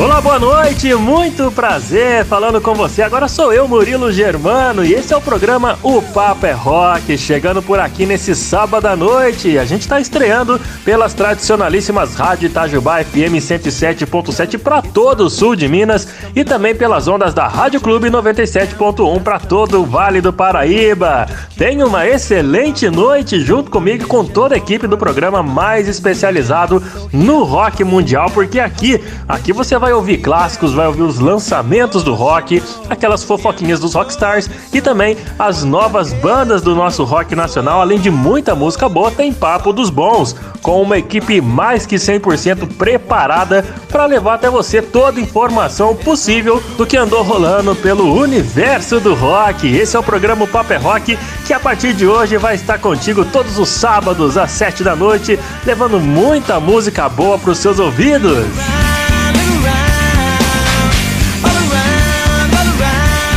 Olá, 0.00 0.18
boa 0.18 0.38
noite, 0.38 0.94
muito 0.94 1.52
prazer 1.52 2.24
falando 2.24 2.58
com 2.58 2.74
você. 2.74 3.02
Agora 3.02 3.28
sou 3.28 3.52
eu, 3.52 3.68
Murilo 3.68 4.10
Germano, 4.10 4.82
e 4.82 4.94
esse 4.94 5.12
é 5.12 5.16
o 5.16 5.20
programa 5.20 5.78
O 5.82 6.00
Papo 6.00 6.46
é 6.46 6.52
Rock, 6.52 7.18
chegando 7.18 7.60
por 7.60 7.78
aqui 7.78 8.06
nesse 8.06 8.34
sábado 8.34 8.86
à 8.86 8.96
noite. 8.96 9.58
A 9.58 9.64
gente 9.66 9.82
está 9.82 10.00
estreando 10.00 10.58
pelas 10.86 11.12
tradicionalíssimas 11.12 12.14
Rádio 12.14 12.46
Itajubá 12.46 13.04
FM 13.04 13.36
107.7 13.36 14.56
para 14.56 14.80
todo 14.80 15.26
o 15.26 15.30
sul 15.30 15.54
de 15.54 15.68
Minas 15.68 16.08
e 16.34 16.44
também 16.44 16.74
pelas 16.74 17.06
ondas 17.06 17.34
da 17.34 17.46
Rádio 17.46 17.82
Clube 17.82 18.08
97.1 18.08 19.22
para 19.22 19.38
todo 19.38 19.82
o 19.82 19.84
Vale 19.84 20.22
do 20.22 20.32
Paraíba. 20.32 21.26
Tenha 21.58 21.84
uma 21.86 22.08
excelente 22.08 22.88
noite 22.88 23.38
junto 23.38 23.70
comigo 23.70 24.04
e 24.04 24.06
com 24.06 24.24
toda 24.24 24.54
a 24.54 24.58
equipe 24.58 24.86
do 24.86 24.96
programa 24.96 25.42
mais 25.42 25.86
especializado 25.86 26.82
no 27.12 27.44
rock 27.44 27.84
mundial, 27.84 28.30
porque 28.30 28.58
aqui, 28.58 28.98
aqui 29.28 29.52
você 29.52 29.76
vai 29.76 29.89
vai 29.90 29.96
ouvir 29.96 30.18
clássicos, 30.18 30.72
vai 30.72 30.86
ouvir 30.86 31.02
os 31.02 31.18
lançamentos 31.18 32.04
do 32.04 32.14
rock, 32.14 32.62
aquelas 32.88 33.24
fofoquinhas 33.24 33.80
dos 33.80 33.94
rockstars 33.94 34.48
e 34.72 34.80
também 34.80 35.16
as 35.36 35.64
novas 35.64 36.12
bandas 36.12 36.62
do 36.62 36.76
nosso 36.76 37.02
rock 37.02 37.34
nacional, 37.34 37.80
além 37.80 37.98
de 37.98 38.08
muita 38.08 38.54
música 38.54 38.88
boa, 38.88 39.10
tem 39.10 39.32
papo 39.32 39.72
dos 39.72 39.90
bons, 39.90 40.36
com 40.62 40.80
uma 40.80 40.96
equipe 40.96 41.40
mais 41.40 41.86
que 41.86 41.96
100% 41.96 42.68
preparada 42.76 43.64
para 43.88 44.06
levar 44.06 44.34
até 44.34 44.48
você 44.48 44.80
toda 44.80 45.18
a 45.18 45.22
informação 45.22 45.96
possível 45.96 46.62
do 46.76 46.86
que 46.86 46.96
andou 46.96 47.24
rolando 47.24 47.74
pelo 47.74 48.14
universo 48.14 49.00
do 49.00 49.14
rock. 49.14 49.66
Esse 49.66 49.96
é 49.96 49.98
o 49.98 50.04
programa 50.04 50.46
Papo 50.46 50.72
é 50.72 50.76
Rock, 50.76 51.18
que 51.44 51.52
a 51.52 51.58
partir 51.58 51.94
de 51.94 52.06
hoje 52.06 52.36
vai 52.36 52.54
estar 52.54 52.78
contigo 52.78 53.24
todos 53.24 53.58
os 53.58 53.68
sábados 53.68 54.38
às 54.38 54.52
7 54.52 54.84
da 54.84 54.94
noite, 54.94 55.36
levando 55.66 55.98
muita 55.98 56.60
música 56.60 57.08
boa 57.08 57.36
para 57.36 57.50
os 57.50 57.58
seus 57.58 57.80
ouvidos. 57.80 58.46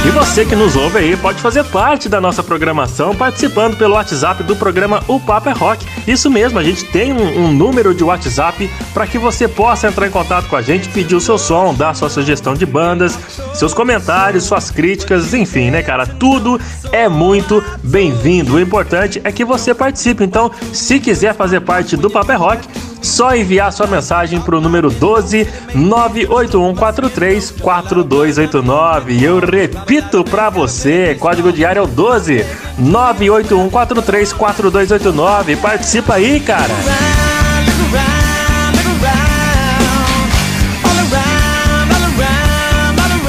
E 0.06 0.10
você 0.12 0.46
que 0.46 0.54
nos 0.54 0.76
ouve 0.76 0.98
aí 0.98 1.16
pode 1.16 1.42
fazer 1.42 1.64
parte 1.64 2.10
da 2.10 2.20
nossa 2.20 2.44
programação 2.44 3.16
participando 3.16 3.78
pelo 3.78 3.94
WhatsApp 3.94 4.44
do 4.44 4.54
programa 4.54 5.02
O 5.08 5.18
Papo 5.18 5.48
é 5.48 5.54
Rock. 5.54 5.86
Isso 6.06 6.30
mesmo, 6.30 6.60
a 6.60 6.64
gente 6.64 6.84
tem 6.84 7.14
um, 7.14 7.46
um 7.46 7.54
número 7.54 7.94
de 7.94 8.04
WhatsApp 8.04 8.70
para 8.94 9.08
que 9.08 9.18
você 9.18 9.48
possa 9.48 9.88
entrar 9.88 10.06
em 10.06 10.12
contato 10.12 10.50
com 10.50 10.58
a 10.58 10.62
gente, 10.62 10.90
pedir 10.90 11.16
o 11.16 11.22
seu 11.22 11.38
som, 11.38 11.74
dar 11.74 11.96
sua 11.96 12.10
sugestão 12.10 12.54
de 12.54 12.66
bandas, 12.66 13.18
seus 13.54 13.74
comentários, 13.74 14.44
suas 14.44 14.70
críticas, 14.70 15.34
enfim, 15.34 15.72
né, 15.72 15.82
cara? 15.82 16.06
Tudo 16.06 16.60
é 16.92 17.08
muito 17.08 17.64
bem-vindo. 17.82 18.56
O 18.56 18.60
importante 18.60 19.22
é 19.24 19.32
que 19.32 19.46
você 19.46 19.74
participe. 19.74 20.26
Então, 20.26 20.52
se 20.74 21.00
quiser 21.00 21.34
fazer 21.34 21.62
parte 21.62 21.96
do 21.96 22.10
Papo 22.10 22.34
é 22.34 22.36
Rock, 22.36 22.68
só 23.04 23.36
enviar 23.36 23.72
sua 23.72 23.86
mensagem 23.86 24.40
para 24.40 24.58
o 24.58 24.62
número 24.62 24.90
12 24.90 25.48
98143 25.76 27.52
4289. 27.52 29.24
Eu 29.24 29.40
repito 29.40 30.24
para 30.24 30.50
você, 30.50 31.16
código 31.20 31.52
diário 31.52 31.80
é 31.80 31.84
o 31.84 31.88
12 31.88 32.46
98143 32.80 34.34
4289. 34.34 35.56
Participa 35.58 36.16
aí, 36.16 36.40
cara. 36.40 36.74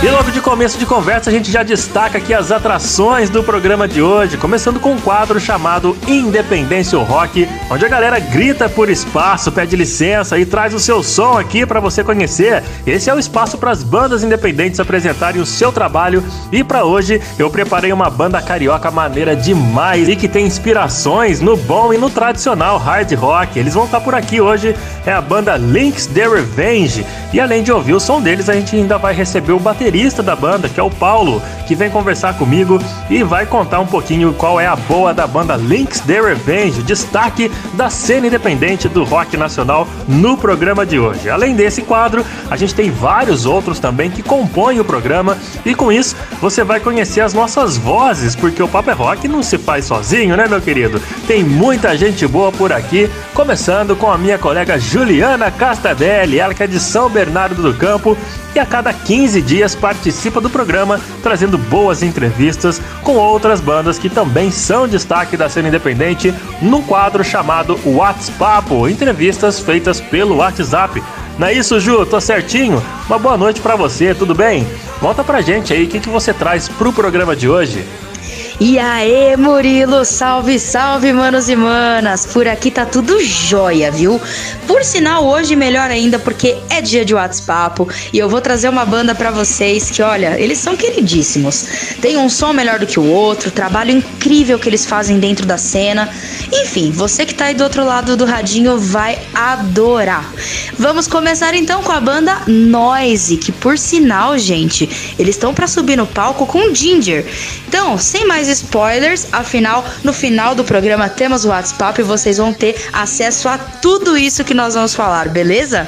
E 0.05 0.10
logo 0.10 0.30
de 0.30 0.42
começo 0.42 0.77
de 0.77 0.84
conversa, 0.84 1.30
a 1.30 1.33
gente 1.33 1.50
já 1.50 1.62
destaca 1.62 2.19
aqui 2.19 2.34
as 2.34 2.52
atrações 2.52 3.30
do 3.30 3.42
programa 3.42 3.88
de 3.88 4.02
hoje, 4.02 4.36
começando 4.36 4.78
com 4.78 4.92
um 4.92 5.00
quadro 5.00 5.41
chamado 5.41 5.97
Independência 6.06 6.98
Rock, 6.98 7.48
onde 7.70 7.87
a 7.87 7.88
galera 7.88 8.19
grita 8.19 8.69
por 8.69 8.91
espaço, 8.91 9.50
pede 9.50 9.75
licença 9.75 10.38
e 10.38 10.44
traz 10.44 10.75
o 10.75 10.78
seu 10.78 11.03
som 11.03 11.38
aqui 11.38 11.64
para 11.64 11.81
você 11.81 12.04
conhecer. 12.04 12.62
Esse 12.87 13.09
é 13.09 13.14
o 13.14 13.19
espaço 13.19 13.56
para 13.56 13.70
as 13.70 13.82
bandas 13.82 14.22
independentes 14.22 14.78
apresentarem 14.78 15.41
o 15.41 15.47
seu 15.47 15.72
trabalho 15.72 16.22
e 16.53 16.62
para 16.62 16.84
hoje 16.84 17.19
eu 17.38 17.48
preparei 17.48 17.91
uma 17.91 18.10
banda 18.10 18.43
carioca 18.43 18.91
maneira 18.91 19.34
demais 19.34 20.06
e 20.06 20.16
que 20.16 20.28
tem 20.28 20.44
inspirações 20.44 21.41
no 21.41 21.56
bom 21.56 21.94
e 21.94 21.97
no 21.97 22.10
tradicional 22.10 22.76
hard 22.76 23.10
rock. 23.14 23.59
Eles 23.59 23.72
vão 23.72 23.87
estar 23.87 24.03
por 24.03 24.14
aqui 24.14 24.38
hoje, 24.38 24.76
é 25.06 25.12
a 25.14 25.22
banda 25.22 25.56
Links 25.56 26.04
The 26.09 26.28
Revenge. 26.28 27.06
E 27.32 27.41
além 27.41 27.62
de 27.62 27.72
ouvir 27.72 27.94
o 27.94 28.00
som 28.00 28.20
deles, 28.20 28.50
a 28.50 28.53
gente 28.53 28.76
ainda 28.76 28.98
vai 28.98 29.14
receber 29.14 29.53
o 29.53 29.59
baterista 29.59 29.94
baterista 29.94 30.25
da 30.25 30.34
banda, 30.34 30.69
que 30.69 30.81
é 30.81 30.82
o 30.82 30.91
Paulo, 30.91 31.41
que 31.69 31.77
vem 31.77 31.88
conversar 31.88 32.34
comigo 32.34 32.81
e 33.09 33.22
vai 33.22 33.47
contar 33.47 33.78
um 33.78 33.87
pouquinho 33.87 34.34
qual 34.34 34.60
é 34.60 34.66
a 34.66 34.75
boa 34.75 35.15
da 35.15 35.25
banda 35.25 35.55
Links 35.55 36.00
The 36.00 36.21
Revenge, 36.21 36.82
destaque 36.82 37.49
da 37.75 37.88
cena 37.88 38.27
independente 38.27 38.88
do 38.88 39.05
rock 39.05 39.37
nacional 39.37 39.87
no 40.09 40.37
programa 40.37 40.84
de 40.84 40.99
hoje. 40.99 41.31
Além 41.31 41.55
desse 41.55 41.82
quadro, 41.82 42.27
a 42.50 42.56
gente 42.56 42.75
tem 42.75 42.91
vários 42.91 43.47
outros 43.47 43.78
também 43.78 44.10
que 44.10 44.21
compõem 44.21 44.81
o 44.81 44.84
programa 44.84 45.38
e 45.65 45.77
com 45.77 45.93
isso 45.93 46.16
você 46.41 46.65
vai 46.65 46.81
conhecer 46.81 47.21
as 47.21 47.32
nossas 47.32 47.76
vozes, 47.76 48.34
porque 48.34 48.62
o 48.62 48.69
Papo 48.69 48.91
é 48.91 48.94
Rock 48.94 49.28
não 49.28 49.44
se 49.44 49.56
faz 49.59 49.84
sozinho, 49.84 50.37
né, 50.37 50.49
meu 50.49 50.61
querido? 50.61 51.00
Tem 51.25 51.44
muita 51.44 51.97
gente 51.97 52.26
boa 52.26 52.50
por 52.50 52.72
aqui, 52.72 53.09
começando 53.32 53.94
com 53.94 54.11
a 54.11 54.19
minha 54.19 54.38
colega 54.38 54.76
Juliana 54.76 55.53
Castadelli, 55.53 56.41
ela 56.41 56.53
que 56.53 56.65
é 56.65 56.66
de 56.66 56.81
São 56.81 57.09
Bernardo 57.09 57.62
do 57.62 57.72
Campo 57.75 58.19
e 58.54 58.59
a 58.59 58.66
cada 58.66 58.92
15 58.92 59.42
dias 59.42 59.75
participa 59.75 60.41
do 60.41 60.48
programa, 60.48 61.00
trazendo 61.22 61.59
boas 61.59 62.03
entrevistas 62.03 62.81
com 63.03 63.16
outras 63.16 63.60
bandas 63.60 63.98
que 63.98 64.09
também 64.09 64.50
são 64.50 64.87
destaque 64.87 65.37
da 65.37 65.48
cena 65.48 65.69
independente 65.69 66.32
num 66.62 66.82
quadro 66.82 67.25
chamado 67.25 67.78
WhatsApp, 67.84 68.72
entrevistas 68.91 69.59
feitas 69.59 70.00
pelo 70.00 70.37
WhatsApp. 70.37 71.03
Não 71.38 71.48
é 71.48 71.53
isso, 71.53 71.81
Ju? 71.81 72.06
Tô 72.06 72.20
certinho? 72.20 72.81
Uma 73.06 73.19
boa 73.19 73.37
noite 73.37 73.60
para 73.60 73.75
você, 73.75 74.14
tudo 74.14 74.34
bem? 74.34 74.66
Conta 75.00 75.25
pra 75.25 75.41
gente 75.41 75.72
aí 75.72 75.84
o 75.84 75.88
que, 75.88 75.98
que 75.98 76.09
você 76.09 76.32
traz 76.32 76.69
pro 76.69 76.93
programa 76.93 77.34
de 77.34 77.48
hoje. 77.48 77.84
E 78.60 78.78
aí, 78.78 79.37
Murilo, 79.37 80.04
salve, 80.04 80.60
salve, 80.60 81.12
manos 81.12 81.48
e 81.48 81.56
manas. 81.56 82.25
Por 82.25 82.47
aqui 82.47 82.70
tá 82.70 82.87
tudo 82.87 83.20
jóia, 83.20 83.91
viu? 83.91 84.20
Por 84.65 84.84
sinal, 84.84 85.26
hoje 85.26 85.56
melhor 85.56 85.91
ainda 85.91 86.20
porque 86.20 86.56
é 86.70 86.81
dia 86.81 87.04
de 87.04 87.12
WhatsApp 87.12 87.82
e 88.12 88.19
eu 88.19 88.28
vou 88.28 88.41
trazer 88.41 88.69
uma 88.69 88.84
banda 88.84 89.12
para 89.12 89.32
vocês 89.32 89.91
que, 89.91 90.00
olha, 90.00 90.38
eles 90.38 90.59
são 90.59 90.76
queridíssimos. 90.76 91.97
Tem 92.00 92.16
um 92.16 92.28
som 92.28 92.53
melhor 92.53 92.78
do 92.78 92.87
que 92.87 92.98
o 92.98 93.04
outro, 93.04 93.50
trabalho 93.50 93.91
incrível 93.91 94.56
que 94.56 94.69
eles 94.69 94.87
fazem 94.87 95.19
dentro 95.19 95.44
da 95.44 95.59
cena. 95.59 96.09
Enfim, 96.53 96.93
você 96.93 97.26
que 97.26 97.34
tá 97.34 97.47
aí 97.47 97.54
do 97.54 97.64
outro 97.64 97.84
lado 97.84 98.16
do 98.16 98.25
radinho 98.25 98.78
vai 98.78 99.19
adorar. 99.34 100.32
Vamos 100.79 101.07
começar 101.07 101.55
então 101.55 101.83
com 101.83 101.93
a 101.93 102.01
banda 102.01 102.43
Noise, 102.47 103.37
que 103.37 103.53
por 103.53 103.79
sinal, 103.79 104.37
gente, 104.37 105.15
eles 105.19 105.37
estão 105.37 105.55
para 105.55 105.67
subir 105.67 105.97
no 105.97 106.07
palco 106.07 106.47
com 106.47 106.75
Ginger. 106.75 107.25
Então, 107.69 107.97
sem 107.97 108.27
mais 108.27 108.49
spoilers, 108.49 109.27
afinal, 109.33 109.85
no 110.03 110.12
final 110.12 110.55
do 110.55 110.65
programa 110.65 111.09
temos 111.09 111.45
o 111.45 111.49
WhatsApp 111.49 112.01
e 112.01 112.05
vocês 112.05 112.39
vão 112.39 112.53
ter 112.53 112.77
acesso 112.93 113.49
a 113.49 113.57
tudo 113.57 114.19
isso 114.19 114.45
que 114.45 114.55
nós 114.55 114.75
vamos 114.75 114.95
falar, 114.95 115.29
beleza? 115.29 115.87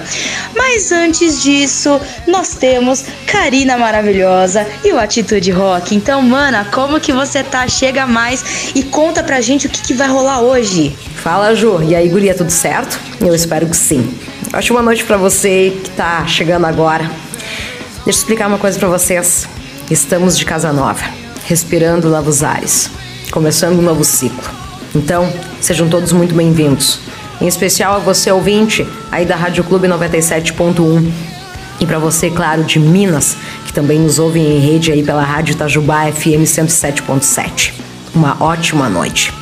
Mas 0.54 0.92
antes 0.92 1.42
disso, 1.42 2.00
nós 2.26 2.50
temos 2.50 3.04
Karina 3.26 3.76
maravilhosa 3.76 4.66
e 4.84 4.92
o 4.92 4.98
Atitude 4.98 5.50
Rock. 5.50 5.94
Então, 5.94 6.22
mana, 6.22 6.64
como 6.72 7.00
que 7.00 7.12
você 7.12 7.42
tá? 7.42 7.66
Chega 7.66 8.06
mais 8.06 8.72
e 8.74 8.82
conta 8.82 9.22
pra 9.22 9.40
gente 9.40 9.66
o 9.66 9.70
que, 9.70 9.82
que 9.82 9.94
vai 9.94 10.08
rolar 10.08 10.40
hoje. 10.40 10.96
Fala, 11.16 11.54
Ju. 11.54 11.82
E 11.82 11.94
aí, 11.94 12.08
guria, 12.08 12.34
tudo 12.34 12.50
certo? 12.50 12.98
Eu 13.20 13.34
espero 13.34 13.66
que 13.66 13.76
sim. 13.76 14.16
Ótima 14.54 14.80
noite 14.80 15.04
para 15.04 15.16
você 15.16 15.78
que 15.82 15.90
tá 15.90 16.26
chegando 16.26 16.66
agora. 16.66 17.04
Deixa 17.04 18.02
eu 18.06 18.10
explicar 18.10 18.46
uma 18.46 18.58
coisa 18.58 18.78
para 18.78 18.88
vocês. 18.88 19.48
Estamos 19.90 20.38
de 20.38 20.44
casa 20.44 20.72
nova 20.72 21.04
respirando 21.46 22.10
novos 22.10 22.42
ares, 22.42 22.90
começando 23.30 23.78
um 23.78 23.82
novo 23.82 24.02
ciclo. 24.04 24.50
Então, 24.94 25.32
sejam 25.60 25.88
todos 25.88 26.12
muito 26.12 26.34
bem-vindos. 26.34 26.98
Em 27.40 27.46
especial 27.46 27.94
a 27.94 27.98
você 27.98 28.30
ouvinte 28.32 28.86
aí 29.12 29.24
da 29.24 29.36
Rádio 29.36 29.62
Clube 29.62 29.86
97.1 29.86 31.08
e 31.78 31.86
para 31.86 31.98
você, 31.98 32.30
claro, 32.30 32.64
de 32.64 32.80
Minas, 32.80 33.36
que 33.64 33.72
também 33.72 34.00
nos 34.00 34.18
ouve 34.18 34.40
em 34.40 34.58
rede 34.58 34.90
aí 34.90 35.02
pela 35.02 35.22
Rádio 35.22 35.52
Itajubá 35.52 36.10
FM 36.10 36.42
107.7. 36.42 37.74
Uma 38.14 38.36
ótima 38.42 38.88
noite. 38.88 39.32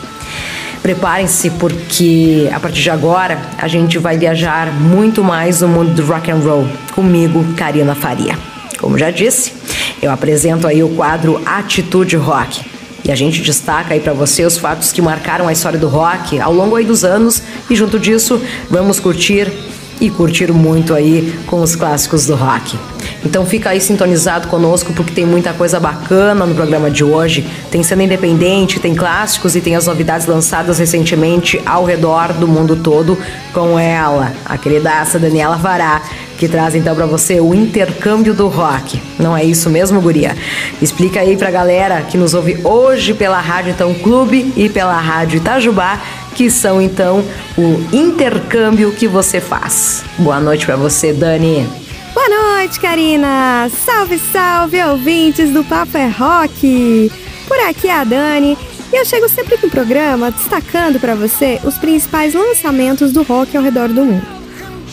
Preparem-se 0.85 1.49
porque 1.53 2.47
a 2.53 2.61
partir 2.61 2.83
de 2.83 2.91
agora 2.91 3.41
a 3.57 3.67
gente 3.67 3.97
vai 3.97 4.19
viajar 4.19 4.71
muito 4.71 5.25
mais 5.25 5.63
no 5.63 5.69
mundo 5.69 5.95
do 5.95 6.05
rock 6.05 6.31
and 6.31 6.41
roll 6.41 6.69
comigo, 6.95 7.43
Karina 7.57 7.95
Faria. 7.95 8.39
Como 8.79 8.99
já 8.99 9.11
disse, 9.11 9.55
eu 10.03 10.11
apresento 10.11 10.67
aí 10.67 10.83
o 10.83 10.91
quadro 10.91 11.41
Atitude 11.47 12.17
Rock. 12.17 12.61
E 13.03 13.11
a 13.11 13.15
gente 13.15 13.41
destaca 13.41 13.95
aí 13.95 14.01
para 14.01 14.13
você 14.13 14.45
os 14.45 14.59
fatos 14.59 14.93
que 14.93 15.01
marcaram 15.01 15.49
a 15.49 15.53
história 15.55 15.79
do 15.79 15.89
rock 15.89 16.39
ao 16.39 16.53
longo 16.53 16.77
aí 16.77 16.85
dos 16.85 17.03
anos 17.03 17.43
e 17.71 17.75
junto 17.75 17.99
disso 17.99 18.39
vamos 18.69 19.01
curtir 19.01 19.51
e 19.99 20.11
curtir 20.11 20.53
muito 20.53 20.93
aí 20.93 21.35
com 21.47 21.63
os 21.63 21.75
clássicos 21.75 22.27
do 22.27 22.35
rock. 22.35 22.77
Então 23.25 23.47
fica 23.47 23.71
aí 23.71 23.81
sintonizado 23.81 24.49
conosco 24.49 24.93
porque 24.93 25.13
tem 25.13 25.25
muita 25.25 25.53
coisa 25.53 25.81
bacana 25.81 26.45
no 26.45 26.55
programa 26.55 26.91
de 26.91 27.03
hoje. 27.03 27.47
Tem 27.71 27.83
cena 27.83 28.05
independente, 28.05 28.79
tem 28.79 28.95
clássicos 28.95 29.57
e 29.57 29.61
tem 29.61 29.75
as 29.75 29.87
novidades 29.87 30.27
lançadas 30.27 30.79
recentemente 30.79 31.61
ao 31.65 31.85
redor 31.85 32.33
do 32.33 32.47
mundo 32.47 32.77
todo 32.77 33.19
com 33.53 33.79
ela, 33.79 34.33
a 34.45 34.59
queridaça 34.59 35.19
Daniela 35.19 35.57
Vará, 35.57 36.03
que 36.37 36.49
traz 36.49 36.75
então 36.75 36.95
para 36.95 37.07
você 37.07 37.41
o 37.41 37.55
intercâmbio 37.55 38.35
do 38.35 38.49
rock. 38.49 39.01
Não 39.19 39.37
é 39.37 39.45
isso 39.45 39.71
mesmo, 39.71 40.01
guria? 40.01 40.37
Explica 40.83 41.21
aí 41.21 41.37
pra 41.37 41.51
galera 41.51 42.03
que 42.03 42.19
nos 42.19 42.35
ouve 42.35 42.59
hoje 42.65 43.15
pela 43.15 43.41
Rádio 43.41 43.71
Então 43.71 43.95
Clube 43.95 44.53
e 44.57 44.69
pela 44.69 44.99
Rádio 44.99 45.39
Itajubá 45.39 46.01
que 46.35 46.51
são 46.51 46.83
então 46.83 47.25
o 47.57 47.81
intercâmbio 47.93 48.91
que 48.93 49.07
você 49.07 49.41
faz. 49.41 50.03
Boa 50.19 50.41
noite 50.41 50.67
para 50.67 50.75
você, 50.75 51.13
Dani. 51.13 51.84
Boa 52.27 52.55
noite, 52.57 52.81
Karina. 52.81 53.69
Salve, 53.85 54.19
salve, 54.19 54.83
ouvintes 54.83 55.51
do 55.51 55.63
Papo 55.63 55.99
é 55.99 56.07
Rock. 56.07 57.13
Por 57.47 57.59
aqui 57.59 57.87
é 57.87 57.93
a 57.93 58.03
Dani 58.03 58.57
e 58.91 58.97
eu 58.97 59.05
chego 59.05 59.29
sempre 59.29 59.59
no 59.63 59.69
programa 59.69 60.31
destacando 60.31 60.99
para 60.99 61.15
você 61.15 61.61
os 61.65 61.77
principais 61.77 62.33
lançamentos 62.33 63.13
do 63.13 63.23
rock 63.23 63.55
ao 63.55 63.63
redor 63.63 63.89
do 63.89 64.07
mundo. 64.07 64.27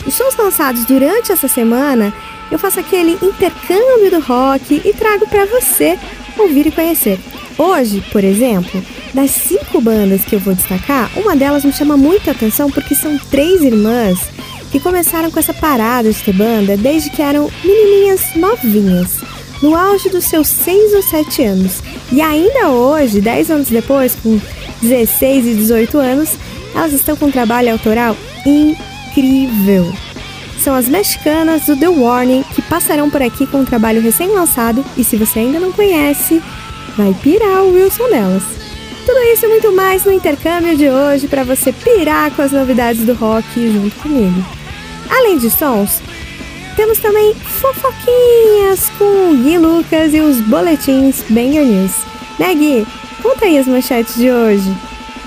Os 0.06 0.14
shows 0.14 0.36
lançados 0.36 0.84
durante 0.84 1.32
essa 1.32 1.48
semana, 1.48 2.12
eu 2.50 2.58
faço 2.58 2.80
aquele 2.80 3.12
intercâmbio 3.22 4.10
do 4.10 4.20
rock 4.20 4.82
e 4.84 4.92
trago 4.92 5.26
para 5.26 5.46
você 5.46 5.98
ouvir 6.36 6.66
e 6.66 6.70
conhecer. 6.70 7.18
Hoje, 7.56 8.04
por 8.12 8.22
exemplo, 8.22 8.84
das 9.14 9.30
cinco 9.30 9.80
bandas 9.80 10.22
que 10.22 10.34
eu 10.34 10.40
vou 10.40 10.54
destacar, 10.54 11.10
uma 11.16 11.34
delas 11.34 11.64
me 11.64 11.72
chama 11.72 11.96
muita 11.96 12.32
atenção 12.32 12.70
porque 12.70 12.94
são 12.94 13.16
três 13.30 13.62
irmãs 13.62 14.18
que 14.72 14.80
começaram 14.80 15.30
com 15.30 15.38
essa 15.38 15.52
parada 15.52 16.10
de 16.10 16.32
banda 16.32 16.76
desde 16.78 17.10
que 17.10 17.20
eram 17.20 17.50
menininhas 17.62 18.34
novinhas, 18.34 19.18
no 19.62 19.76
auge 19.76 20.08
dos 20.08 20.24
seus 20.24 20.48
seis 20.48 20.94
ou 20.94 21.02
sete 21.02 21.42
anos. 21.42 21.82
E 22.10 22.22
ainda 22.22 22.70
hoje, 22.70 23.20
dez 23.20 23.50
anos 23.50 23.68
depois, 23.68 24.16
com 24.16 24.40
16 24.80 25.46
e 25.46 25.54
18 25.54 25.98
anos, 25.98 26.30
elas 26.74 26.92
estão 26.92 27.14
com 27.14 27.26
um 27.26 27.30
trabalho 27.30 27.70
autoral 27.70 28.16
incrível. 28.44 29.92
São 30.58 30.74
as 30.74 30.88
mexicanas 30.88 31.66
do 31.66 31.76
The 31.76 31.88
Warning 31.88 32.42
que 32.54 32.62
passarão 32.62 33.10
por 33.10 33.20
aqui 33.20 33.46
com 33.46 33.58
um 33.58 33.64
trabalho 33.64 34.00
recém-lançado 34.00 34.84
e 34.96 35.04
se 35.04 35.16
você 35.16 35.40
ainda 35.40 35.60
não 35.60 35.70
conhece, 35.70 36.42
vai 36.96 37.14
pirar 37.22 37.62
o 37.62 37.74
Wilson 37.74 38.08
delas. 38.08 38.42
Tudo 39.04 39.18
isso 39.32 39.44
e 39.44 39.48
muito 39.48 39.72
mais 39.72 40.04
no 40.04 40.12
intercâmbio 40.12 40.76
de 40.76 40.88
hoje 40.88 41.28
para 41.28 41.44
você 41.44 41.72
pirar 41.72 42.30
com 42.30 42.42
as 42.42 42.52
novidades 42.52 43.04
do 43.04 43.12
rock 43.12 43.44
junto 43.72 43.94
comigo. 43.96 44.61
Além 45.12 45.36
de 45.36 45.50
sons, 45.50 46.00
temos 46.74 46.98
também 46.98 47.34
fofoquinhas 47.34 48.90
com 48.96 49.36
Gui 49.42 49.58
Lucas 49.58 50.14
e 50.14 50.20
os 50.20 50.40
boletins 50.40 51.22
Banger 51.28 51.66
News. 51.66 51.92
Né, 52.38 52.54
Gui? 52.54 52.86
Conta 53.22 53.44
aí 53.44 53.58
as 53.58 53.66
manchetes 53.66 54.16
de 54.16 54.30
hoje. 54.30 54.74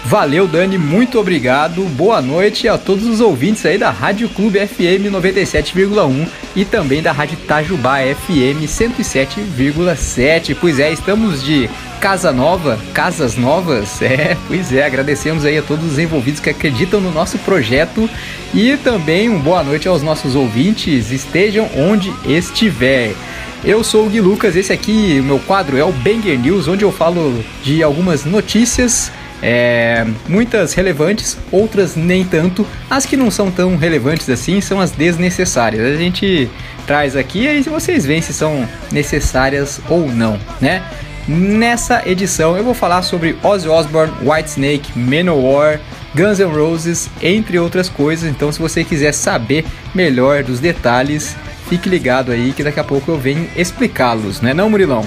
Valeu, 0.06 0.48
Dani, 0.48 0.78
muito 0.78 1.20
obrigado. 1.20 1.84
Boa 1.84 2.20
noite 2.22 2.68
a 2.68 2.78
todos 2.78 3.06
os 3.06 3.22
ouvintes 3.22 3.66
aí 3.66 3.78
da 3.78 3.90
Rádio 3.92 4.28
Clube 4.30 4.60
FM 4.60 5.10
97,1 5.12 6.28
e 6.56 6.66
também 6.66 7.02
da 7.02 7.12
Rádio 7.12 7.38
Tajubá 7.48 7.98
FM 8.00 8.66
107,7. 8.68 10.56
Pois 10.60 10.80
é, 10.80 10.92
estamos 10.92 11.44
de 11.44 11.70
casa 12.06 12.32
nova, 12.32 12.78
casas 12.94 13.36
novas. 13.36 14.00
É, 14.06 14.38
pois 14.48 14.72
é, 14.72 14.86
agradecemos 14.86 15.44
aí 15.44 15.58
a 15.58 15.64
todos 15.64 15.94
os 15.94 15.98
envolvidos 15.98 16.40
que 16.40 16.50
acreditam 16.52 17.02
no 17.02 17.12
nosso 17.12 17.40
projeto 17.40 18.08
e 18.54 18.78
também 18.78 19.28
uma 19.28 19.40
boa 19.40 19.64
noite 19.64 19.88
aos 19.88 20.04
nossos 20.04 20.36
ouvintes, 20.36 21.12
estejam 21.12 21.68
onde 21.76 22.14
estiver. 22.24 23.16
Eu 23.64 23.84
sou 23.84 24.06
o 24.06 24.10
Gui 24.10 24.22
Lucas, 24.22 24.56
esse 24.56 24.72
aqui, 24.72 25.18
o 25.20 25.24
meu 25.24 25.40
quadro 25.40 25.76
é 25.76 25.84
o 25.84 25.92
Banger 25.92 26.40
News, 26.40 26.68
onde 26.68 26.84
eu 26.86 26.92
falo 26.92 27.44
de 27.64 27.82
algumas 27.82 28.24
notícias 28.24 29.12
é, 29.42 30.06
muitas 30.28 30.74
relevantes, 30.74 31.38
outras 31.52 31.96
nem 31.96 32.24
tanto. 32.24 32.66
As 32.88 33.06
que 33.06 33.18
não 33.18 33.32
são 33.32 33.50
tão 33.50 33.76
relevantes 33.76 34.30
assim 34.30 34.62
são 34.62 34.80
as 34.80 34.92
desnecessárias. 34.92 35.84
A 35.84 35.98
gente 35.98 36.50
traz 36.86 37.16
aqui 37.16 37.48
e 37.48 37.62
vocês 37.64 38.06
veem 38.06 38.22
se 38.22 38.34
são 38.34 38.68
necessárias 38.92 39.82
ou 39.90 40.08
não, 40.08 40.40
né? 40.62 40.84
Nessa 41.28 42.08
edição 42.08 42.56
eu 42.56 42.64
vou 42.64 42.76
falar 42.76 43.02
sobre 43.02 43.36
Ozzy 43.42 43.68
Osbourne, 43.68 44.14
Whitesnake, 44.22 44.98
Manowar, 44.98 45.80
Guns 46.14 46.40
N' 46.40 46.46
Roses, 46.46 47.10
entre 47.20 47.58
outras 47.58 47.90
coisas. 47.90 48.30
Então, 48.30 48.52
se 48.52 48.60
você 48.60 48.84
quiser 48.84 49.12
saber 49.12 49.66
melhor 49.94 50.44
dos 50.44 50.60
detalhes, 50.60 51.36
fique 51.68 51.90
ligado 51.90 52.32
aí 52.32 52.54
que 52.54 52.64
daqui 52.64 52.80
a 52.80 52.84
pouco 52.84 53.12
eu 53.12 53.18
venho 53.18 53.50
explicá-los, 53.56 54.40
né, 54.40 54.54
não, 54.54 54.70
Murilão? 54.70 55.04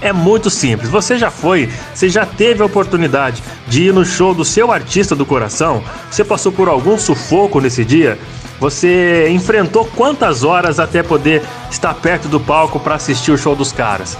É 0.00 0.12
muito 0.12 0.50
simples. 0.50 0.90
Você 0.90 1.16
já 1.16 1.30
foi, 1.30 1.68
você 1.94 2.08
já 2.08 2.26
teve 2.26 2.62
a 2.62 2.66
oportunidade 2.66 3.42
de 3.66 3.84
ir 3.84 3.92
no 3.92 4.04
show 4.04 4.34
do 4.34 4.44
seu 4.44 4.70
artista 4.70 5.14
do 5.16 5.24
coração? 5.24 5.82
Você 6.10 6.24
passou 6.24 6.52
por 6.52 6.68
algum 6.68 6.98
sufoco 6.98 7.60
nesse 7.60 7.84
dia? 7.84 8.18
Você 8.60 9.28
enfrentou 9.30 9.84
quantas 9.96 10.44
horas 10.44 10.78
até 10.78 11.02
poder 11.02 11.42
estar 11.70 11.94
perto 11.94 12.28
do 12.28 12.38
palco 12.38 12.78
para 12.78 12.94
assistir 12.94 13.32
o 13.32 13.38
show 13.38 13.56
dos 13.56 13.72
caras? 13.72 14.16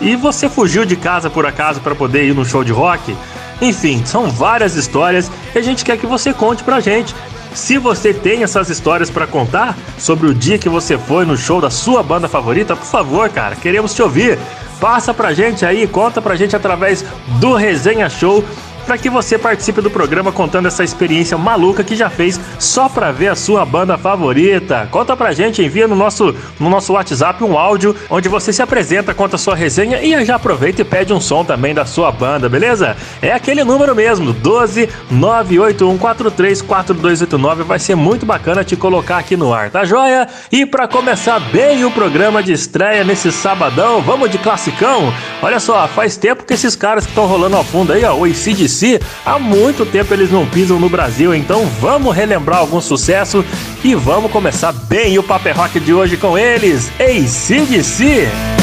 E 0.00 0.16
você 0.16 0.48
fugiu 0.48 0.84
de 0.84 0.96
casa 0.96 1.28
por 1.28 1.46
acaso 1.46 1.80
para 1.80 1.94
poder 1.94 2.24
ir 2.24 2.34
no 2.34 2.44
show 2.44 2.64
de 2.64 2.72
rock? 2.72 3.16
Enfim, 3.60 4.02
são 4.06 4.28
várias 4.28 4.74
histórias 4.74 5.30
e 5.54 5.58
a 5.58 5.62
gente 5.62 5.84
quer 5.84 5.98
que 5.98 6.06
você 6.06 6.32
conte 6.32 6.64
pra 6.64 6.80
gente. 6.80 7.14
Se 7.54 7.78
você 7.78 8.14
tem 8.14 8.42
essas 8.42 8.68
histórias 8.68 9.10
para 9.10 9.26
contar 9.26 9.76
sobre 9.98 10.28
o 10.28 10.34
dia 10.34 10.58
que 10.58 10.68
você 10.68 10.96
foi 10.96 11.24
no 11.24 11.36
show 11.36 11.60
da 11.60 11.70
sua 11.70 12.02
banda 12.02 12.28
favorita, 12.28 12.76
por 12.76 12.86
favor, 12.86 13.28
cara, 13.28 13.56
queremos 13.56 13.94
te 13.94 14.02
ouvir. 14.02 14.38
Passa 14.80 15.12
pra 15.12 15.34
gente 15.34 15.66
aí, 15.66 15.86
conta 15.86 16.22
pra 16.22 16.36
gente 16.36 16.56
através 16.56 17.04
do 17.38 17.54
Resenha 17.54 18.08
Show 18.08 18.42
para 18.86 18.98
que 18.98 19.10
você 19.10 19.38
participe 19.38 19.80
do 19.80 19.90
programa 19.90 20.32
contando 20.32 20.66
essa 20.66 20.84
experiência 20.84 21.38
maluca 21.38 21.84
que 21.84 21.96
já 21.96 22.10
fez 22.10 22.40
só 22.58 22.88
para 22.88 23.12
ver 23.12 23.28
a 23.28 23.34
sua 23.34 23.64
banda 23.64 23.96
favorita. 23.96 24.88
Conta 24.90 25.16
pra 25.16 25.32
gente, 25.32 25.62
envia 25.62 25.86
no 25.86 25.94
nosso, 25.94 26.34
no 26.58 26.68
nosso 26.68 26.92
WhatsApp 26.92 27.42
um 27.44 27.56
áudio 27.58 27.94
onde 28.08 28.28
você 28.28 28.52
se 28.52 28.62
apresenta, 28.62 29.14
conta 29.14 29.36
a 29.36 29.38
sua 29.38 29.54
resenha 29.54 30.02
e 30.02 30.24
já 30.24 30.34
aproveita 30.36 30.82
e 30.82 30.84
pede 30.84 31.12
um 31.12 31.20
som 31.20 31.44
também 31.44 31.74
da 31.74 31.86
sua 31.86 32.10
banda, 32.10 32.48
beleza? 32.48 32.96
É 33.22 33.32
aquele 33.32 33.62
número 33.64 33.94
mesmo, 33.94 34.32
12 34.32 34.88
981434289. 35.12 37.62
Vai 37.64 37.78
ser 37.78 37.94
muito 37.94 38.26
bacana 38.26 38.64
te 38.64 38.76
colocar 38.76 39.18
aqui 39.18 39.36
no 39.36 39.52
ar, 39.52 39.70
tá 39.70 39.84
joia? 39.84 40.26
E 40.50 40.66
para 40.66 40.88
começar 40.88 41.38
bem 41.38 41.84
o 41.84 41.90
programa 41.90 42.42
de 42.42 42.52
estreia 42.52 43.04
nesse 43.04 43.30
sabadão, 43.32 44.00
vamos 44.02 44.30
de 44.30 44.38
classicão? 44.38 45.12
Olha 45.42 45.60
só, 45.60 45.86
faz 45.88 46.16
tempo 46.16 46.44
que 46.44 46.54
esses 46.54 46.74
caras 46.76 47.04
que 47.04 47.10
estão 47.10 47.26
rolando 47.26 47.56
ao 47.56 47.64
fundo 47.64 47.92
aí, 47.92 48.04
ó, 48.04 48.14
o 48.14 48.26
ACDC 48.70 49.00
há 49.26 49.38
muito 49.38 49.84
tempo 49.84 50.14
eles 50.14 50.30
não 50.30 50.46
pisam 50.46 50.78
no 50.78 50.88
Brasil, 50.88 51.34
então 51.34 51.66
vamos 51.80 52.14
relembrar 52.14 52.60
algum 52.60 52.80
sucesso 52.80 53.44
e 53.82 53.94
vamos 53.94 54.30
começar 54.30 54.72
bem 54.72 55.18
o 55.18 55.22
Paper 55.22 55.56
Rock 55.56 55.80
de 55.80 55.92
hoje 55.92 56.16
com 56.16 56.38
eles, 56.38 56.90
ACDC! 57.00 58.59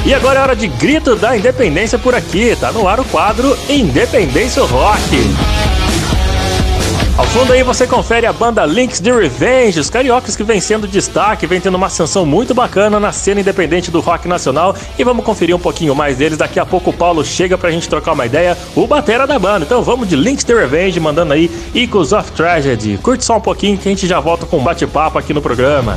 E 0.04 0.14
agora 0.14 0.38
é 0.38 0.42
hora 0.42 0.56
de 0.56 0.68
grito 0.68 1.16
da 1.16 1.36
independência 1.36 1.98
por 1.98 2.14
aqui. 2.14 2.54
Tá 2.54 2.70
no 2.70 2.86
ar 2.86 3.00
o 3.00 3.04
quadro 3.04 3.58
Independência 3.68 4.62
Rock. 4.62 5.75
Ao 7.18 7.24
fundo 7.24 7.50
aí 7.54 7.62
você 7.62 7.86
confere 7.86 8.26
a 8.26 8.32
banda 8.32 8.66
Links 8.66 9.00
the 9.00 9.10
Revenge, 9.10 9.80
os 9.80 9.88
cariocas 9.88 10.36
que 10.36 10.44
vem 10.44 10.60
sendo 10.60 10.86
destaque, 10.86 11.46
vem 11.46 11.58
tendo 11.58 11.76
uma 11.76 11.86
ascensão 11.86 12.26
muito 12.26 12.52
bacana 12.52 13.00
na 13.00 13.10
cena 13.10 13.40
independente 13.40 13.90
do 13.90 14.00
rock 14.00 14.28
nacional. 14.28 14.76
E 14.98 15.02
vamos 15.02 15.24
conferir 15.24 15.56
um 15.56 15.58
pouquinho 15.58 15.94
mais 15.94 16.18
deles. 16.18 16.36
Daqui 16.36 16.60
a 16.60 16.66
pouco 16.66 16.90
o 16.90 16.92
Paulo 16.92 17.24
chega 17.24 17.56
pra 17.56 17.70
gente 17.70 17.88
trocar 17.88 18.12
uma 18.12 18.26
ideia, 18.26 18.54
o 18.74 18.86
batera 18.86 19.26
da 19.26 19.38
banda. 19.38 19.64
Então 19.64 19.82
vamos 19.82 20.06
de 20.10 20.14
Links 20.14 20.44
the 20.44 20.52
Revenge, 20.52 21.00
mandando 21.00 21.32
aí 21.32 21.50
Echoes 21.74 22.12
of 22.12 22.32
Tragedy. 22.32 22.98
Curte 22.98 23.24
só 23.24 23.38
um 23.38 23.40
pouquinho 23.40 23.78
que 23.78 23.88
a 23.88 23.92
gente 23.92 24.06
já 24.06 24.20
volta 24.20 24.44
com 24.44 24.58
um 24.58 24.62
bate-papo 24.62 25.18
aqui 25.18 25.32
no 25.32 25.40
programa. 25.40 25.96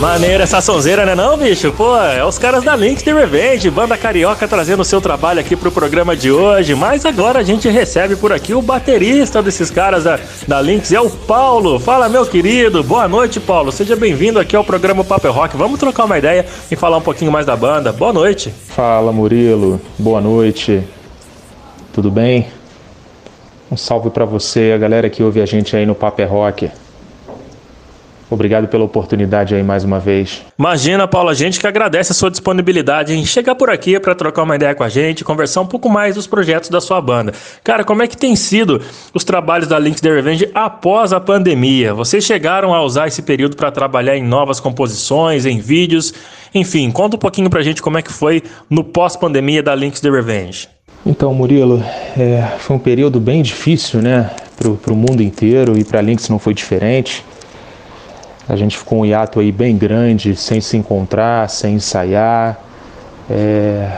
Maneira 0.00 0.44
essa 0.44 0.60
sonzeira, 0.60 1.04
né 1.04 1.16
não, 1.16 1.36
bicho? 1.36 1.72
Pô, 1.72 1.96
é 1.96 2.24
os 2.24 2.38
caras 2.38 2.62
da 2.62 2.76
Link 2.76 3.02
The 3.02 3.12
Revenge, 3.12 3.68
banda 3.68 3.98
carioca 3.98 4.46
trazendo 4.46 4.82
o 4.82 4.84
seu 4.84 5.00
trabalho 5.00 5.40
aqui 5.40 5.56
pro 5.56 5.72
programa 5.72 6.14
de 6.14 6.30
hoje. 6.30 6.72
Mas 6.76 7.04
agora 7.04 7.40
a 7.40 7.42
gente 7.42 7.68
recebe 7.68 8.14
por 8.14 8.32
aqui 8.32 8.54
o 8.54 8.62
baterista 8.62 9.42
desses 9.42 9.72
caras 9.72 10.04
da, 10.04 10.20
da 10.46 10.60
Lynx, 10.60 10.92
é 10.92 11.00
o 11.00 11.10
Paulo. 11.10 11.80
Fala, 11.80 12.08
meu 12.08 12.24
querido. 12.24 12.84
Boa 12.84 13.08
noite, 13.08 13.40
Paulo. 13.40 13.72
Seja 13.72 13.96
bem-vindo 13.96 14.38
aqui 14.38 14.54
ao 14.54 14.62
programa 14.62 15.02
Paper 15.02 15.32
Rock. 15.32 15.56
Vamos 15.56 15.80
trocar 15.80 16.04
uma 16.04 16.16
ideia 16.16 16.46
e 16.70 16.76
falar 16.76 16.98
um 16.98 17.02
pouquinho 17.02 17.32
mais 17.32 17.44
da 17.44 17.56
banda. 17.56 17.92
Boa 17.92 18.12
noite. 18.12 18.54
Fala, 18.68 19.10
Murilo. 19.10 19.80
Boa 19.98 20.20
noite. 20.20 20.80
Tudo 21.92 22.08
bem? 22.08 22.46
Um 23.68 23.76
salve 23.76 24.10
para 24.10 24.24
você, 24.24 24.70
a 24.72 24.78
galera 24.78 25.10
que 25.10 25.24
ouve 25.24 25.42
a 25.42 25.46
gente 25.46 25.74
aí 25.74 25.84
no 25.84 25.96
Paper 25.96 26.30
Rock. 26.30 26.70
Obrigado 28.30 28.68
pela 28.68 28.84
oportunidade 28.84 29.54
aí 29.54 29.62
mais 29.62 29.84
uma 29.84 29.98
vez. 29.98 30.42
Imagina, 30.58 31.08
Paulo, 31.08 31.30
a 31.30 31.34
gente 31.34 31.58
que 31.58 31.66
agradece 31.66 32.12
a 32.12 32.14
sua 32.14 32.30
disponibilidade 32.30 33.14
em 33.14 33.24
chegar 33.24 33.54
por 33.54 33.70
aqui 33.70 33.98
para 33.98 34.14
trocar 34.14 34.42
uma 34.42 34.54
ideia 34.54 34.74
com 34.74 34.84
a 34.84 34.88
gente, 34.88 35.24
conversar 35.24 35.62
um 35.62 35.66
pouco 35.66 35.88
mais 35.88 36.14
dos 36.14 36.26
projetos 36.26 36.68
da 36.68 36.80
sua 36.80 37.00
banda. 37.00 37.32
Cara, 37.64 37.84
como 37.84 38.02
é 38.02 38.06
que 38.06 38.16
tem 38.16 38.36
sido 38.36 38.82
os 39.14 39.24
trabalhos 39.24 39.66
da 39.66 39.78
Links 39.78 40.02
The 40.02 40.10
Revenge 40.10 40.50
após 40.54 41.12
a 41.12 41.20
pandemia? 41.20 41.94
Vocês 41.94 42.22
chegaram 42.24 42.74
a 42.74 42.82
usar 42.82 43.08
esse 43.08 43.22
período 43.22 43.56
para 43.56 43.70
trabalhar 43.70 44.16
em 44.16 44.22
novas 44.22 44.60
composições, 44.60 45.46
em 45.46 45.58
vídeos? 45.58 46.12
Enfim, 46.54 46.90
conta 46.90 47.16
um 47.16 47.18
pouquinho 47.18 47.48
pra 47.48 47.62
gente 47.62 47.80
como 47.80 47.96
é 47.96 48.02
que 48.02 48.12
foi 48.12 48.42
no 48.68 48.84
pós-pandemia 48.84 49.62
da 49.62 49.74
Links 49.74 50.00
The 50.00 50.10
Revenge. 50.10 50.68
Então, 51.06 51.32
Murilo, 51.32 51.82
é, 52.18 52.56
foi 52.58 52.76
um 52.76 52.78
período 52.78 53.20
bem 53.20 53.40
difícil, 53.40 54.02
né, 54.02 54.30
para 54.56 54.92
o 54.92 54.96
mundo 54.96 55.22
inteiro 55.22 55.78
e 55.78 55.84
para 55.84 56.00
a 56.00 56.02
Links 56.02 56.28
não 56.28 56.38
foi 56.38 56.52
diferente. 56.52 57.24
A 58.48 58.56
gente 58.56 58.78
ficou 58.78 59.00
um 59.00 59.04
hiato 59.04 59.40
aí 59.40 59.52
bem 59.52 59.76
grande, 59.76 60.34
sem 60.34 60.58
se 60.60 60.76
encontrar, 60.76 61.50
sem 61.50 61.74
ensaiar. 61.74 62.58
É... 63.28 63.90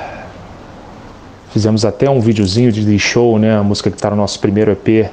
Fizemos 1.53 1.85
até 1.85 2.11
um 2.11 2.21
videozinho 2.21 2.73
de 2.73 2.99
show, 2.99 3.39
né? 3.39 3.57
A 3.57 3.63
música 3.63 3.91
que 3.91 3.97
está 3.97 4.11
no 4.11 4.17
nosso 4.17 4.41
primeiro 4.41 4.73
EP. 4.73 5.09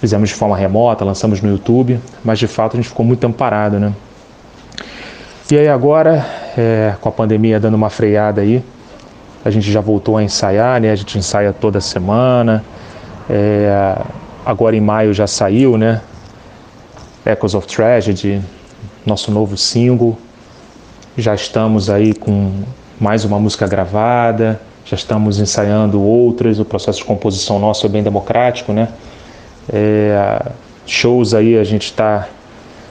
Fizemos 0.00 0.28
de 0.28 0.34
forma 0.36 0.56
remota, 0.56 1.04
lançamos 1.04 1.40
no 1.42 1.50
YouTube, 1.50 2.00
mas 2.24 2.38
de 2.38 2.46
fato 2.46 2.74
a 2.74 2.76
gente 2.76 2.88
ficou 2.88 3.04
muito 3.04 3.20
tempo 3.20 3.36
parado, 3.36 3.78
né? 3.78 3.92
E 5.50 5.58
aí 5.58 5.68
agora, 5.68 6.24
é, 6.56 6.94
com 7.00 7.08
a 7.08 7.12
pandemia 7.12 7.58
dando 7.58 7.74
uma 7.74 7.90
freada 7.90 8.40
aí, 8.40 8.64
a 9.44 9.50
gente 9.50 9.70
já 9.70 9.80
voltou 9.80 10.16
a 10.16 10.22
ensaiar, 10.22 10.80
né? 10.80 10.92
A 10.92 10.96
gente 10.96 11.18
ensaia 11.18 11.52
toda 11.52 11.80
semana. 11.80 12.64
É, 13.28 13.96
agora 14.46 14.76
em 14.76 14.80
maio 14.80 15.12
já 15.12 15.26
saiu, 15.26 15.76
né? 15.76 16.00
Echoes 17.26 17.54
of 17.54 17.66
Tragedy, 17.66 18.40
nosso 19.04 19.30
novo 19.30 19.56
single. 19.56 20.18
Já 21.16 21.34
estamos 21.34 21.90
aí 21.90 22.14
com 22.14 22.62
mais 23.00 23.24
uma 23.24 23.38
música 23.38 23.66
gravada, 23.66 24.60
já 24.84 24.94
estamos 24.94 25.38
ensaiando 25.38 26.00
outras. 26.00 26.58
O 26.58 26.64
processo 26.64 26.98
de 26.98 27.04
composição 27.04 27.58
nosso 27.58 27.86
é 27.86 27.88
bem 27.88 28.02
democrático, 28.02 28.72
né? 28.72 28.88
É, 29.72 30.50
shows 30.86 31.34
aí 31.34 31.56
a 31.58 31.64
gente 31.64 31.86
está 31.86 32.28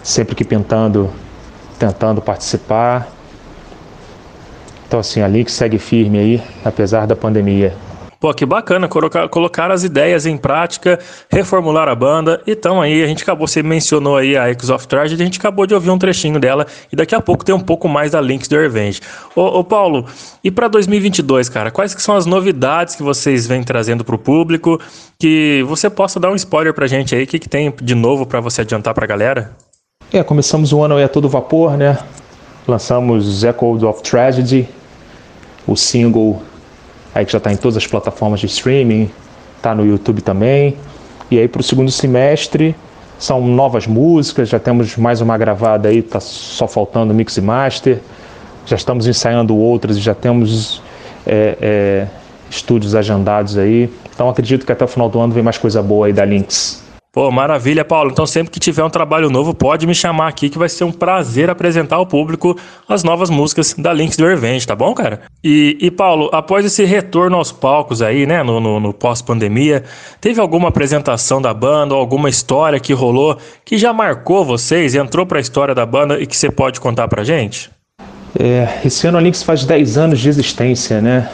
sempre 0.03 0.35
que 0.35 0.43
pintando, 0.43 1.09
tentando 1.77 2.21
participar. 2.21 3.07
Então 4.87 4.99
assim, 4.99 5.21
a 5.21 5.27
Link 5.27 5.51
segue 5.51 5.77
firme 5.77 6.17
aí, 6.17 6.43
apesar 6.63 7.05
da 7.05 7.15
pandemia. 7.15 7.73
Pô, 8.19 8.33
que 8.33 8.45
bacana, 8.45 8.89
colocar, 8.89 9.29
colocar 9.29 9.71
as 9.71 9.85
ideias 9.85 10.25
em 10.25 10.35
prática, 10.35 10.99
reformular 11.31 11.87
a 11.87 11.95
banda. 11.95 12.41
Então 12.45 12.81
aí 12.81 13.01
a 13.01 13.07
gente 13.07 13.23
acabou, 13.23 13.47
você 13.47 13.63
mencionou 13.63 14.17
aí 14.17 14.35
a 14.35 14.49
X 14.49 14.69
of 14.69 14.85
Tragedy, 14.89 15.21
a 15.21 15.25
gente 15.25 15.39
acabou 15.39 15.65
de 15.65 15.73
ouvir 15.73 15.89
um 15.89 15.97
trechinho 15.97 16.37
dela 16.37 16.67
e 16.91 16.97
daqui 16.97 17.15
a 17.15 17.21
pouco 17.21 17.45
tem 17.45 17.55
um 17.55 17.61
pouco 17.61 17.87
mais 17.87 18.11
da 18.11 18.19
Links 18.19 18.49
the 18.49 18.57
Revenge. 18.57 18.99
Ô, 19.33 19.59
ô 19.59 19.63
Paulo, 19.63 20.05
e 20.43 20.51
para 20.51 20.67
2022, 20.67 21.47
cara, 21.47 21.71
quais 21.71 21.95
que 21.95 22.01
são 22.01 22.13
as 22.13 22.25
novidades 22.25 22.93
que 22.93 23.01
vocês 23.01 23.47
vêm 23.47 23.63
trazendo 23.63 24.03
para 24.03 24.15
o 24.15 24.19
público? 24.19 24.81
Que 25.17 25.63
você 25.65 25.89
possa 25.89 26.19
dar 26.19 26.29
um 26.29 26.35
spoiler 26.35 26.73
pra 26.73 26.87
gente 26.87 27.15
aí, 27.15 27.23
o 27.23 27.27
que, 27.27 27.39
que 27.39 27.47
tem 27.47 27.73
de 27.81 27.95
novo 27.95 28.25
para 28.25 28.41
você 28.41 28.61
adiantar 28.61 28.93
pra 28.93 29.07
galera? 29.07 29.55
É, 30.11 30.21
começamos 30.23 30.73
o 30.73 30.83
ano 30.83 30.97
aí 30.97 31.03
a 31.05 31.09
todo 31.09 31.29
vapor, 31.29 31.77
né? 31.77 31.97
Lançamos 32.67 33.45
Echo 33.45 33.87
of 33.87 34.03
Tragedy, 34.03 34.67
o 35.65 35.77
single 35.77 36.48
aí 37.13 37.25
que 37.25 37.31
já 37.31 37.37
está 37.37 37.51
em 37.51 37.57
todas 37.57 37.77
as 37.77 37.87
plataformas 37.87 38.39
de 38.39 38.45
streaming, 38.45 39.09
está 39.57 39.73
no 39.73 39.85
YouTube 39.85 40.21
também. 40.21 40.75
E 41.31 41.37
aí 41.37 41.47
para 41.47 41.61
o 41.61 41.63
segundo 41.63 41.91
semestre 41.91 42.75
são 43.17 43.45
novas 43.45 43.85
músicas, 43.85 44.49
já 44.49 44.59
temos 44.59 44.95
mais 44.95 45.21
uma 45.21 45.37
gravada 45.37 45.89
aí, 45.89 45.99
está 45.99 46.19
só 46.19 46.67
faltando 46.67 47.13
mix 47.13 47.37
e 47.37 47.41
master. 47.41 47.99
Já 48.65 48.75
estamos 48.75 49.07
ensaiando 49.07 49.55
outras 49.57 49.97
e 49.97 49.99
já 49.99 50.13
temos 50.13 50.81
é, 51.25 51.57
é, 51.61 52.07
estúdios 52.49 52.95
agendados 52.95 53.57
aí. 53.57 53.89
Então 54.13 54.29
acredito 54.29 54.65
que 54.65 54.71
até 54.71 54.85
o 54.85 54.87
final 54.87 55.09
do 55.09 55.19
ano 55.19 55.33
vem 55.33 55.43
mais 55.43 55.57
coisa 55.57 55.81
boa 55.81 56.07
aí 56.07 56.13
da 56.13 56.23
Lynx. 56.25 56.83
Pô, 57.11 57.31
maravilha, 57.31 57.83
Paulo. 57.83 58.11
Então, 58.11 58.27
sempre 58.27 58.51
que 58.51 58.59
tiver 58.59 58.83
um 58.83 58.89
trabalho 58.89 59.31
novo, 59.31 59.51
pode 59.51 59.87
me 59.87 59.95
chamar 59.95 60.27
aqui 60.27 60.47
que 60.47 60.59
vai 60.59 60.69
ser 60.69 60.83
um 60.83 60.91
prazer 60.91 61.49
apresentar 61.49 61.95
ao 61.95 62.05
público 62.05 62.55
as 62.87 63.03
novas 63.03 63.31
músicas 63.31 63.73
da 63.73 63.91
Links 63.91 64.15
do 64.15 64.27
Revenge, 64.27 64.67
tá 64.67 64.75
bom, 64.75 64.93
cara? 64.93 65.21
E, 65.43 65.75
e 65.81 65.89
Paulo, 65.89 66.29
após 66.31 66.63
esse 66.63 66.85
retorno 66.85 67.37
aos 67.37 67.51
palcos 67.51 68.03
aí, 68.03 68.27
né, 68.27 68.43
no, 68.43 68.59
no, 68.59 68.79
no 68.79 68.93
pós-pandemia, 68.93 69.83
teve 70.21 70.39
alguma 70.39 70.69
apresentação 70.69 71.41
da 71.41 71.51
banda 71.51 71.95
alguma 71.95 72.29
história 72.29 72.79
que 72.79 72.93
rolou 72.93 73.37
que 73.65 73.77
já 73.77 73.91
marcou 73.91 74.45
vocês, 74.45 74.93
entrou 74.93 75.25
pra 75.25 75.39
história 75.39 75.73
da 75.73 75.85
banda 75.85 76.19
e 76.19 76.27
que 76.27 76.37
você 76.37 76.51
pode 76.51 76.79
contar 76.79 77.07
pra 77.07 77.23
gente? 77.23 77.71
É, 78.39 78.81
esse 78.85 79.07
ano 79.07 79.17
a 79.17 79.21
Links 79.21 79.41
faz 79.41 79.65
10 79.65 79.97
anos 79.97 80.19
de 80.19 80.29
existência, 80.29 81.01
né? 81.01 81.29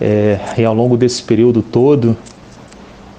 É, 0.00 0.38
e 0.58 0.64
ao 0.64 0.74
longo 0.74 0.96
desse 0.96 1.22
período 1.22 1.62
todo, 1.62 2.16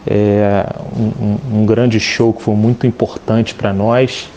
é, 0.06 0.66
um, 0.96 1.60
um, 1.60 1.66
grande 1.66 2.00
show 2.00 2.34
que 2.34 2.42
foi 2.42 2.56
muito 2.56 2.86
importante 2.86 3.56
para 3.56 3.72
nós 3.72 4.30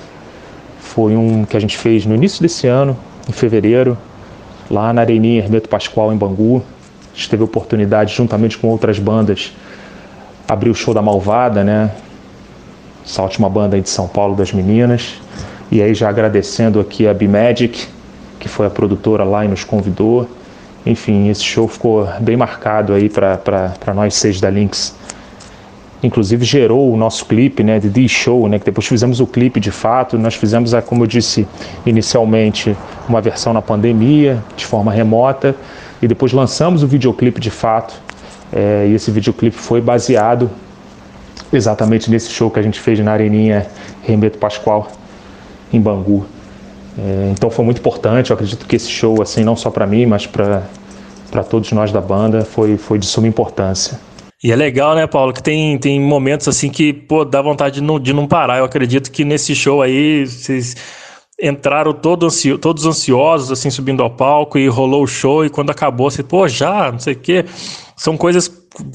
foi 0.79 1.17
um 1.17 1.45
que 1.45 1.57
a 1.57 1.61
gente 1.61 1.77
fez 1.77 2.07
no 2.07 2.15
início 2.15 2.41
desse 2.41 2.67
ano, 2.67 2.97
em 3.29 3.33
fevereiro, 3.33 3.99
lá 4.71 4.93
na 4.93 5.03
Areninha 5.03 5.43
Hermeto 5.43 5.69
Pascoal, 5.69 6.13
em 6.13 6.17
Bangu. 6.17 6.63
A 7.13 7.17
gente 7.17 7.29
teve 7.29 7.43
a 7.43 7.45
oportunidade, 7.45 8.15
juntamente 8.15 8.57
com 8.57 8.69
outras 8.69 8.99
bandas, 8.99 9.53
abrir 10.49 10.71
o 10.71 10.75
show 10.75 10.95
da 10.95 11.03
Malvada, 11.03 11.65
né? 11.65 11.91
Essa 13.05 13.23
última 13.23 13.49
banda 13.49 13.77
aí 13.77 13.83
de 13.83 13.91
São 13.91 14.09
Paulo 14.09 14.35
das 14.35 14.53
meninas. 14.53 15.15
E 15.71 15.83
aí 15.83 15.95
já 15.95 16.09
agradecendo 16.09 16.79
aqui 16.81 17.07
a 17.07 17.13
B-Magic, 17.13 17.89
que 18.39 18.49
foi 18.49 18.67
a 18.67 18.71
produtora 18.71 19.25
lá 19.25 19.45
e 19.45 19.49
nos 19.49 19.65
convidou. 19.65 20.29
Enfim, 20.85 21.29
esse 21.29 21.43
show 21.43 21.67
ficou 21.67 22.09
bem 22.21 22.37
marcado 22.37 22.93
aí 22.93 23.09
para 23.09 23.93
nós 23.95 24.15
seis 24.15 24.41
da 24.41 24.49
Lynx. 24.49 24.95
Inclusive 26.03 26.45
gerou 26.45 26.93
o 26.93 26.97
nosso 26.97 27.25
clipe, 27.25 27.63
né, 27.63 27.79
de 27.79 27.89
The 27.89 28.09
Show, 28.09 28.49
né, 28.49 28.59
que 28.59 28.65
depois 28.65 28.87
fizemos 28.87 29.21
o 29.21 29.27
clipe 29.27 29.59
de 29.59 29.71
fato, 29.71 30.19
nós 30.19 30.35
fizemos, 30.35 30.73
como 30.87 31.05
eu 31.05 31.07
disse 31.07 31.47
inicialmente, 31.85 32.77
uma 33.09 33.21
versão 33.21 33.53
na 33.53 33.63
pandemia, 33.63 34.43
de 34.57 34.67
forma 34.67 34.93
remota, 34.93 35.55
e 36.01 36.07
depois 36.07 36.33
lançamos 36.33 36.83
o 36.83 36.87
videoclipe 36.87 37.41
de 37.41 37.51
fato, 37.51 37.95
é, 38.53 38.87
e 38.89 38.95
esse 38.95 39.11
videoclipe 39.11 39.57
foi 39.57 39.81
baseado 39.81 40.51
exatamente 41.53 42.11
nesse 42.11 42.31
show 42.31 42.51
que 42.51 42.59
a 42.59 42.63
gente 42.63 42.79
fez 42.79 42.99
na 43.01 43.13
Areninha 43.13 43.67
Rembeto 44.03 44.39
Pascoal, 44.39 44.89
em 45.73 45.81
Bangu. 45.81 46.27
É, 46.99 47.31
então 47.33 47.51
foi 47.51 47.65
muito 47.65 47.79
importante, 47.79 48.31
eu 48.31 48.35
acredito 48.35 48.67
que 48.67 48.77
esse 48.77 48.91
show, 48.91 49.23
assim, 49.23 49.43
não 49.45 49.57
só 49.57 49.71
para 49.71 49.87
mim, 49.87 50.07
mas 50.07 50.27
para 50.27 50.63
todos 51.49 51.73
nós 51.73 51.91
da 51.91 52.01
banda, 52.01 52.45
foi, 52.45 52.77
foi 52.77 52.99
de 52.99 53.07
suma 53.07 53.27
importância. 53.27 53.99
E 54.47 54.53
é 54.53 54.55
legal, 54.55 54.95
né, 54.95 55.09
Paulo, 55.09 55.33
que 55.33 55.43
tem, 55.43 55.77
tem 55.77 56.01
momentos 56.01 56.47
assim 56.47 56.71
que, 56.71 56.93
pô, 56.93 57.25
dá 57.25 57.43
vontade 57.43 57.81
de 57.81 57.83
não, 57.83 57.99
de 57.99 58.13
não 58.13 58.29
parar. 58.29 58.59
Eu 58.59 58.65
acredito 58.65 59.11
que 59.11 59.25
nesse 59.25 59.57
show 59.57 59.83
aí, 59.83 60.25
vocês 60.25 60.77
entraram 61.43 61.93
todo 61.93 62.27
ansio, 62.27 62.57
todos 62.57 62.87
ansiosos, 62.87 63.51
assim, 63.51 63.71
subindo 63.71 64.05
ao 64.05 64.11
palco 64.11 64.57
e 64.57 64.69
rolou 64.69 65.03
o 65.03 65.07
show 65.09 65.45
e 65.45 65.51
quando 65.51 65.71
acabou, 65.71 66.09
você, 66.09 66.23
pô, 66.23 66.47
já, 66.47 66.93
não 66.93 66.99
sei 67.01 67.15
o 67.15 67.19
quê. 67.19 67.45
São 67.97 68.17
coisas 68.17 68.49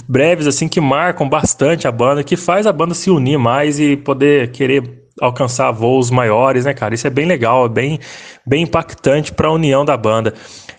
breves, 0.08 0.48
assim, 0.48 0.70
que 0.70 0.80
marcam 0.80 1.28
bastante 1.28 1.86
a 1.86 1.92
banda, 1.92 2.24
que 2.24 2.38
faz 2.38 2.66
a 2.66 2.72
banda 2.72 2.94
se 2.94 3.10
unir 3.10 3.38
mais 3.38 3.78
e 3.78 3.98
poder 3.98 4.52
querer 4.52 5.02
alcançar 5.20 5.70
voos 5.72 6.10
maiores, 6.10 6.64
né, 6.64 6.74
cara? 6.74 6.96
Isso 6.96 7.08
é 7.08 7.10
bem 7.10 7.26
legal, 7.26 7.66
é 7.66 7.70
bem, 7.70 8.00
bem 8.48 8.64
impactante 8.64 9.34
para 9.34 9.50
a 9.50 9.52
união 9.52 9.84
da 9.84 9.98
banda. 9.98 10.34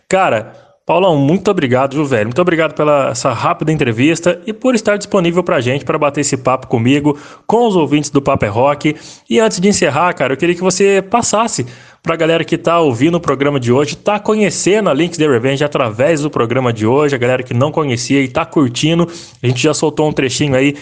Cara, 0.08 0.61
Paulão, 0.84 1.16
muito 1.16 1.48
obrigado, 1.48 1.94
viu, 1.94 2.04
velho? 2.04 2.24
Muito 2.24 2.42
obrigado 2.42 2.74
pela 2.74 3.10
essa 3.10 3.32
rápida 3.32 3.70
entrevista 3.70 4.42
e 4.44 4.52
por 4.52 4.74
estar 4.74 4.96
disponível 4.96 5.42
pra 5.42 5.60
gente 5.60 5.84
para 5.84 5.96
bater 5.96 6.22
esse 6.22 6.36
papo 6.36 6.66
comigo, 6.66 7.16
com 7.46 7.68
os 7.68 7.76
ouvintes 7.76 8.10
do 8.10 8.20
Papo 8.20 8.44
é 8.44 8.48
Rock. 8.48 8.96
E 9.30 9.38
antes 9.38 9.60
de 9.60 9.68
encerrar, 9.68 10.12
cara, 10.12 10.32
eu 10.32 10.36
queria 10.36 10.56
que 10.56 10.60
você 10.60 11.00
passasse 11.00 11.64
pra 12.02 12.16
galera 12.16 12.44
que 12.44 12.58
tá 12.58 12.80
ouvindo 12.80 13.14
o 13.14 13.20
programa 13.20 13.60
de 13.60 13.72
hoje, 13.72 13.94
tá 13.94 14.18
conhecendo 14.18 14.90
a 14.90 14.94
Links 14.94 15.16
The 15.16 15.28
Revenge 15.28 15.62
através 15.62 16.20
do 16.22 16.28
programa 16.28 16.72
de 16.72 16.84
hoje, 16.84 17.14
a 17.14 17.18
galera 17.18 17.44
que 17.44 17.54
não 17.54 17.70
conhecia 17.70 18.20
e 18.20 18.26
tá 18.26 18.44
curtindo. 18.44 19.08
A 19.40 19.46
gente 19.46 19.62
já 19.62 19.72
soltou 19.72 20.08
um 20.08 20.12
trechinho 20.12 20.56
aí 20.56 20.74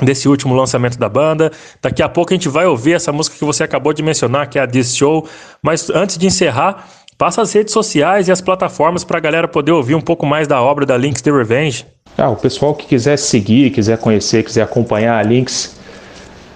desse 0.00 0.28
último 0.28 0.54
lançamento 0.54 0.98
da 0.98 1.08
banda. 1.08 1.50
Daqui 1.82 2.00
a 2.00 2.08
pouco 2.08 2.32
a 2.32 2.36
gente 2.36 2.48
vai 2.48 2.66
ouvir 2.66 2.92
essa 2.92 3.10
música 3.10 3.36
que 3.36 3.44
você 3.44 3.64
acabou 3.64 3.92
de 3.92 4.04
mencionar, 4.04 4.48
que 4.48 4.56
é 4.58 4.62
a 4.62 4.66
This 4.68 4.94
Show. 4.94 5.26
Mas 5.60 5.90
antes 5.90 6.16
de 6.16 6.26
encerrar, 6.26 6.86
Passa 7.18 7.40
as 7.40 7.50
redes 7.50 7.72
sociais 7.72 8.28
e 8.28 8.32
as 8.32 8.42
plataformas 8.42 9.02
para 9.02 9.16
a 9.16 9.20
galera 9.20 9.48
poder 9.48 9.72
ouvir 9.72 9.94
um 9.94 10.02
pouco 10.02 10.26
mais 10.26 10.46
da 10.46 10.60
obra 10.60 10.84
da 10.84 10.98
Links 10.98 11.22
The 11.22 11.30
Revenge. 11.30 11.86
Ah, 12.16 12.28
o 12.28 12.36
pessoal 12.36 12.74
que 12.74 12.86
quiser 12.86 13.16
seguir, 13.16 13.70
quiser 13.70 13.96
conhecer, 13.96 14.42
quiser 14.42 14.60
acompanhar 14.60 15.18
a 15.18 15.22
Links, 15.22 15.80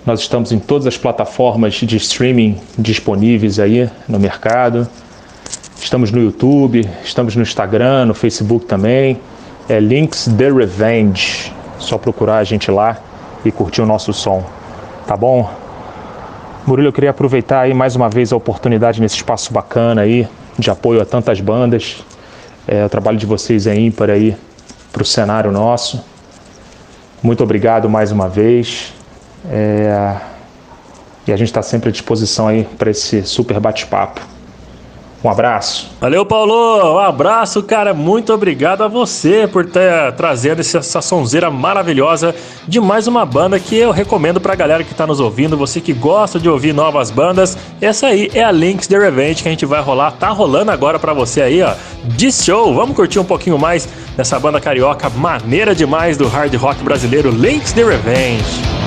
nós 0.05 0.21
estamos 0.21 0.53
em 0.53 0.59
todas 0.59 0.87
as 0.87 0.99
plataformas 0.99 1.73
de 1.75 1.97
streaming 1.97 2.61
disponíveis 2.79 3.59
aí 3.59 3.89
no 4.07 4.21
mercado. 4.21 4.87
Estamos 5.81 6.13
no 6.13 6.21
YouTube, 6.21 6.87
estamos 7.03 7.35
no 7.35 7.41
Instagram, 7.41 8.05
no 8.05 8.15
Facebook 8.15 8.67
também. 8.67 9.19
É 9.67 9.81
Links 9.81 10.29
The 10.37 10.51
Revenge. 10.51 11.51
Só 11.79 11.97
procurar 11.97 12.37
a 12.37 12.45
gente 12.45 12.71
lá 12.71 12.99
e 13.47 13.51
curtir 13.51 13.81
o 13.81 13.87
nosso 13.87 14.13
som. 14.13 14.45
Tá 15.07 15.17
bom? 15.17 15.51
Murilo, 16.67 16.89
eu 16.89 16.93
queria 16.93 17.11
aproveitar 17.11 17.61
aí 17.61 17.73
mais 17.73 17.97
uma 17.97 18.11
vez 18.11 18.31
a 18.31 18.37
oportunidade 18.37 19.01
nesse 19.01 19.17
espaço 19.17 19.51
bacana 19.55 20.03
aí 20.03 20.29
de 20.61 20.71
apoio 20.71 21.01
a 21.01 21.05
tantas 21.05 21.41
bandas. 21.41 22.05
É, 22.67 22.85
o 22.85 22.89
trabalho 22.89 23.17
de 23.17 23.27
vocês 23.27 23.67
é 23.67 23.75
ímpar 23.75 24.11
aí 24.11 24.37
para 24.93 25.03
o 25.03 25.05
cenário 25.05 25.51
nosso. 25.51 26.05
Muito 27.23 27.43
obrigado 27.43 27.89
mais 27.89 28.13
uma 28.13 28.29
vez. 28.29 28.93
É, 29.51 30.17
e 31.27 31.33
a 31.33 31.37
gente 31.37 31.49
está 31.49 31.63
sempre 31.63 31.89
à 31.89 31.93
disposição 31.93 32.49
aí 32.49 32.65
para 32.79 32.91
esse 32.91 33.23
super 33.23 33.59
bate-papo. 33.61 34.21
Um 35.23 35.29
abraço. 35.29 35.91
Valeu, 36.01 36.25
Paulo. 36.25 36.95
Um 36.95 36.99
abraço, 36.99 37.63
cara. 37.63 37.93
Muito 37.93 38.33
obrigado 38.33 38.83
a 38.83 38.89
você 38.89 39.47
por 39.47 39.67
ter 39.67 40.13
trazendo 40.17 40.61
essa 40.61 41.03
sonzeira 41.03 41.51
maravilhosa 41.51 42.35
de 42.67 42.81
mais 42.81 43.07
uma 43.07 43.27
banda 43.27 43.61
que 43.61 43.77
eu 43.77 43.91
recomendo 43.91 44.41
pra 44.41 44.55
galera 44.55 44.83
que 44.83 44.95
tá 44.95 45.07
nos 45.07 45.21
ouvindo. 45.21 45.59
Você 45.59 45.79
que 45.79 45.93
gosta 45.93 46.39
de 46.39 46.49
ouvir 46.49 46.73
novas 46.73 47.11
bandas, 47.11 47.57
essa 47.83 48.07
aí 48.07 48.31
é 48.33 48.43
a 48.43 48.51
Links 48.51 48.87
The 48.87 48.99
Revenge 48.99 49.43
que 49.43 49.49
a 49.49 49.53
gente 49.53 49.67
vai 49.67 49.83
rolar. 49.83 50.13
Tá 50.13 50.31
rolando 50.31 50.71
agora 50.71 50.99
pra 50.99 51.13
você 51.13 51.43
aí, 51.43 51.63
ó. 51.63 51.75
De 52.05 52.33
show. 52.33 52.75
Vamos 52.75 52.97
curtir 52.97 53.19
um 53.19 53.25
pouquinho 53.25 53.59
mais 53.59 53.87
dessa 54.17 54.39
banda 54.39 54.59
carioca 54.59 55.11
maneira 55.11 55.75
demais 55.75 56.17
do 56.17 56.29
hard 56.29 56.55
rock 56.55 56.83
brasileiro 56.83 57.31
Links 57.31 57.73
The 57.73 57.85
Revenge. 57.85 58.80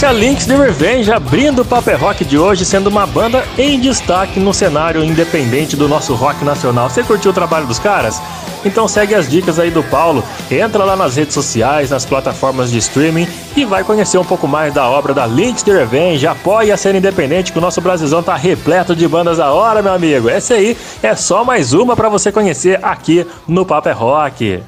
Essa 0.00 0.06
é 0.06 0.08
a 0.08 0.12
Links 0.14 0.46
The 0.46 0.56
Revenge 0.56 1.12
abrindo 1.12 1.60
o 1.60 1.64
Paper 1.64 2.00
Rock 2.00 2.24
de 2.24 2.38
hoje, 2.38 2.64
sendo 2.64 2.86
uma 2.86 3.06
banda 3.06 3.44
em 3.58 3.78
destaque 3.78 4.40
no 4.40 4.54
cenário 4.54 5.04
independente 5.04 5.76
do 5.76 5.86
nosso 5.86 6.14
rock 6.14 6.42
nacional. 6.42 6.88
Você 6.88 7.02
curtiu 7.02 7.32
o 7.32 7.34
trabalho 7.34 7.66
dos 7.66 7.78
caras? 7.78 8.18
Então 8.64 8.88
segue 8.88 9.14
as 9.14 9.28
dicas 9.28 9.58
aí 9.58 9.70
do 9.70 9.82
Paulo, 9.82 10.24
entra 10.50 10.84
lá 10.84 10.96
nas 10.96 11.16
redes 11.16 11.34
sociais, 11.34 11.90
nas 11.90 12.06
plataformas 12.06 12.70
de 12.70 12.78
streaming 12.78 13.28
e 13.54 13.66
vai 13.66 13.84
conhecer 13.84 14.16
um 14.16 14.24
pouco 14.24 14.48
mais 14.48 14.72
da 14.72 14.88
obra 14.88 15.12
da 15.12 15.26
Links 15.26 15.62
The 15.62 15.72
Revenge. 15.72 16.26
Apoie 16.26 16.72
a 16.72 16.78
cena 16.78 16.96
independente 16.96 17.52
que 17.52 17.58
o 17.58 17.60
nosso 17.60 17.82
Brasilzão 17.82 18.22
tá 18.22 18.34
repleto 18.34 18.96
de 18.96 19.06
bandas 19.06 19.36
da 19.36 19.52
hora, 19.52 19.82
meu 19.82 19.92
amigo. 19.92 20.30
Essa 20.30 20.54
aí 20.54 20.78
é 21.02 21.14
só 21.14 21.44
mais 21.44 21.74
uma 21.74 21.94
para 21.94 22.08
você 22.08 22.32
conhecer 22.32 22.82
aqui 22.82 23.26
no 23.46 23.66
Paper 23.66 23.98
Rock. 23.98 24.62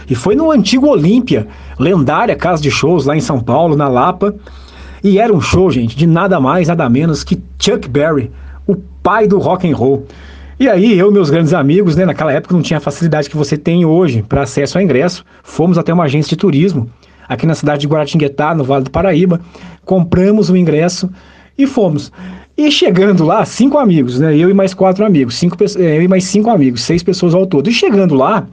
E 0.10 0.16
foi 0.16 0.36
no 0.36 0.52
antigo 0.52 0.88
Olímpia, 0.88 1.48
lendária 1.80 2.36
casa 2.36 2.62
de 2.62 2.72
shows 2.72 3.06
lá 3.06 3.16
em 3.16 3.22
São 3.22 3.40
Paulo, 3.40 3.76
na 3.76 3.88
Lapa. 3.88 4.36
E 5.04 5.20
era 5.20 5.34
um 5.34 5.40
show, 5.40 5.70
gente, 5.72 5.96
de 5.96 6.08
nada 6.08 6.40
mais, 6.40 6.68
nada 6.68 6.90
menos 6.90 7.24
que 7.24 7.42
Chuck 7.60 7.88
Berry, 7.88 8.32
o 8.66 8.76
pai 8.76 9.28
do 9.28 9.38
rock 9.38 9.70
and 9.70 9.76
roll. 9.76 10.06
E 10.60 10.68
aí, 10.68 10.98
eu 10.98 11.12
e 11.12 11.14
meus 11.14 11.30
grandes 11.30 11.54
amigos, 11.54 11.96
né, 11.96 12.04
naquela 12.04 12.34
época 12.34 12.56
não 12.56 12.64
tinha 12.64 12.78
a 12.78 12.82
facilidade 12.82 13.30
que 13.30 13.38
você 13.38 13.56
tem 13.56 13.86
hoje 13.86 14.24
para 14.28 14.42
acesso 14.42 14.78
ao 14.78 14.84
ingresso, 14.84 15.24
fomos 15.44 15.78
até 15.78 15.94
uma 15.94 16.06
agência 16.06 16.32
de 16.32 16.36
turismo, 16.36 16.90
aqui 17.30 17.46
na 17.46 17.54
cidade 17.54 17.82
de 17.82 17.88
Guaratinguetá, 17.88 18.56
no 18.56 18.64
Vale 18.64 18.86
do 18.86 18.90
Paraíba, 18.90 19.40
compramos 19.86 20.50
o 20.50 20.58
ingresso 20.58 21.12
e 21.58 21.66
fomos. 21.66 22.12
E 22.58 22.72
chegando 22.72 23.24
lá, 23.24 23.46
cinco 23.46 23.78
amigos, 23.78 24.20
né, 24.20 24.36
eu 24.36 24.50
e 24.50 24.54
mais 24.54 24.74
quatro 24.74 25.06
amigos, 25.06 25.36
cinco, 25.36 25.56
é, 25.64 25.98
eu 25.98 26.02
e 26.02 26.08
mais 26.08 26.24
cinco 26.24 26.50
amigos, 26.50 26.82
seis 26.82 27.04
pessoas 27.04 27.34
ao 27.34 27.46
todo. 27.46 27.70
E 27.70 27.74
chegando 27.74 28.16
lá, 28.16 28.48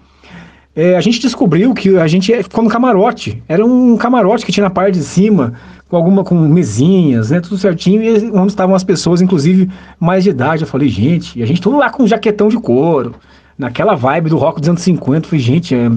é, 0.77 0.97
a 0.97 1.01
gente 1.01 1.21
descobriu 1.21 1.73
que 1.73 1.97
a 1.97 2.07
gente 2.07 2.33
ficou 2.43 2.65
no 2.65 2.71
camarote. 2.71 3.43
Era 3.49 3.65
um 3.65 3.97
camarote 3.97 4.45
que 4.45 4.53
tinha 4.53 4.65
na 4.65 4.71
parte 4.71 4.99
de 4.99 5.05
cima, 5.05 5.55
com 5.89 5.97
alguma 5.97 6.25
com 6.25 6.35
mesinhas, 6.35 7.31
né, 7.31 7.41
tudo 7.41 7.57
certinho, 7.57 8.03
e 8.03 8.31
onde 8.33 8.49
estavam 8.49 8.75
as 8.75 8.85
pessoas, 8.85 9.23
inclusive 9.23 9.71
mais 9.99 10.25
de 10.25 10.31
idade. 10.31 10.63
Eu 10.65 10.69
falei, 10.69 10.89
gente, 10.89 11.39
e 11.39 11.43
a 11.43 11.47
gente 11.47 11.63
tudo 11.63 11.79
lá 11.79 11.91
com 11.91 12.03
um 12.03 12.07
jaquetão 12.07 12.49
de 12.49 12.59
couro, 12.59 13.15
naquela 13.57 13.95
vibe 13.95 14.31
do 14.31 14.37
rock 14.37 14.61
dos 14.61 14.69
anos 14.69 14.83
50. 14.83 15.27
Eu 15.27 15.31
falei, 15.31 15.45
gente, 15.45 15.75
é, 15.75 15.91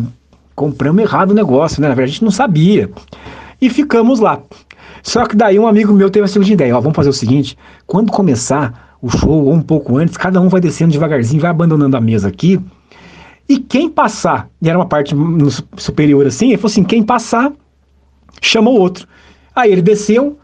compramos 0.56 1.02
errado 1.02 1.32
o 1.32 1.34
negócio, 1.34 1.82
né? 1.82 1.88
Na 1.88 1.96
verdade, 1.96 2.12
a 2.12 2.13
gente 2.13 2.24
não 2.24 2.32
sabia. 2.32 2.89
E 3.60 3.70
ficamos 3.70 4.20
lá. 4.20 4.39
Só 5.08 5.26
que 5.26 5.38
daí 5.38 5.58
um 5.58 5.65
amigo 5.65 5.93
meu 5.93 6.10
teve 6.10 6.26
a 6.26 6.28
seguinte 6.28 6.52
ideia: 6.52 6.76
ó, 6.76 6.82
vamos 6.82 6.96
fazer 6.96 7.10
o 7.10 7.13
seguinte, 7.13 7.58
quando 7.86 8.12
começar 8.12 8.98
o 9.02 9.10
show, 9.10 9.46
ou 9.46 9.54
um 9.54 9.62
pouco 9.62 9.96
antes, 9.98 10.17
cada 10.17 10.41
um 10.41 10.50
vai 10.50 10.60
descendo 10.60 10.91
devagarzinho, 10.91 11.41
vai 11.41 11.50
abandonando 11.50 11.96
a 11.96 12.02
mesa 12.02 12.28
aqui. 12.28 12.60
E 13.48 13.58
quem 13.58 13.89
passar, 13.89 14.50
e 14.62 14.67
era 14.67 14.78
uma 14.78 14.86
parte 14.86 15.15
superior 15.78 16.28
assim, 16.28 16.48
ele 16.48 16.58
falou 16.58 16.70
assim: 16.70 16.84
quem 16.84 17.02
passar, 17.02 17.54
chama 18.41 18.70
o 18.70 18.74
outro. 18.74 19.08
Aí 19.56 19.72
ele 19.72 19.82
desceu, 19.82 20.38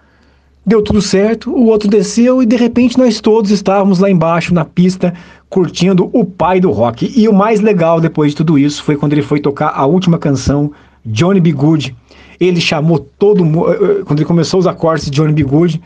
deu 0.66 0.82
tudo 0.82 1.02
certo, 1.02 1.52
o 1.52 1.66
outro 1.66 1.90
desceu 1.90 2.42
e 2.42 2.46
de 2.46 2.56
repente 2.56 2.98
nós 2.98 3.20
todos 3.20 3.52
estávamos 3.52 4.00
lá 4.00 4.10
embaixo 4.10 4.54
na 4.54 4.64
pista 4.64 5.14
curtindo 5.50 6.10
o 6.14 6.24
pai 6.24 6.62
do 6.62 6.72
rock. 6.72 7.12
E 7.14 7.28
o 7.28 7.34
mais 7.34 7.60
legal 7.60 8.00
depois 8.00 8.32
de 8.32 8.38
tudo 8.38 8.58
isso 8.58 8.82
foi 8.82 8.96
quando 8.96 9.12
ele 9.12 9.24
foi 9.24 9.42
tocar 9.42 9.74
a 9.76 9.86
última 9.86 10.18
canção, 10.18 10.72
Johnny 11.06 11.40
B. 11.40 11.52
Good. 11.52 11.96
Ele 12.40 12.60
chamou 12.60 13.00
todo 13.00 13.46
mundo, 13.46 13.72
eh, 13.72 13.76
eh, 13.76 14.04
quando 14.06 14.20
ele 14.20 14.26
começou 14.26 14.60
os 14.60 14.68
acordes 14.68 15.06
de 15.06 15.12
Johnny 15.12 15.34
B. 15.34 15.44
Good, 15.44 15.82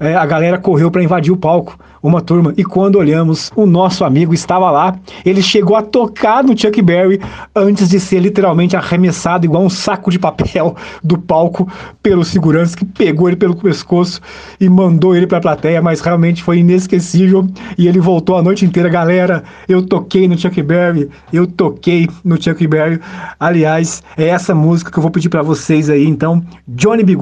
é, 0.00 0.14
a 0.14 0.24
galera 0.24 0.58
correu 0.58 0.90
para 0.90 1.02
invadir 1.02 1.32
o 1.32 1.36
palco, 1.36 1.78
uma 2.02 2.20
turma, 2.20 2.54
e 2.56 2.64
quando 2.64 2.96
olhamos, 2.96 3.50
o 3.54 3.66
nosso 3.66 4.04
amigo 4.04 4.32
estava 4.32 4.70
lá. 4.70 4.96
Ele 5.24 5.42
chegou 5.42 5.76
a 5.76 5.82
tocar 5.82 6.42
no 6.42 6.58
Chuck 6.58 6.80
Berry 6.80 7.20
antes 7.54 7.88
de 7.88 8.00
ser 8.00 8.20
literalmente 8.20 8.76
arremessado 8.76 9.44
igual 9.44 9.62
um 9.62 9.70
saco 9.70 10.10
de 10.10 10.18
papel 10.18 10.74
do 11.02 11.18
palco 11.18 11.68
pelo 12.02 12.24
segurança 12.24 12.76
que 12.76 12.84
pegou 12.84 13.28
ele 13.28 13.36
pelo 13.36 13.56
pescoço 13.56 14.20
e 14.60 14.68
mandou 14.68 15.14
ele 15.14 15.26
para 15.26 15.38
a 15.38 15.42
plateia, 15.42 15.82
mas 15.82 16.00
realmente 16.00 16.42
foi 16.42 16.58
inesquecível 16.58 17.46
e 17.76 17.86
ele 17.86 18.00
voltou 18.00 18.36
a 18.36 18.42
noite 18.42 18.64
inteira, 18.64 18.88
galera, 18.88 19.42
eu 19.68 19.82
toquei 19.82 20.26
no 20.28 20.38
Chuck 20.38 20.62
Berry, 20.62 21.08
eu 21.32 21.46
toquei 21.46 22.08
no 22.24 22.40
Chuck 22.42 22.66
Berry. 22.66 23.00
Aliás, 23.38 24.02
é 24.16 24.28
essa 24.28 24.54
música 24.54 24.90
que 24.90 24.98
eu 24.98 25.02
vou 25.02 25.10
pedir 25.10 25.28
para 25.28 25.42
vocês 25.42 25.90
aí, 25.90 26.06
então, 26.06 26.42
Johnny 26.66 27.02
B. 27.04 27.18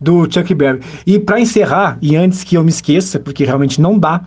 do 0.00 0.30
Chuck 0.30 0.54
Berry. 0.54 0.80
E 1.06 1.18
para 1.18 1.40
encerrar, 1.40 1.98
e 2.00 2.16
antes 2.16 2.42
que 2.42 2.56
eu 2.56 2.64
me 2.64 2.70
esqueça, 2.70 3.18
porque 3.18 3.44
realmente 3.44 3.80
não 3.80 3.98
dá, 3.98 4.22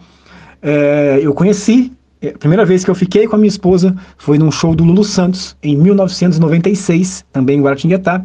é, 0.62 1.20
eu 1.22 1.34
conheci, 1.34 1.92
é, 2.22 2.30
a 2.30 2.38
primeira 2.38 2.66
vez 2.66 2.84
que 2.84 2.92
eu 2.92 2.96
fiquei 2.96 3.28
com 3.28 3.36
a 3.36 3.40
minha 3.40 3.50
esposa 3.50 3.96
foi 4.18 4.38
num 4.38 4.52
show 4.52 4.76
do 4.76 4.84
Lulu 4.84 5.04
Santos, 5.04 5.58
em 5.64 5.76
1996, 5.76 7.26
também 7.32 7.58
em 7.58 7.62
Guaratinguetá, 7.62 8.24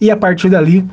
e 0.00 0.10
a 0.10 0.16
partir 0.16 0.48
dali 0.48 0.86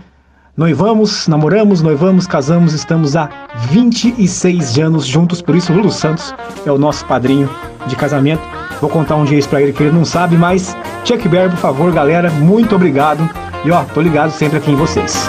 Noivamos, 0.55 1.27
namoramos, 1.27 1.81
noivamos, 1.81 2.27
casamos, 2.27 2.73
estamos 2.73 3.15
há 3.15 3.27
26 3.71 4.77
anos 4.77 5.03
juntos, 5.03 5.41
por 5.41 5.55
isso 5.55 5.73
Lulu 5.73 5.91
Santos 5.91 6.31
é 6.63 6.71
o 6.71 6.77
nosso 6.77 7.03
padrinho 7.07 7.49
de 7.87 7.95
casamento. 7.95 8.43
Vou 8.79 8.87
contar 8.87 9.15
um 9.15 9.25
dia 9.25 9.39
isso 9.39 9.49
pra 9.49 9.63
ele 9.63 9.73
que 9.73 9.81
ele 9.81 9.91
não 9.91 10.05
sabe, 10.05 10.37
mas 10.37 10.77
Chuck 11.05 11.27
Berry, 11.27 11.49
por 11.49 11.57
favor, 11.57 11.91
galera, 11.91 12.29
muito 12.29 12.75
obrigado. 12.75 13.27
E 13.65 13.71
ó, 13.71 13.83
tô 13.83 14.01
ligado 14.01 14.29
sempre 14.29 14.59
aqui 14.59 14.69
em 14.69 14.75
vocês. 14.75 15.27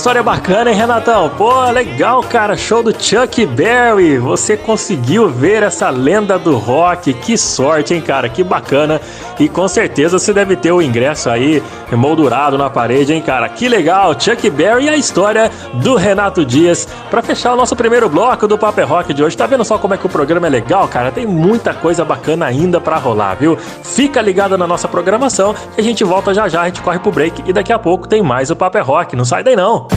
História 0.00 0.22
bacana, 0.22 0.70
hein, 0.70 0.76
Renatão? 0.78 1.28
Pô, 1.36 1.62
legal, 1.70 2.22
cara. 2.22 2.56
Show 2.56 2.82
do 2.82 2.90
Chuck 2.90 3.44
Berry. 3.44 4.16
Você 4.16 4.56
conseguiu 4.56 5.28
ver 5.28 5.62
essa 5.62 5.90
lenda 5.90 6.38
do 6.38 6.56
rock. 6.56 7.12
Que 7.12 7.36
sorte, 7.36 7.92
hein, 7.92 8.00
cara? 8.00 8.26
Que 8.26 8.42
bacana. 8.42 8.98
E 9.38 9.46
com 9.46 9.68
certeza 9.68 10.18
você 10.18 10.32
deve 10.32 10.56
ter 10.56 10.72
o 10.72 10.80
ingresso 10.80 11.28
aí 11.28 11.62
moldurado 11.92 12.56
na 12.56 12.70
parede, 12.70 13.12
hein, 13.12 13.20
cara? 13.20 13.46
Que 13.50 13.68
legal. 13.68 14.18
Chuck 14.18 14.48
Berry 14.48 14.86
e 14.86 14.88
a 14.88 14.96
história 14.96 15.50
do 15.74 15.96
Renato 15.96 16.46
Dias. 16.46 16.88
Para 17.10 17.22
fechar 17.22 17.52
o 17.52 17.56
nosso 17.56 17.74
primeiro 17.74 18.08
bloco 18.08 18.46
do 18.46 18.56
Paper 18.56 18.86
Rock 18.86 19.12
de 19.12 19.24
hoje. 19.24 19.36
Tá 19.36 19.44
vendo 19.44 19.64
só 19.64 19.76
como 19.78 19.94
é 19.94 19.96
que 19.98 20.06
o 20.06 20.08
programa 20.08 20.46
é 20.46 20.50
legal, 20.50 20.86
cara? 20.86 21.10
Tem 21.10 21.26
muita 21.26 21.74
coisa 21.74 22.04
bacana 22.04 22.46
ainda 22.46 22.80
para 22.80 22.96
rolar, 22.98 23.34
viu? 23.34 23.56
Fica 23.56 24.22
ligado 24.22 24.56
na 24.56 24.64
nossa 24.64 24.86
programação 24.86 25.52
que 25.74 25.80
a 25.80 25.84
gente 25.84 26.04
volta 26.04 26.32
já 26.32 26.48
já. 26.48 26.62
A 26.62 26.66
gente 26.66 26.80
corre 26.80 27.00
pro 27.00 27.10
break 27.10 27.42
e 27.44 27.52
daqui 27.52 27.72
a 27.72 27.78
pouco 27.80 28.06
tem 28.06 28.22
mais 28.22 28.48
o 28.50 28.56
Paper 28.56 28.86
Rock. 28.86 29.16
Não 29.16 29.24
sai 29.24 29.42
daí 29.42 29.56
não. 29.56 29.88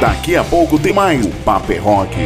Daqui 0.00 0.34
a 0.34 0.42
pouco 0.42 0.78
tem 0.78 0.94
mais 0.94 1.26
o 1.26 1.30
Paper 1.44 1.84
Rock. 1.84 2.16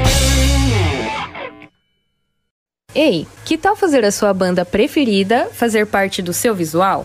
Ei, 2.95 3.27
que 3.45 3.59
tal 3.59 3.75
fazer 3.75 4.05
a 4.05 4.13
sua 4.13 4.33
banda 4.33 4.65
preferida 4.65 5.49
fazer 5.53 5.87
parte 5.87 6.23
do 6.23 6.33
seu 6.33 6.55
visual? 6.55 7.05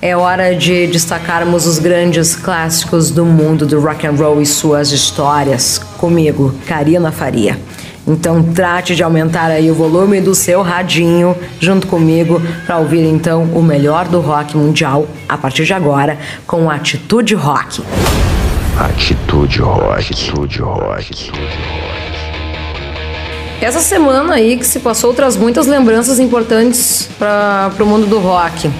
é 0.00 0.16
hora 0.16 0.54
de 0.54 0.86
destacarmos 0.86 1.66
os 1.66 1.80
grandes 1.80 2.36
clássicos 2.36 3.10
do 3.10 3.24
mundo 3.24 3.66
do 3.66 3.80
rock 3.80 4.06
and 4.06 4.12
roll 4.12 4.40
e 4.40 4.46
suas 4.46 4.92
histórias. 4.92 5.80
Comigo, 5.98 6.54
Karina 6.68 7.10
Faria. 7.10 7.58
Então 8.10 8.42
trate 8.42 8.96
de 8.96 9.02
aumentar 9.04 9.50
aí 9.50 9.70
o 9.70 9.74
volume 9.74 10.20
do 10.20 10.34
seu 10.34 10.62
radinho 10.62 11.36
junto 11.60 11.86
comigo 11.86 12.42
para 12.66 12.78
ouvir 12.78 13.04
então 13.04 13.44
o 13.54 13.62
melhor 13.62 14.08
do 14.08 14.20
rock 14.20 14.56
mundial 14.56 15.06
a 15.28 15.38
partir 15.38 15.64
de 15.64 15.72
agora 15.72 16.18
com 16.46 16.68
Atitude 16.68 17.36
Rock. 17.36 17.82
Atitude 18.76 19.60
Rock. 19.60 19.92
Atitude 19.92 20.58
Rock. 20.60 20.92
Atitude 20.92 21.30
Rock. 21.38 22.00
Essa 23.60 23.80
semana 23.80 24.34
aí 24.34 24.56
que 24.56 24.66
se 24.66 24.80
passou 24.80 25.12
traz 25.12 25.36
muitas 25.36 25.66
lembranças 25.66 26.18
importantes 26.18 27.10
para 27.18 27.70
o 27.78 27.84
mundo 27.84 28.06
do 28.06 28.18
rock. 28.18 28.70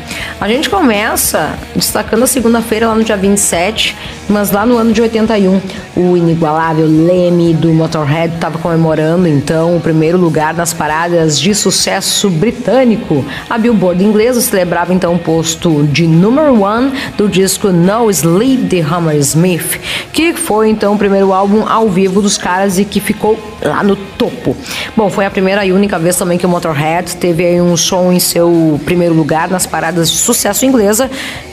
A 0.41 0.49
gente 0.49 0.71
começa 0.71 1.55
destacando 1.77 2.23
a 2.23 2.27
segunda-feira 2.27 2.89
lá 2.89 2.95
no 2.95 3.05
dia 3.05 3.17
27, 3.17 3.95
mas 4.31 4.53
lá 4.53 4.65
no 4.65 4.79
ano 4.79 4.93
de 4.93 5.03
81, 5.03 5.61
o 5.97 6.17
inigualável 6.17 6.87
Leme 6.87 7.53
do 7.53 7.73
Motorhead 7.73 8.35
estava 8.35 8.59
comemorando 8.59 9.27
então 9.27 9.77
o 9.77 9.81
primeiro 9.81 10.17
lugar 10.17 10.55
nas 10.55 10.73
paradas 10.73 11.39
de 11.39 11.55
sucesso 11.55 12.31
britânico. 12.31 13.25
A 13.49 13.59
Billboard 13.59 14.03
inglesa 14.03 14.41
celebrava 14.41 14.95
então 14.95 15.15
o 15.15 15.19
posto 15.19 15.83
de 15.85 16.07
number 16.07 16.53
one 16.53 16.93
do 17.17 17.29
disco 17.29 17.69
No 17.69 18.09
Sleep 18.09 18.63
de 18.63 18.81
Hammersmith, 18.81 19.81
que 20.13 20.33
foi 20.35 20.71
então 20.71 20.95
o 20.95 20.99
primeiro 20.99 21.33
álbum 21.33 21.67
ao 21.69 21.89
vivo 21.89 22.23
dos 22.23 22.39
caras 22.39 22.79
e 22.79 22.85
que 22.85 23.01
ficou 23.01 23.39
lá 23.61 23.83
no 23.83 23.97
topo. 23.97 24.57
Bom, 24.97 25.11
foi 25.11 25.27
a 25.27 25.31
primeira 25.31 25.67
e 25.67 25.73
única 25.73 25.99
vez 25.99 26.17
também 26.17 26.39
que 26.39 26.47
o 26.47 26.49
Motorhead 26.49 27.17
teve 27.17 27.61
um 27.61 27.77
som 27.77 28.13
em 28.13 28.21
seu 28.21 28.81
primeiro 28.85 29.15
lugar 29.15 29.49
nas 29.49 29.67
paradas 29.67 30.11
de 30.11 30.19
sucesso 30.19 30.65
inglesa 30.65 31.11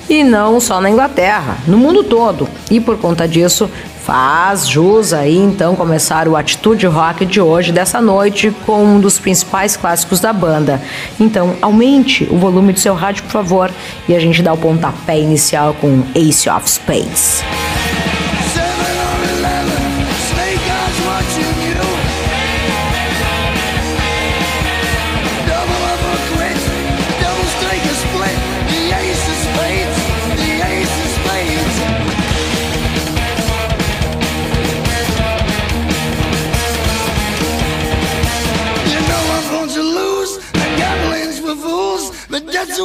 e 0.09 0.23
não 0.23 0.59
só 0.59 0.79
na 0.79 0.89
Inglaterra, 0.89 1.57
no 1.67 1.77
mundo 1.77 2.03
todo. 2.03 2.47
E 2.69 2.79
por 2.79 2.97
conta 2.97 3.27
disso, 3.27 3.69
faz 4.03 4.67
jus 4.67 5.11
aí 5.11 5.37
então 5.37 5.75
começar 5.75 6.27
o 6.27 6.37
Atitude 6.37 6.87
Rock 6.87 7.25
de 7.25 7.41
hoje, 7.41 7.71
dessa 7.71 7.99
noite, 7.99 8.55
com 8.65 8.83
um 8.83 8.99
dos 8.99 9.19
principais 9.19 9.75
clássicos 9.75 10.19
da 10.19 10.31
banda. 10.31 10.81
Então, 11.19 11.55
aumente 11.61 12.25
o 12.31 12.37
volume 12.37 12.71
do 12.71 12.79
seu 12.79 12.93
rádio, 12.93 13.23
por 13.23 13.31
favor, 13.31 13.71
e 14.07 14.15
a 14.15 14.19
gente 14.19 14.41
dá 14.41 14.53
o 14.53 14.57
pontapé 14.57 15.19
inicial 15.19 15.73
com 15.73 16.03
Ace 16.15 16.49
of 16.49 16.69
Spades. 16.69 17.43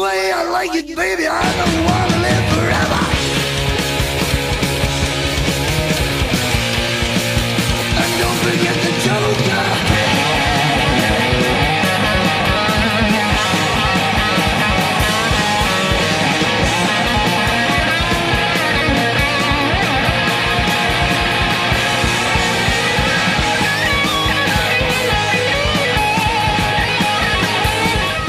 Way 0.03 0.33
I 0.33 0.43
like 0.51 0.75
it, 0.75 0.97
baby. 0.97 1.27
I 1.29 1.43
don't 1.59 1.85
wanna 1.85 2.23
live 2.23 2.52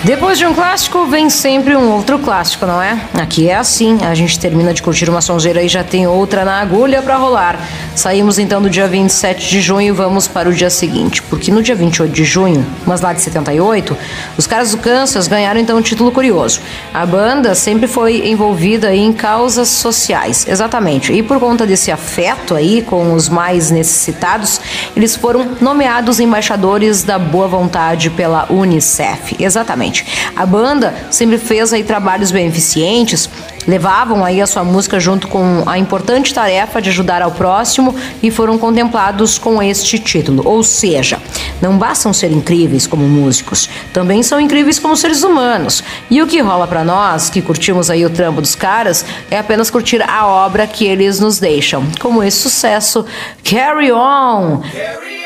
Depois 0.06 0.38
de 0.38 0.46
um 0.46 0.54
clássico, 0.54 1.06
vem 1.06 1.30
sempre 1.30 1.78
um 1.78 1.90
outro 1.94 2.20
clássico, 2.20 2.66
não 2.66 2.82
é? 2.82 3.00
Aqui 3.14 3.48
é 3.48 3.56
assim, 3.56 4.00
a 4.04 4.14
gente 4.14 4.38
termina 4.38 4.74
de 4.74 4.84
curtir 4.84 5.10
uma 5.10 5.22
sonzeira 5.22 5.64
e 5.64 5.70
já 5.70 5.82
tem 5.82 6.06
outra 6.06 6.44
na 6.44 6.60
agulha 6.60 7.02
para 7.02 7.16
rolar. 7.16 7.58
Saímos 7.96 8.38
então 8.38 8.62
do 8.62 8.70
dia 8.70 8.86
27 8.86 9.50
de 9.50 9.62
junho 9.62 9.88
e 9.88 9.92
vamos 9.92 10.28
para 10.28 10.50
o 10.50 10.54
dia 10.54 10.70
seguinte, 10.70 11.22
porque 11.22 11.52
no 11.52 11.64
dia 11.64 11.74
28 11.74 12.12
de 12.12 12.26
junho, 12.26 12.66
mas 12.86 13.00
lá 13.00 13.14
de 13.14 13.22
78, 13.22 13.96
os 14.38 14.46
caras 14.46 14.72
do 14.72 14.78
Kansas 14.78 15.26
ganharam 15.26 15.58
então 15.58 15.78
um 15.78 15.82
título 15.82 16.12
curioso. 16.12 16.60
A 16.94 17.06
banda 17.06 17.56
sempre 17.56 17.88
foi 17.88 18.28
envolvida 18.28 18.94
em 18.94 19.14
causas 19.14 19.70
sociais, 19.70 20.46
exatamente. 20.50 21.14
E 21.14 21.24
por 21.24 21.40
conta 21.40 21.66
desse 21.66 21.92
afeto 21.92 22.56
aí 22.56 22.82
com 22.82 23.14
os 23.14 23.30
mais 23.30 23.72
necessitados, 23.72 24.60
eles 24.98 25.16
foram 25.16 25.52
nomeados 25.62 26.20
embaixadores 26.20 27.04
da 27.04 27.18
boa 27.18 27.48
vontade 27.48 28.10
pela 28.10 28.52
UNICEF. 28.52 29.38
Exatamente. 29.40 29.93
A 30.36 30.46
banda 30.46 30.94
sempre 31.12 31.38
fez 31.38 31.74
aí 31.74 31.84
trabalhos 31.84 32.32
beneficentes, 32.32 33.30
levavam 33.68 34.24
aí 34.24 34.42
a 34.42 34.48
sua 34.48 34.64
música 34.64 35.00
junto 35.00 35.28
com 35.28 35.64
a 35.66 35.78
importante 35.78 36.34
tarefa 36.34 36.82
de 36.82 36.90
ajudar 36.90 37.22
ao 37.22 37.32
próximo 37.32 37.96
e 38.22 38.32
foram 38.32 38.58
contemplados 38.58 39.38
com 39.38 39.62
este 39.62 40.00
título. 40.00 40.44
Ou 40.46 40.64
seja, 40.64 41.20
não 41.62 41.78
bastam 41.78 42.14
ser 42.14 42.32
incríveis 42.32 42.88
como 42.88 43.08
músicos, 43.08 43.70
também 43.92 44.24
são 44.24 44.40
incríveis 44.40 44.80
como 44.80 44.96
seres 44.96 45.24
humanos. 45.24 45.84
E 46.10 46.22
o 46.22 46.28
que 46.28 46.40
rola 46.40 46.68
para 46.68 46.84
nós, 46.84 47.30
que 47.30 47.42
curtimos 47.42 47.90
aí 47.90 48.06
o 48.06 48.10
trampo 48.10 48.42
dos 48.42 48.56
caras, 48.56 49.06
é 49.30 49.38
apenas 49.38 49.70
curtir 49.70 50.02
a 50.08 50.26
obra 50.26 50.68
que 50.68 50.86
eles 50.86 51.20
nos 51.20 51.40
deixam, 51.40 51.86
como 52.00 52.24
esse 52.24 52.38
sucesso 52.38 53.06
Carry 53.44 53.92
On. 53.92 54.62
Carry 54.62 55.20
on 55.20 55.23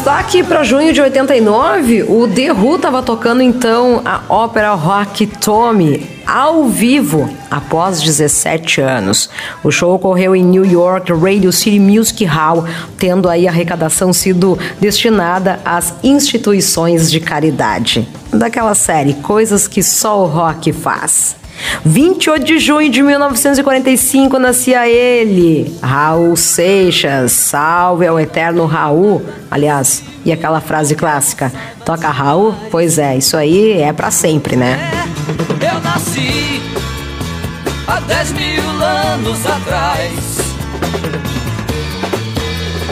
Destaque 0.00 0.42
para 0.42 0.64
junho 0.64 0.94
de 0.94 1.00
89, 1.02 2.04
o 2.04 2.26
The 2.26 2.54
Who 2.54 2.76
estava 2.76 3.02
tocando 3.02 3.42
então 3.42 4.00
a 4.02 4.22
ópera 4.30 4.72
rock 4.72 5.26
Tommy 5.26 6.08
ao 6.26 6.64
vivo 6.64 7.28
após 7.50 8.00
17 8.00 8.80
anos. 8.80 9.28
O 9.62 9.70
show 9.70 9.94
ocorreu 9.94 10.34
em 10.34 10.42
New 10.42 10.64
York 10.64 11.12
Radio 11.12 11.52
City 11.52 11.78
Music 11.78 12.24
Hall, 12.24 12.64
tendo 12.96 13.28
aí 13.28 13.46
a 13.46 13.50
arrecadação 13.50 14.10
sido 14.10 14.58
destinada 14.80 15.60
às 15.66 15.92
instituições 16.02 17.10
de 17.10 17.20
caridade. 17.20 18.08
Daquela 18.32 18.74
série 18.74 19.12
Coisas 19.12 19.68
que 19.68 19.82
só 19.82 20.22
o 20.22 20.26
rock 20.26 20.72
faz. 20.72 21.39
28 21.84 22.44
de 22.44 22.58
junho 22.58 22.90
de 22.90 23.02
1945 23.02 24.38
nascia 24.38 24.88
ele, 24.88 25.74
Raul 25.82 26.36
Seixas. 26.36 27.32
Salve 27.32 28.06
ao 28.06 28.18
eterno 28.18 28.66
Raul. 28.66 29.24
Aliás, 29.50 30.02
e 30.24 30.32
aquela 30.32 30.60
frase 30.60 30.94
clássica: 30.94 31.52
Toca 31.84 32.08
Raul? 32.08 32.54
Pois 32.70 32.98
é, 32.98 33.16
isso 33.16 33.36
aí 33.36 33.80
é 33.80 33.92
para 33.92 34.10
sempre, 34.10 34.56
né? 34.56 34.78
Eu 35.60 35.80
nasci 35.80 36.62
há 37.86 38.00
10 38.00 38.32
mil 38.32 38.62
anos 38.82 39.46
atrás. 39.46 40.38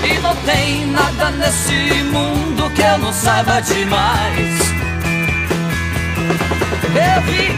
E 0.04 0.18
não 0.20 0.34
tem 0.36 0.86
nada 0.86 1.30
nesse 1.32 2.02
mundo 2.04 2.70
que 2.74 2.82
eu 2.82 2.98
não 2.98 3.12
saiba 3.12 3.60
demais. 3.60 4.78
Eu 6.94 7.22
vi 7.22 7.48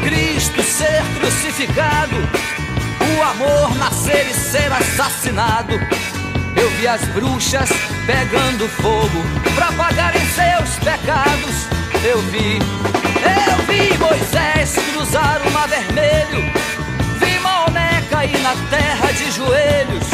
Cristo 0.40 0.62
ser 0.62 1.02
crucificado, 1.18 2.16
o 2.16 3.22
amor 3.22 3.76
nascer 3.76 4.26
e 4.26 4.32
ser 4.32 4.72
assassinado. 4.72 5.74
Eu 6.56 6.70
vi 6.78 6.88
as 6.88 7.04
bruxas 7.08 7.68
pegando 8.06 8.66
fogo 8.80 9.22
para 9.54 9.70
pagarem 9.72 10.22
seus 10.28 10.76
pecados. 10.76 11.68
Eu 12.02 12.22
vi, 12.30 12.58
eu 12.58 13.66
vi 13.66 13.98
Moisés 13.98 14.76
cruzar 14.90 15.42
o 15.46 15.50
mar 15.50 15.68
vermelho. 15.68 16.50
Vi 17.20 17.38
Maomé 17.40 18.02
cair 18.08 18.38
na 18.38 18.54
terra 18.70 19.12
de 19.12 19.30
joelhos. 19.32 20.06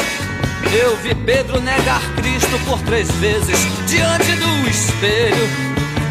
Eu 0.72 0.97
vi 0.97 1.14
Pedro 1.14 1.61
negar 1.61 2.03
Cristo 2.16 2.59
por 2.66 2.81
três 2.81 3.09
vezes 3.12 3.61
diante 3.87 4.33
do 4.33 4.68
espelho. 4.68 5.49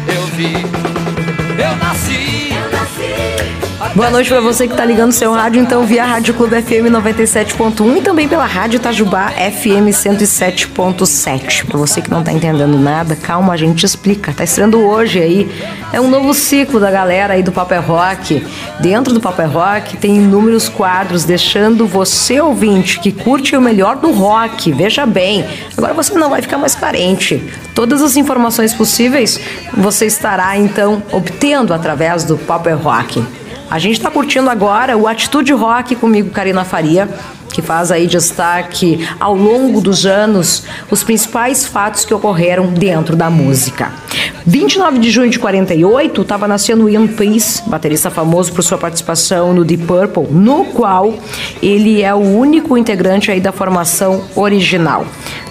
Eu 0.08 0.26
vi, 0.28 0.54
eu 1.62 1.76
nasci, 1.76 2.55
Boa 3.94 4.10
noite 4.10 4.28
para 4.28 4.40
você 4.40 4.66
que 4.66 4.74
está 4.74 4.84
ligando 4.84 5.12
seu 5.12 5.32
rádio, 5.32 5.62
então, 5.62 5.86
via 5.86 6.04
Rádio 6.04 6.34
Clube 6.34 6.60
FM 6.60 6.92
97.1 6.92 7.96
e 7.96 8.02
também 8.02 8.28
pela 8.28 8.44
Rádio 8.44 8.76
Itajubá 8.76 9.30
FM 9.30 9.88
107.7. 9.88 11.64
Para 11.64 11.78
você 11.78 12.02
que 12.02 12.10
não 12.10 12.20
está 12.20 12.30
entendendo 12.30 12.78
nada, 12.78 13.16
calma, 13.16 13.54
a 13.54 13.56
gente 13.56 13.86
explica. 13.86 14.34
Tá 14.34 14.44
estreando 14.44 14.80
hoje 14.80 15.20
aí. 15.20 15.50
É 15.92 16.00
um 16.00 16.08
novo 16.08 16.34
ciclo 16.34 16.78
da 16.78 16.90
galera 16.90 17.34
aí 17.34 17.42
do 17.42 17.52
Papel 17.52 17.80
Rock. 17.80 18.46
Dentro 18.80 19.14
do 19.14 19.20
Papel 19.20 19.48
Rock 19.48 19.96
tem 19.96 20.16
inúmeros 20.16 20.68
quadros, 20.68 21.24
deixando 21.24 21.86
você, 21.86 22.38
ouvinte, 22.40 23.00
que 23.00 23.12
curte 23.12 23.56
o 23.56 23.62
melhor 23.62 23.96
do 23.96 24.10
rock. 24.10 24.72
Veja 24.72 25.06
bem, 25.06 25.44
agora 25.76 25.94
você 25.94 26.12
não 26.14 26.28
vai 26.28 26.42
ficar 26.42 26.58
mais 26.58 26.74
carente. 26.74 27.42
Todas 27.74 28.02
as 28.02 28.16
informações 28.16 28.74
possíveis 28.74 29.40
você 29.74 30.06
estará 30.06 30.56
então 30.56 31.02
obtendo 31.12 31.72
através 31.72 32.24
do 32.24 32.36
Papel 32.36 32.75
Rock. 32.76 33.24
A 33.68 33.78
gente 33.78 33.96
está 33.96 34.10
curtindo 34.10 34.48
agora 34.48 34.96
o 34.96 35.08
Atitude 35.08 35.52
Rock 35.52 35.96
comigo, 35.96 36.30
Karina 36.30 36.64
Faria, 36.64 37.08
que 37.52 37.62
faz 37.62 37.90
aí 37.90 38.06
destaque 38.06 39.08
ao 39.18 39.34
longo 39.34 39.80
dos 39.80 40.04
anos 40.04 40.64
os 40.90 41.02
principais 41.02 41.64
fatos 41.64 42.04
que 42.04 42.12
ocorreram 42.12 42.66
dentro 42.66 43.16
da 43.16 43.30
música. 43.30 43.90
29 44.46 44.98
de 44.98 45.10
junho 45.10 45.30
de 45.30 45.38
48 45.38 46.20
estava 46.20 46.46
nascendo 46.46 46.88
Ian 46.88 47.06
Pace, 47.06 47.62
baterista 47.66 48.10
famoso 48.10 48.52
por 48.52 48.62
sua 48.62 48.78
participação 48.78 49.54
no 49.54 49.64
Deep 49.64 49.84
Purple, 49.84 50.26
no 50.30 50.66
qual 50.66 51.14
ele 51.62 52.02
é 52.02 52.14
o 52.14 52.18
único 52.18 52.76
integrante 52.76 53.30
aí 53.30 53.40
da 53.40 53.52
formação 53.52 54.22
original. 54.36 55.06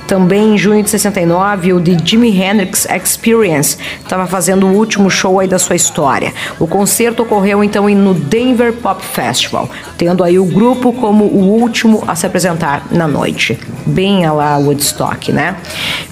Também 0.07 0.53
em 0.53 0.57
junho 0.57 0.83
de 0.83 0.89
69, 0.89 1.73
o 1.73 1.81
The 1.81 1.97
Jimi 2.03 2.29
Hendrix 2.29 2.85
Experience 2.85 3.77
estava 4.01 4.27
fazendo 4.27 4.67
o 4.67 4.73
último 4.73 5.09
show 5.09 5.39
aí 5.39 5.47
da 5.47 5.57
sua 5.57 5.75
história. 5.75 6.33
O 6.59 6.67
concerto 6.67 7.23
ocorreu 7.23 7.63
então 7.63 7.89
no 7.89 8.13
Denver 8.13 8.73
Pop 8.73 9.03
Festival, 9.03 9.69
tendo 9.97 10.23
aí 10.23 10.37
o 10.37 10.45
grupo 10.45 10.93
como 10.93 11.25
o 11.25 11.59
último 11.59 12.03
a 12.07 12.15
se 12.15 12.25
apresentar 12.25 12.87
na 12.91 13.07
noite. 13.07 13.59
Bem 13.85 14.25
a 14.25 14.31
lá 14.31 14.57
Woodstock, 14.57 15.31
né? 15.31 15.55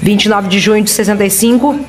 29 0.02 0.48
de 0.48 0.60
junho 0.60 0.84
de 0.84 0.90
65, 0.90 1.80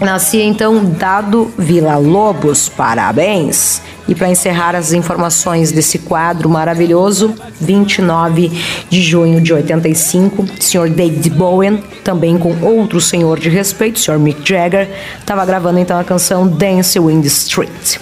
Nascia 0.00 0.44
então 0.44 0.84
Dado 0.84 1.52
Vila 1.56 1.96
Lobos, 1.96 2.68
parabéns! 2.68 3.80
E 4.06 4.14
para 4.14 4.28
encerrar 4.28 4.74
as 4.74 4.92
informações 4.92 5.72
desse 5.72 5.98
quadro 5.98 6.48
maravilhoso, 6.48 7.34
29 7.60 8.50
de 8.90 9.02
junho 9.02 9.40
de 9.40 9.52
85, 9.52 10.46
Sr. 10.60 10.90
David 10.90 11.30
Bowen, 11.30 11.82
também 12.02 12.36
com 12.36 12.54
outro 12.60 13.00
senhor 13.00 13.38
de 13.38 13.48
respeito, 13.48 13.98
Sr. 13.98 14.18
Mick 14.18 14.46
Jagger, 14.46 14.88
estava 15.18 15.44
gravando 15.46 15.78
então 15.78 15.98
a 15.98 16.04
canção 16.04 16.46
Dance 16.46 16.98
in 16.98 17.22
the 17.22 17.28
Street. 17.28 17.98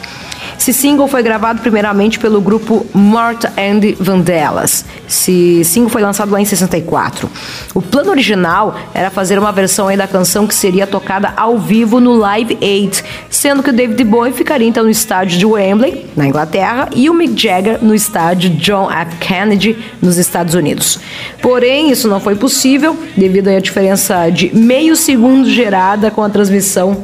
Esse 0.62 0.72
single 0.72 1.08
foi 1.08 1.24
gravado 1.24 1.60
primeiramente 1.60 2.20
pelo 2.20 2.40
grupo 2.40 2.86
Mort 2.94 3.46
and 3.46 3.80
Vandellas. 3.98 4.84
Esse 5.08 5.64
single 5.64 5.90
foi 5.90 6.00
lançado 6.00 6.30
lá 6.30 6.40
em 6.40 6.44
64. 6.44 7.28
O 7.74 7.82
plano 7.82 8.10
original 8.10 8.76
era 8.94 9.10
fazer 9.10 9.40
uma 9.40 9.50
versão 9.50 9.88
aí 9.88 9.96
da 9.96 10.06
canção 10.06 10.46
que 10.46 10.54
seria 10.54 10.86
tocada 10.86 11.32
ao 11.36 11.58
vivo 11.58 11.98
no 11.98 12.14
Live 12.14 12.56
Aid, 12.62 13.02
sendo 13.28 13.60
que 13.60 13.70
o 13.70 13.72
David 13.72 14.04
Bowie 14.04 14.32
ficaria 14.32 14.68
então 14.68 14.84
no 14.84 14.90
estádio 14.90 15.36
de 15.36 15.44
Wembley, 15.44 16.06
na 16.16 16.28
Inglaterra, 16.28 16.88
e 16.94 17.10
o 17.10 17.14
Mick 17.14 17.42
Jagger 17.42 17.82
no 17.82 17.92
estádio 17.92 18.50
John 18.50 18.88
F. 18.88 19.16
Kennedy, 19.16 19.76
nos 20.00 20.16
Estados 20.16 20.54
Unidos. 20.54 21.00
Porém, 21.42 21.90
isso 21.90 22.06
não 22.06 22.20
foi 22.20 22.36
possível 22.36 22.96
devido 23.16 23.48
à 23.48 23.58
diferença 23.58 24.30
de 24.30 24.56
meio 24.56 24.94
segundo 24.94 25.50
gerada 25.50 26.08
com 26.08 26.22
a 26.22 26.30
transmissão 26.30 27.02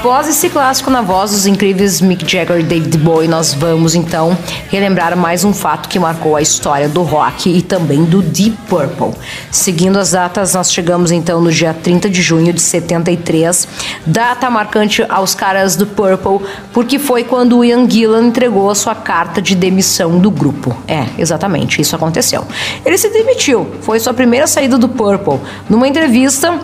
Após 0.00 0.26
esse 0.28 0.48
clássico 0.48 0.90
na 0.90 1.02
voz 1.02 1.30
dos 1.30 1.46
incríveis 1.46 2.00
Mick 2.00 2.26
Jagger 2.26 2.60
e 2.60 2.62
David 2.62 2.96
Bowie, 2.96 3.28
nós 3.28 3.52
vamos 3.52 3.94
então 3.94 4.34
relembrar 4.70 5.14
mais 5.14 5.44
um 5.44 5.52
fato 5.52 5.90
que 5.90 5.98
marcou 5.98 6.36
a 6.36 6.40
história 6.40 6.88
do 6.88 7.02
rock 7.02 7.54
e 7.54 7.60
também 7.60 8.06
do 8.06 8.22
Deep 8.22 8.56
Purple. 8.66 9.12
Seguindo 9.50 9.98
as 9.98 10.12
datas, 10.12 10.54
nós 10.54 10.72
chegamos 10.72 11.12
então 11.12 11.42
no 11.42 11.52
dia 11.52 11.74
30 11.74 12.08
de 12.08 12.22
junho 12.22 12.50
de 12.50 12.62
73, 12.62 13.68
data 14.06 14.48
marcante 14.48 15.04
aos 15.06 15.34
caras 15.34 15.76
do 15.76 15.86
Purple, 15.86 16.48
porque 16.72 16.98
foi 16.98 17.22
quando 17.22 17.58
o 17.58 17.62
Ian 17.62 17.86
Gillan 17.86 18.28
entregou 18.28 18.70
a 18.70 18.74
sua 18.74 18.94
carta 18.94 19.42
de 19.42 19.54
demissão 19.54 20.18
do 20.18 20.30
grupo. 20.30 20.74
É, 20.88 21.04
exatamente, 21.18 21.78
isso 21.78 21.94
aconteceu. 21.94 22.46
Ele 22.86 22.96
se 22.96 23.10
demitiu, 23.10 23.70
foi 23.82 24.00
sua 24.00 24.14
primeira 24.14 24.46
saída 24.46 24.78
do 24.78 24.88
Purple. 24.88 25.40
Numa 25.68 25.86
entrevista, 25.86 26.58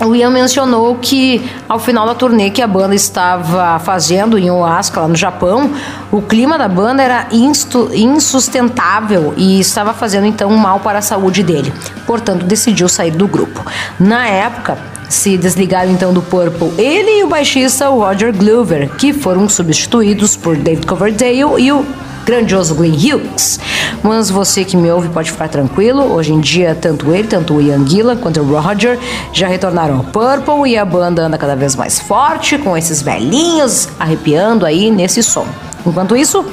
o 0.00 0.14
Ian 0.14 0.30
mencionou 0.30 0.96
que 0.96 1.48
ao 1.68 1.78
final 1.78 2.06
da 2.06 2.14
turnê 2.14 2.50
que 2.50 2.60
a 2.60 2.66
banda 2.66 2.94
estava 2.94 3.78
fazendo 3.78 4.36
em 4.36 4.50
Osaka, 4.50 5.00
lá 5.00 5.08
no 5.08 5.16
Japão, 5.16 5.70
o 6.10 6.20
clima 6.20 6.58
da 6.58 6.68
banda 6.68 7.02
era 7.02 7.28
insustentável 7.30 9.32
e 9.36 9.60
estava 9.60 9.94
fazendo 9.94 10.26
então 10.26 10.50
mal 10.50 10.80
para 10.80 10.98
a 10.98 11.02
saúde 11.02 11.42
dele. 11.42 11.72
Portanto, 12.06 12.44
decidiu 12.44 12.88
sair 12.88 13.12
do 13.12 13.28
grupo. 13.28 13.64
Na 13.98 14.26
época, 14.26 14.76
se 15.08 15.38
desligaram 15.38 15.92
então 15.92 16.12
do 16.12 16.22
Purple 16.22 16.72
ele 16.76 17.20
e 17.20 17.24
o 17.24 17.28
baixista 17.28 17.88
Roger 17.88 18.36
Glover, 18.36 18.90
que 18.96 19.12
foram 19.12 19.48
substituídos 19.48 20.36
por 20.36 20.56
David 20.56 20.86
Coverdale 20.86 21.44
e 21.58 21.70
o 21.70 21.86
grandioso 22.24 22.74
Glenn 22.74 22.94
Hughes. 22.94 23.60
Mas 24.02 24.30
você 24.30 24.64
que 24.64 24.76
me 24.76 24.90
ouve 24.90 25.08
pode 25.08 25.30
ficar 25.30 25.48
tranquilo, 25.48 26.12
hoje 26.12 26.32
em 26.32 26.40
dia 26.40 26.76
tanto 26.78 27.12
ele, 27.12 27.28
tanto 27.28 27.54
o 27.54 27.62
Ian 27.62 27.86
Gillan 27.86 28.16
quanto 28.16 28.40
o 28.40 28.60
Roger 28.60 28.98
já 29.32 29.46
retornaram 29.46 29.96
ao 29.96 30.04
Purple 30.04 30.70
e 30.70 30.76
a 30.76 30.84
banda 30.84 31.22
anda 31.22 31.38
cada 31.38 31.56
vez 31.56 31.74
mais 31.74 31.98
forte 31.98 32.58
com 32.58 32.76
esses 32.76 33.00
velhinhos 33.00 33.88
arrepiando 33.98 34.66
aí 34.66 34.90
nesse 34.90 35.22
som. 35.22 35.46
Enquanto 35.86 36.16
isso, 36.16 36.44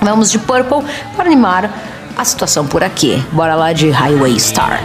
vamos 0.00 0.30
de 0.30 0.38
Purple 0.38 0.84
para 1.16 1.26
animar 1.26 1.70
a 2.16 2.24
situação 2.24 2.66
por 2.66 2.82
aqui. 2.82 3.22
Bora 3.32 3.54
lá 3.54 3.72
de 3.72 3.90
Highway 3.90 4.38
Star. 4.40 4.80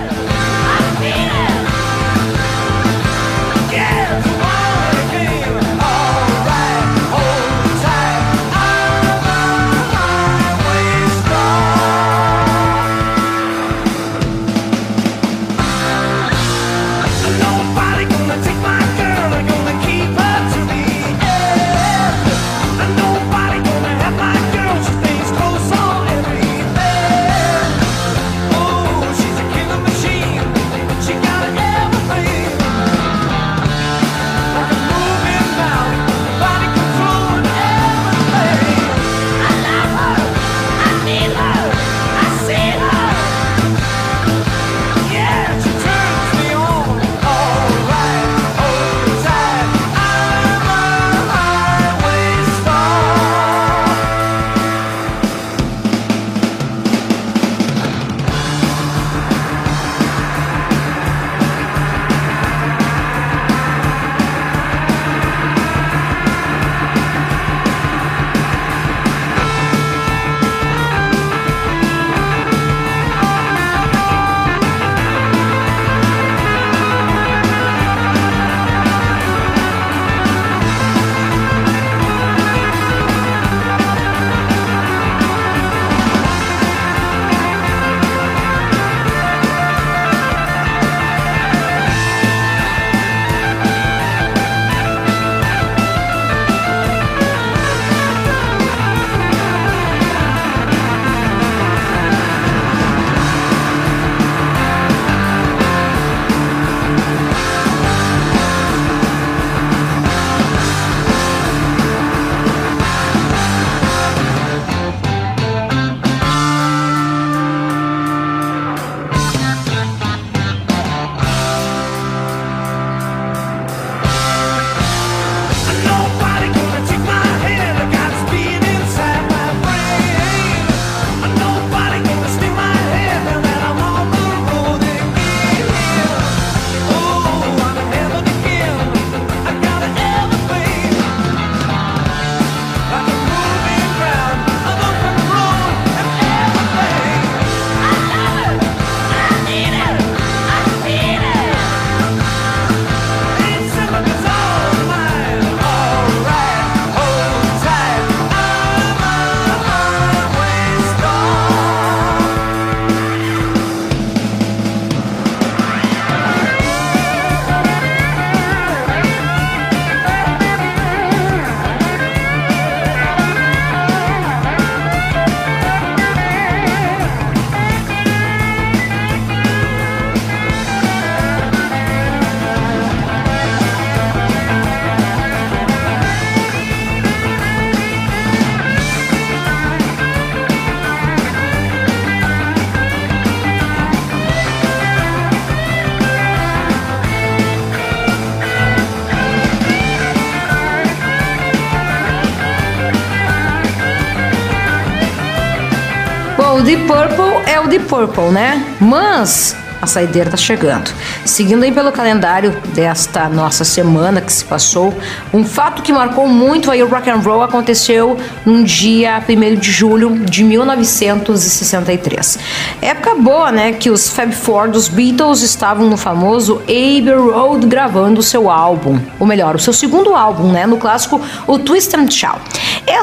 O 207.64 207.80
Purple, 207.88 208.32
né? 208.32 208.62
Mas 208.80 209.56
a 209.84 209.86
saideira 209.86 210.30
tá 210.30 210.38
chegando. 210.38 210.90
Seguindo 211.26 211.64
aí 211.64 211.72
pelo 211.72 211.92
calendário 211.92 212.52
desta 212.74 213.28
nossa 213.28 213.66
semana 213.66 214.22
que 214.22 214.32
se 214.32 214.46
passou, 214.46 214.94
um 215.34 215.44
fato 215.44 215.82
que 215.82 215.92
marcou 215.92 216.26
muito 216.28 216.72
aí 216.72 216.82
o 216.82 216.88
rock 216.88 217.10
and 217.10 217.18
roll 217.18 217.44
aconteceu 217.44 218.18
no 218.46 218.64
dia 218.64 219.22
1 219.28 219.56
de 219.60 219.72
julho 219.72 220.20
de 220.20 220.44
1963. 220.44 222.40
Época 222.82 223.16
boa, 223.16 223.52
né, 223.52 223.74
que 223.74 223.90
os 223.90 224.10
Fab 224.10 224.34
Four 224.34 224.70
dos 224.70 224.88
Beatles 224.88 225.42
estavam 225.42 225.90
no 225.90 225.98
famoso 225.98 226.62
Abbey 226.62 227.14
Road 227.14 227.68
gravando 227.68 228.24
seu 228.24 228.50
álbum, 228.50 229.00
ou 229.20 229.28
melhor, 229.28 229.56
o 229.56 229.60
seu 229.60 229.74
segundo 229.74 230.16
álbum, 230.16 230.50
né, 230.50 230.66
no 230.66 230.78
clássico 230.78 231.22
o 231.46 231.60
Twist 231.60 231.94
and 231.96 232.10
Shout. 232.10 232.42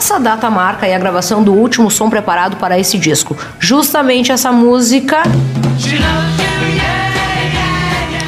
Essa 0.00 0.18
data 0.18 0.48
marca 0.48 0.86
a 0.94 0.98
gravação 0.98 1.42
do 1.42 1.52
último 1.52 1.90
som 1.90 2.08
preparado 2.08 2.56
para 2.56 2.78
esse 2.78 2.96
disco. 2.96 3.36
Justamente 3.58 4.32
essa 4.32 4.50
música 4.50 5.22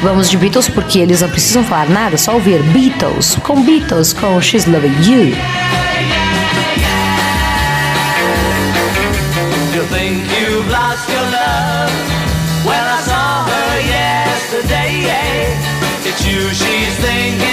Vamos 0.03 0.29
de 0.29 0.37
Beatles 0.37 0.69
porque 0.69 0.99
eles 0.99 1.21
não 1.21 1.29
precisam 1.29 1.63
falar 1.63 1.89
nada, 1.89 2.15
só 2.15 2.35
ouvir 2.35 2.61
Beatles 2.61 3.35
com 3.41 3.63
Beatles 3.63 4.13
com 4.13 4.39
She's 4.39 4.67
Loving 4.67 4.93
You. 5.01 5.35
Well, 12.63 12.87
I 12.87 13.01
saw 13.01 13.45
her 13.47 13.81
yesterday. 13.81 15.07
It's 16.05 16.23
you 16.23 16.49
she's 16.53 16.95
thinking 16.99 17.52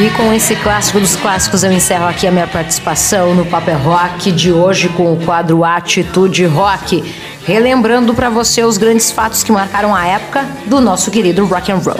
E 0.00 0.10
com 0.10 0.32
esse 0.32 0.54
clássico 0.54 1.00
dos 1.00 1.16
clássicos 1.16 1.64
eu 1.64 1.72
encerro 1.72 2.06
aqui 2.06 2.24
a 2.24 2.30
minha 2.30 2.46
participação 2.46 3.34
no 3.34 3.44
Papel 3.44 3.78
Rock 3.78 4.30
de 4.30 4.52
hoje 4.52 4.88
com 4.90 5.12
o 5.12 5.16
quadro 5.16 5.64
Atitude 5.64 6.44
Rock 6.44 7.02
relembrando 7.48 8.12
para 8.12 8.28
você 8.28 8.62
os 8.62 8.76
grandes 8.76 9.10
fatos 9.10 9.42
que 9.42 9.50
marcaram 9.50 9.94
a 9.94 10.06
época 10.06 10.46
do 10.66 10.82
nosso 10.82 11.10
querido 11.10 11.46
rock 11.46 11.72
and 11.72 11.78
roll. 11.78 11.96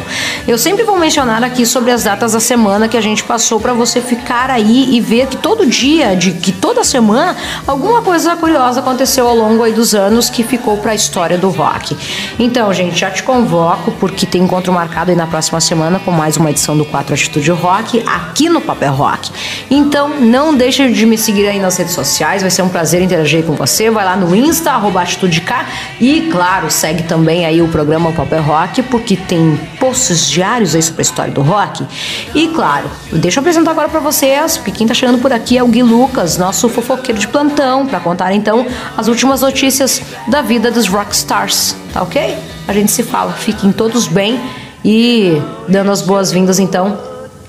Eu 0.47 0.59
sempre 0.59 0.85
vou 0.85 0.99
mencionar 0.99 1.43
aqui 1.43 1.65
sobre 1.65 1.91
as 1.91 2.05
datas 2.05 2.33
da 2.33 2.41
semana 2.41 2.87
que 2.87 2.99
a 2.99 3.01
gente 3.01 3.25
passou 3.25 3.59
para 3.59 3.73
você 3.73 3.99
ficar 4.03 4.51
aí 4.51 4.95
e 4.95 5.01
ver 5.01 5.27
que 5.27 5.39
todo 5.39 5.65
dia, 5.65 6.15
de 6.15 6.33
que 6.33 6.53
toda 6.53 6.85
semana, 6.85 7.35
alguma 7.67 8.03
coisa 8.03 8.37
curiosa 8.37 8.81
aconteceu 8.81 9.27
ao 9.27 9.35
longo 9.35 9.63
aí 9.63 9.73
dos 9.73 9.95
anos 9.95 10.29
que 10.29 10.43
ficou 10.43 10.77
para 10.77 10.93
a 10.93 10.95
história 10.95 11.39
do 11.39 11.49
rock. 11.49 11.97
Então, 12.39 12.71
gente, 12.75 13.01
já 13.01 13.11
te 13.11 13.23
convoco 13.23 13.91
porque 13.93 14.27
tem 14.27 14.43
encontro 14.43 14.71
marcado 14.71 15.11
aí 15.11 15.17
na 15.17 15.27
próxima 15.27 15.63
semana 15.63 15.99
com 15.99 16.11
mais 16.11 16.37
uma 16.37 16.51
edição 16.51 16.77
do 16.77 16.85
4 16.85 17.15
Atitude 17.15 17.51
Rock 17.53 18.05
aqui 18.07 18.51
no 18.51 18.61
Papel 18.61 18.93
Rock. 18.93 19.31
Então, 19.71 20.21
não 20.21 20.55
deixe 20.55 20.93
de 20.93 21.07
me 21.07 21.17
seguir 21.17 21.49
aí 21.49 21.59
nas 21.59 21.79
redes 21.79 21.95
sociais, 21.95 22.43
vai 22.43 22.51
ser 22.51 22.61
um 22.61 22.69
prazer 22.69 23.01
interagir 23.01 23.45
com 23.45 23.55
você. 23.55 23.91
Vai 23.91 24.05
lá 24.05 24.15
no 24.15 24.37
Insta, 24.37 24.73
arroba 24.73 25.01
Atitude 25.01 25.38
indicar. 25.39 25.67
E, 26.01 26.29
claro, 26.31 26.71
segue 26.71 27.05
também 27.05 27.47
aí 27.47 27.63
o 27.63 27.69
programa 27.69 28.13
Papel 28.13 28.43
Rock, 28.43 28.83
porque 28.83 29.17
tem 29.17 29.59
posts 29.79 30.29
diários 30.29 30.75
aí 30.75 30.83
sobre 30.83 31.01
a 31.01 31.03
história 31.03 31.33
do 31.33 31.43
rock. 31.43 31.87
E, 32.35 32.49
claro, 32.49 32.91
deixa 33.13 33.39
eu 33.39 33.41
apresentar 33.41 33.71
agora 33.71 33.89
para 33.89 34.01
vocês, 34.01 34.57
porque 34.57 34.73
quem 34.73 34.87
tá 34.87 34.95
chegando 34.95 35.19
por 35.19 35.33
aqui 35.33 35.57
é 35.57 35.63
o 35.63 35.69
Gui 35.69 35.83
Lucas, 35.83 36.37
nosso 36.37 36.69
fofoqueiro 36.69 37.19
de 37.19 37.29
plantão, 37.29 37.87
para 37.87 38.01
contar 38.01 38.33
então 38.35 38.67
as 38.97 39.09
últimas 39.09 39.41
notícias 39.41 40.03
da 40.27 40.43
vida 40.43 40.71
dos 40.71 40.89
rockstars, 40.89 41.77
tá 41.93 42.03
ok? 42.03 42.37
A 42.67 42.73
gente 42.73 42.91
se 42.91 43.03
fala, 43.03 43.33
fiquem 43.33 43.73
todos 43.73 44.07
bem 44.07 44.41
e 44.85 45.41
dando 45.69 45.91
as 45.91 46.03
boas-vindas 46.03 46.59
então 46.59 47.08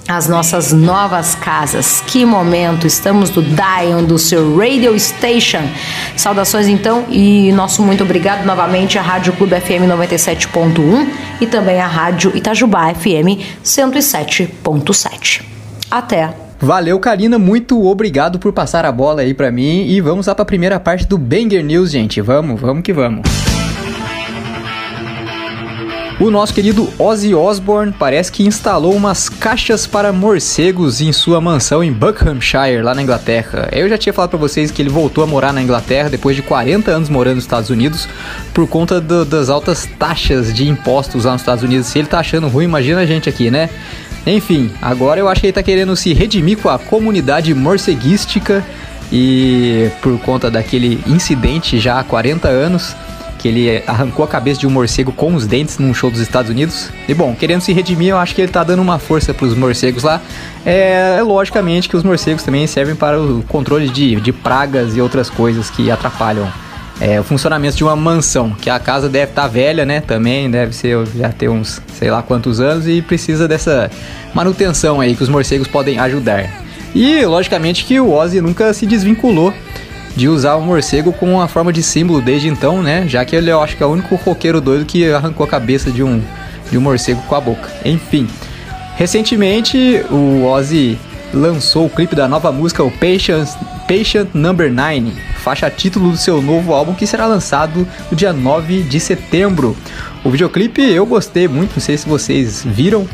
as 0.09 0.27
nossas 0.27 0.73
novas 0.73 1.35
casas. 1.35 2.01
Que 2.01 2.25
momento! 2.25 2.87
Estamos 2.87 3.29
do 3.29 3.43
Dion, 3.43 4.03
do 4.03 4.17
seu 4.17 4.57
Radio 4.57 4.99
Station. 4.99 5.61
Saudações 6.17 6.67
então 6.67 7.05
e 7.09 7.51
nosso 7.51 7.83
muito 7.83 8.03
obrigado 8.03 8.43
novamente 8.43 8.97
à 8.97 9.03
Rádio 9.03 9.33
Clube 9.33 9.59
FM 9.61 9.85
97.1 9.87 11.07
e 11.39 11.45
também 11.45 11.79
à 11.79 11.85
Rádio 11.85 12.35
Itajubá 12.35 12.91
FM 12.93 13.39
107.7. 13.63 15.43
Até! 15.91 16.33
Valeu, 16.59 16.99
Karina, 16.99 17.37
muito 17.37 17.85
obrigado 17.85 18.39
por 18.39 18.51
passar 18.51 18.85
a 18.85 18.91
bola 18.91 19.21
aí 19.21 19.33
para 19.33 19.51
mim 19.51 19.85
e 19.87 20.01
vamos 20.01 20.25
lá 20.25 20.33
para 20.33 20.43
a 20.43 20.45
primeira 20.45 20.79
parte 20.79 21.05
do 21.05 21.17
Banger 21.17 21.63
News, 21.63 21.91
gente. 21.91 22.19
Vamos, 22.19 22.59
vamos 22.59 22.83
que 22.83 22.91
vamos. 22.91 23.48
O 26.19 26.29
nosso 26.29 26.53
querido 26.53 26.91
Ozzy 26.99 27.33
Osbourne 27.33 27.93
parece 27.97 28.29
que 28.29 28.45
instalou 28.45 28.93
umas 28.93 29.29
caixas 29.29 29.87
para 29.87 30.11
morcegos 30.11 30.99
em 30.99 31.13
sua 31.13 31.39
mansão 31.39 31.81
em 31.81 31.93
Buckinghamshire, 31.93 32.81
lá 32.81 32.93
na 32.93 33.01
Inglaterra. 33.01 33.69
Eu 33.71 33.87
já 33.87 33.97
tinha 33.97 34.11
falado 34.11 34.31
para 34.31 34.39
vocês 34.39 34.69
que 34.69 34.81
ele 34.81 34.89
voltou 34.89 35.23
a 35.23 35.27
morar 35.27 35.53
na 35.53 35.61
Inglaterra 35.61 36.09
depois 36.09 36.35
de 36.35 36.41
40 36.41 36.91
anos 36.91 37.07
morando 37.07 37.35
nos 37.35 37.45
Estados 37.45 37.69
Unidos 37.69 38.05
por 38.53 38.67
conta 38.67 38.99
do, 38.99 39.23
das 39.23 39.47
altas 39.47 39.87
taxas 39.97 40.53
de 40.53 40.67
impostos 40.67 41.23
lá 41.23 41.31
nos 41.31 41.41
Estados 41.41 41.63
Unidos. 41.63 41.87
Se 41.87 41.99
ele 41.99 42.09
tá 42.09 42.19
achando 42.19 42.49
ruim, 42.49 42.65
imagina 42.65 42.99
a 42.99 43.05
gente 43.05 43.29
aqui, 43.29 43.49
né? 43.49 43.69
Enfim, 44.27 44.69
agora 44.81 45.21
eu 45.21 45.29
acho 45.29 45.39
que 45.39 45.47
ele 45.47 45.53
tá 45.53 45.63
querendo 45.63 45.95
se 45.95 46.13
redimir 46.13 46.57
com 46.57 46.67
a 46.67 46.77
comunidade 46.77 47.53
morceguística 47.53 48.61
e 49.09 49.89
por 50.01 50.19
conta 50.19 50.51
daquele 50.51 51.01
incidente 51.07 51.79
já 51.79 51.97
há 51.97 52.03
40 52.03 52.49
anos 52.49 52.93
que 53.39 53.47
ele 53.47 53.83
arrancou 53.87 54.23
a 54.23 54.27
cabeça 54.27 54.59
de 54.59 54.67
um 54.67 54.69
morcego 54.69 55.11
com 55.11 55.33
os 55.33 55.47
dentes 55.47 55.79
num 55.79 55.93
show 55.93 56.11
dos 56.11 56.19
Estados 56.19 56.51
Unidos. 56.51 56.89
E 57.07 57.13
bom, 57.13 57.33
querendo 57.33 57.61
se 57.61 57.73
redimir, 57.73 58.09
eu 58.09 58.17
acho 58.17 58.35
que 58.35 58.41
ele 58.41 58.51
tá 58.51 58.63
dando 58.63 58.81
uma 58.81 58.99
força 58.99 59.33
pros 59.33 59.55
morcegos 59.55 60.03
lá. 60.03 60.21
É, 60.65 61.15
é 61.17 61.23
logicamente 61.23 61.87
que 61.87 61.95
os 61.95 62.03
morcegos 62.03 62.43
também 62.43 62.67
servem 62.67 62.95
para 62.95 63.19
o 63.19 63.41
controle 63.47 63.89
de, 63.89 64.17
de 64.17 64.31
pragas 64.31 64.95
e 64.95 65.01
outras 65.01 65.29
coisas 65.29 65.69
que 65.69 65.89
atrapalham 65.89 66.47
é, 66.99 67.19
o 67.19 67.23
funcionamento 67.23 67.77
de 67.77 67.83
uma 67.83 67.95
mansão, 67.95 68.51
que 68.51 68.69
a 68.69 68.77
casa 68.77 69.07
deve 69.07 69.31
estar 69.31 69.43
tá 69.43 69.47
velha, 69.47 69.85
né? 69.85 70.01
Também 70.01 70.51
deve 70.51 70.75
ser 70.75 70.97
já 71.15 71.29
ter 71.29 71.47
uns 71.47 71.81
sei 71.93 72.11
lá 72.11 72.21
quantos 72.21 72.59
anos 72.59 72.87
e 72.87 73.01
precisa 73.01 73.47
dessa 73.47 73.89
manutenção 74.33 74.99
aí 74.99 75.15
que 75.15 75.23
os 75.23 75.29
morcegos 75.29 75.67
podem 75.67 75.97
ajudar. 75.97 76.49
E 76.93 77.23
logicamente 77.25 77.85
que 77.85 77.99
o 77.99 78.11
Ozzy 78.11 78.41
nunca 78.41 78.73
se 78.73 78.85
desvinculou 78.85 79.53
de 80.19 80.27
usar 80.27 80.55
o 80.55 80.61
morcego 80.61 81.13
com 81.13 81.33
uma 81.33 81.47
forma 81.47 81.71
de 81.71 81.81
símbolo 81.81 82.21
desde 82.21 82.49
então, 82.49 82.83
né? 82.83 83.07
Já 83.07 83.23
que 83.23 83.33
ele 83.33 83.49
eu 83.49 83.61
acho 83.61 83.77
que 83.77 83.81
é 83.81 83.85
o 83.85 83.89
único 83.89 84.15
roqueiro 84.15 84.59
doido 84.59 84.83
que 84.83 85.09
arrancou 85.09 85.45
a 85.45 85.49
cabeça 85.49 85.89
de 85.89 86.03
um, 86.03 86.21
de 86.69 86.77
um 86.77 86.81
morcego 86.81 87.21
com 87.21 87.35
a 87.35 87.39
boca. 87.39 87.71
Enfim, 87.85 88.27
recentemente 88.97 90.03
o 90.11 90.43
Ozzy 90.43 90.99
lançou 91.33 91.85
o 91.85 91.89
clipe 91.89 92.17
da 92.17 92.27
nova 92.27 92.51
música, 92.51 92.83
o 92.83 92.91
Patient, 92.91 93.47
Patient 93.87 94.27
Number 94.33 94.69
9, 94.69 95.13
faixa 95.37 95.69
título 95.69 96.11
do 96.11 96.17
seu 96.17 96.41
novo 96.41 96.73
álbum 96.73 96.93
que 96.93 97.07
será 97.07 97.25
lançado 97.25 97.87
no 98.11 98.17
dia 98.17 98.33
9 98.33 98.83
de 98.83 98.99
setembro. 98.99 99.73
O 100.21 100.29
videoclipe 100.29 100.81
eu 100.81 101.05
gostei 101.05 101.47
muito, 101.47 101.75
não 101.75 101.81
sei 101.81 101.95
se 101.95 102.09
vocês 102.09 102.61
viram 102.65 103.07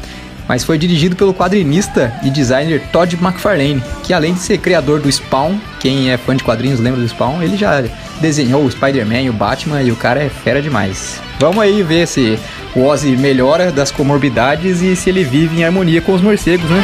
mas 0.48 0.64
foi 0.64 0.78
dirigido 0.78 1.16
pelo 1.16 1.34
quadrinista 1.34 2.14
e 2.24 2.30
designer 2.30 2.82
Todd 2.92 3.16
McFarlane, 3.16 3.84
que 4.04 4.14
além 4.14 4.34
de 4.34 4.40
ser 4.40 4.58
criador 4.58 5.00
do 5.00 5.12
Spawn, 5.12 5.58
quem 5.80 6.10
é 6.10 6.18
fã 6.18 6.36
de 6.36 6.44
quadrinhos 6.44 6.80
lembra 6.80 7.02
do 7.02 7.08
Spawn, 7.08 7.42
ele 7.42 7.58
já 7.58 7.84
desenhou 8.20 8.64
o 8.64 8.72
Spider-Man, 8.72 9.30
o 9.30 9.34
Batman 9.34 9.82
e 9.82 9.92
o 9.92 9.96
cara 9.96 10.24
é 10.24 10.30
fera 10.30 10.62
demais. 10.62 11.20
Vamos 11.40 11.60
aí 11.60 11.84
ver 11.84 12.08
se 12.08 12.40
o 12.76 12.84
Ozzy 12.84 13.16
melhora 13.16 13.72
das 13.72 13.92
comorbidades 13.92 14.82
e 14.82 14.96
se 14.96 15.10
ele 15.10 15.24
vive 15.24 15.60
em 15.60 15.64
harmonia 15.64 16.02
com 16.02 16.14
os 16.14 16.22
morcegos, 16.22 16.70
né? 16.70 16.84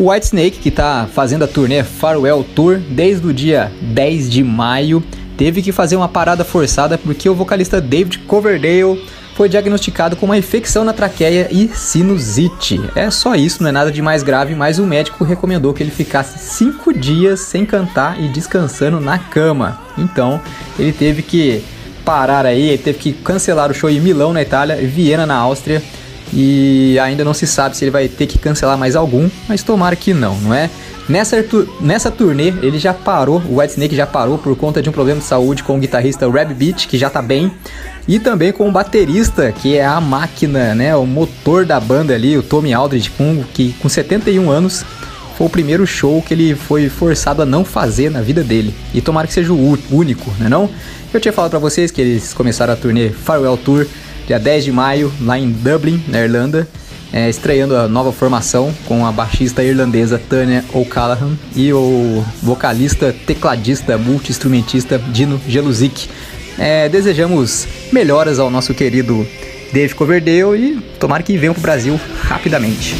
O 0.00 0.10
Whitesnake, 0.10 0.60
que 0.60 0.70
está 0.70 1.06
fazendo 1.12 1.44
a 1.44 1.46
turnê 1.46 1.84
Farewell 1.84 2.42
Tour 2.54 2.80
desde 2.88 3.26
o 3.26 3.34
dia 3.34 3.70
10 3.82 4.30
de 4.30 4.42
maio, 4.42 5.04
teve 5.40 5.62
que 5.62 5.72
fazer 5.72 5.96
uma 5.96 6.06
parada 6.06 6.44
forçada 6.44 6.98
porque 6.98 7.26
o 7.26 7.34
vocalista 7.34 7.80
David 7.80 8.18
Coverdale 8.26 9.02
foi 9.34 9.48
diagnosticado 9.48 10.14
com 10.14 10.26
uma 10.26 10.36
infecção 10.36 10.84
na 10.84 10.92
traqueia 10.92 11.48
e 11.50 11.66
sinusite. 11.68 12.78
É 12.94 13.10
só 13.10 13.34
isso, 13.34 13.62
não 13.62 13.70
é 13.70 13.72
nada 13.72 13.90
de 13.90 14.02
mais 14.02 14.22
grave, 14.22 14.54
mas 14.54 14.78
o 14.78 14.84
médico 14.84 15.24
recomendou 15.24 15.72
que 15.72 15.82
ele 15.82 15.90
ficasse 15.90 16.38
cinco 16.38 16.92
dias 16.92 17.40
sem 17.40 17.64
cantar 17.64 18.20
e 18.20 18.28
descansando 18.28 19.00
na 19.00 19.18
cama. 19.18 19.80
Então 19.96 20.38
ele 20.78 20.92
teve 20.92 21.22
que 21.22 21.64
parar 22.04 22.44
aí, 22.44 22.68
ele 22.68 22.78
teve 22.78 22.98
que 22.98 23.12
cancelar 23.14 23.70
o 23.70 23.74
show 23.74 23.88
em 23.88 23.98
Milão, 23.98 24.34
na 24.34 24.42
Itália, 24.42 24.78
e 24.78 24.86
Viena, 24.86 25.24
na 25.24 25.36
Áustria. 25.36 25.82
E 26.34 26.98
ainda 26.98 27.24
não 27.24 27.32
se 27.32 27.46
sabe 27.46 27.78
se 27.78 27.84
ele 27.84 27.90
vai 27.90 28.08
ter 28.08 28.26
que 28.26 28.38
cancelar 28.38 28.76
mais 28.76 28.94
algum, 28.94 29.30
mas 29.48 29.62
tomara 29.62 29.96
que 29.96 30.12
não, 30.12 30.38
não 30.40 30.52
é? 30.52 30.68
Nessa, 31.10 31.44
nessa 31.80 32.08
turnê, 32.08 32.54
ele 32.62 32.78
já 32.78 32.94
parou, 32.94 33.42
o 33.48 33.58
Whitesnake 33.58 33.96
já 33.96 34.06
parou 34.06 34.38
por 34.38 34.56
conta 34.56 34.80
de 34.80 34.88
um 34.88 34.92
problema 34.92 35.18
de 35.18 35.26
saúde 35.26 35.64
com 35.64 35.76
o 35.76 35.80
guitarrista 35.80 36.30
Rab 36.30 36.54
Beach, 36.54 36.86
que 36.86 36.96
já 36.96 37.10
tá 37.10 37.20
bem, 37.20 37.50
e 38.06 38.20
também 38.20 38.52
com 38.52 38.68
o 38.68 38.70
baterista, 38.70 39.50
que 39.50 39.76
é 39.76 39.84
a 39.84 40.00
máquina, 40.00 40.72
né, 40.72 40.94
o 40.94 41.04
motor 41.04 41.66
da 41.66 41.80
banda 41.80 42.14
ali, 42.14 42.38
o 42.38 42.44
Tommy 42.44 42.72
Aldridge, 42.72 43.10
com, 43.10 43.42
que 43.52 43.72
com 43.80 43.88
71 43.88 44.48
anos 44.48 44.84
foi 45.36 45.48
o 45.48 45.50
primeiro 45.50 45.84
show 45.84 46.22
que 46.22 46.32
ele 46.32 46.54
foi 46.54 46.88
forçado 46.88 47.42
a 47.42 47.44
não 47.44 47.64
fazer 47.64 48.08
na 48.08 48.20
vida 48.20 48.44
dele. 48.44 48.72
E 48.94 49.00
tomara 49.00 49.26
que 49.26 49.34
seja 49.34 49.52
o 49.52 49.78
único, 49.90 50.30
né 50.38 50.48
não? 50.48 50.70
Eu 51.12 51.18
tinha 51.18 51.32
falado 51.32 51.50
para 51.50 51.58
vocês 51.58 51.90
que 51.90 52.00
eles 52.00 52.32
começaram 52.32 52.72
a 52.72 52.76
turnê 52.76 53.08
Farewell 53.08 53.56
Tour 53.56 53.84
dia 54.28 54.38
10 54.38 54.62
de 54.62 54.70
maio 54.70 55.12
lá 55.22 55.36
em 55.36 55.50
Dublin, 55.50 56.04
na 56.06 56.20
Irlanda 56.20 56.68
é, 57.12 57.28
estreando 57.28 57.76
a 57.76 57.88
nova 57.88 58.12
formação 58.12 58.72
com 58.86 59.06
a 59.06 59.12
baixista 59.12 59.62
irlandesa 59.62 60.18
Tanya 60.18 60.64
O'Callaghan 60.72 61.36
e 61.54 61.72
o 61.72 62.24
vocalista, 62.42 63.14
tecladista, 63.26 63.98
multi-instrumentista 63.98 64.98
Dino 64.98 65.40
Jeluzik. 65.46 66.08
É, 66.58 66.88
desejamos 66.88 67.66
melhoras 67.92 68.38
ao 68.38 68.50
nosso 68.50 68.74
querido 68.74 69.26
Dave 69.72 69.94
Coverdale 69.94 70.58
e 70.58 70.80
tomara 70.98 71.22
que 71.22 71.36
venham 71.36 71.54
para 71.54 71.60
o 71.60 71.62
Brasil 71.62 72.00
rapidamente. 72.22 72.94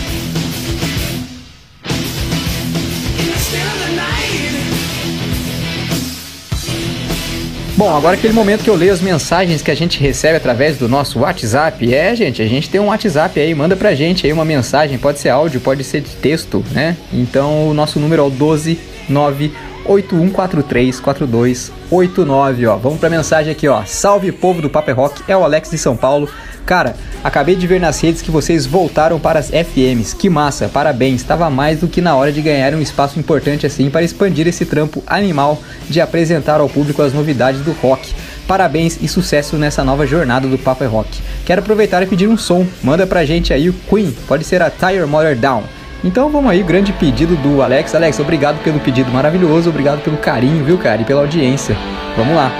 Bom, 7.80 7.96
agora 7.96 8.14
aquele 8.14 8.34
momento 8.34 8.62
que 8.62 8.68
eu 8.68 8.74
leio 8.74 8.92
as 8.92 9.00
mensagens 9.00 9.62
que 9.62 9.70
a 9.70 9.74
gente 9.74 9.98
recebe 9.98 10.36
através 10.36 10.76
do 10.76 10.86
nosso 10.86 11.20
WhatsApp. 11.20 11.94
É, 11.94 12.14
gente, 12.14 12.42
a 12.42 12.46
gente 12.46 12.68
tem 12.68 12.78
um 12.78 12.88
WhatsApp 12.88 13.40
aí, 13.40 13.54
manda 13.54 13.74
pra 13.74 13.94
gente 13.94 14.26
aí 14.26 14.32
uma 14.34 14.44
mensagem, 14.44 14.98
pode 14.98 15.18
ser 15.18 15.30
áudio, 15.30 15.62
pode 15.62 15.82
ser 15.82 16.02
de 16.02 16.10
texto, 16.10 16.62
né? 16.72 16.94
Então 17.10 17.70
o 17.70 17.72
nosso 17.72 17.98
número 17.98 18.22
é 18.22 18.26
o 18.26 18.28
129 18.28 19.50
81434289, 19.90 22.68
ó. 22.68 22.76
Vamos 22.76 23.00
pra 23.00 23.10
mensagem 23.10 23.50
aqui, 23.50 23.66
ó. 23.66 23.82
Salve 23.84 24.30
povo 24.30 24.62
do 24.62 24.70
Paper 24.70 24.96
Rock, 24.96 25.24
é 25.26 25.36
o 25.36 25.42
Alex 25.42 25.68
de 25.70 25.78
São 25.78 25.96
Paulo. 25.96 26.30
Cara, 26.64 26.94
acabei 27.24 27.56
de 27.56 27.66
ver 27.66 27.80
nas 27.80 28.00
redes 28.00 28.22
que 28.22 28.30
vocês 28.30 28.64
voltaram 28.64 29.18
para 29.18 29.40
as 29.40 29.50
FMs. 29.50 30.14
Que 30.14 30.30
massa, 30.30 30.68
parabéns. 30.68 31.20
Estava 31.20 31.50
mais 31.50 31.80
do 31.80 31.88
que 31.88 32.00
na 32.00 32.14
hora 32.14 32.30
de 32.30 32.40
ganhar 32.40 32.72
um 32.74 32.80
espaço 32.80 33.18
importante 33.18 33.66
assim 33.66 33.90
para 33.90 34.04
expandir 34.04 34.46
esse 34.46 34.64
trampo 34.64 35.02
animal 35.04 35.58
de 35.88 36.00
apresentar 36.00 36.60
ao 36.60 36.68
público 36.68 37.02
as 37.02 37.12
novidades 37.12 37.62
do 37.62 37.72
rock. 37.72 38.14
parabéns 38.46 38.98
e 39.02 39.08
sucesso 39.08 39.56
nessa 39.56 39.82
nova 39.82 40.06
jornada 40.06 40.46
do 40.46 40.58
Papo 40.58 40.84
é 40.84 40.86
Rock. 40.86 41.20
Quero 41.44 41.60
aproveitar 41.60 42.04
e 42.04 42.06
pedir 42.06 42.28
um 42.28 42.38
som. 42.38 42.64
Manda 42.82 43.04
pra 43.06 43.24
gente 43.24 43.52
aí 43.52 43.68
o 43.68 43.74
Queen, 43.88 44.12
pode 44.28 44.44
ser 44.44 44.62
a 44.62 44.70
Tire 44.70 45.04
Mother 45.06 45.36
Down. 45.36 45.64
Então 46.02 46.30
vamos 46.30 46.50
aí, 46.50 46.62
grande 46.62 46.92
pedido 46.92 47.36
do 47.36 47.62
Alex. 47.62 47.94
Alex, 47.94 48.18
obrigado 48.20 48.62
pelo 48.62 48.80
pedido 48.80 49.10
maravilhoso, 49.10 49.68
obrigado 49.68 50.02
pelo 50.02 50.16
carinho, 50.16 50.64
viu, 50.64 50.78
cara, 50.78 51.02
e 51.02 51.04
pela 51.04 51.20
audiência. 51.20 51.76
Vamos 52.16 52.34
lá. 52.34 52.50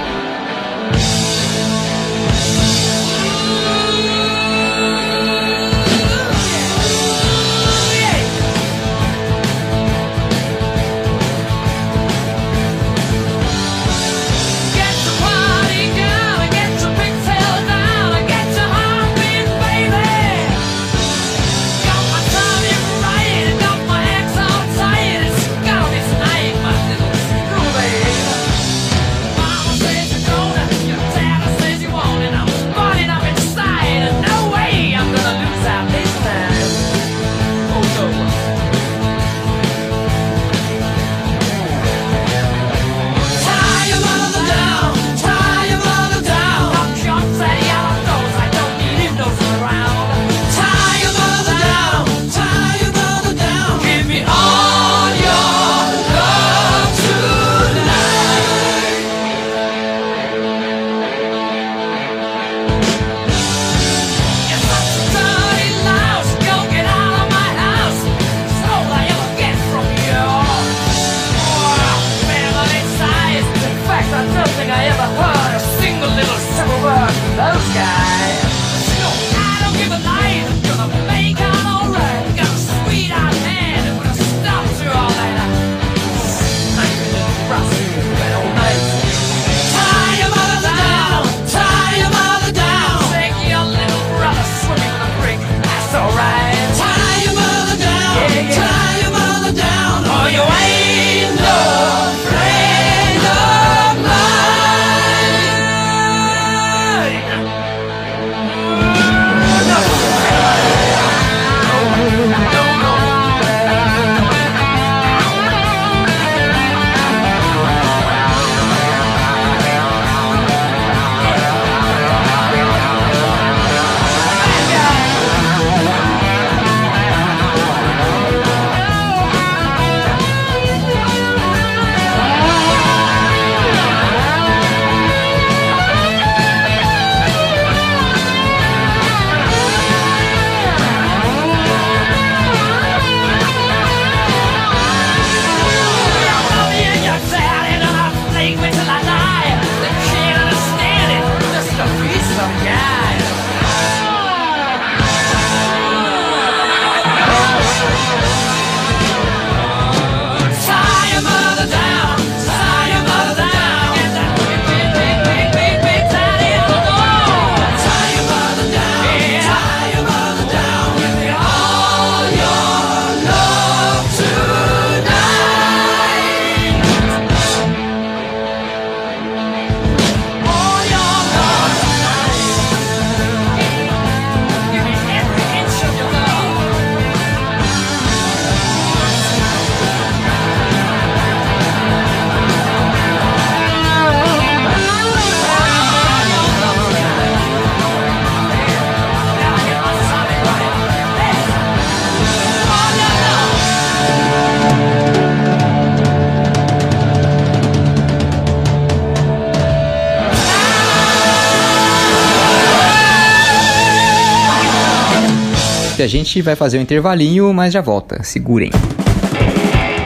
Gente 216.11 216.41
vai 216.41 216.57
fazer 216.57 216.77
um 216.77 216.81
intervalinho, 216.81 217.53
mas 217.53 217.71
já 217.73 217.79
volta. 217.79 218.21
Segurem. 218.21 218.69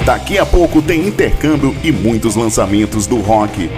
Daqui 0.05 0.37
a 0.37 0.45
pouco 0.45 0.79
tem 0.79 1.07
intercâmbio 1.07 1.75
e 1.83 1.91
muitos 1.91 2.35
lançamentos 2.35 3.07
do 3.07 3.19
rock. 3.19 3.71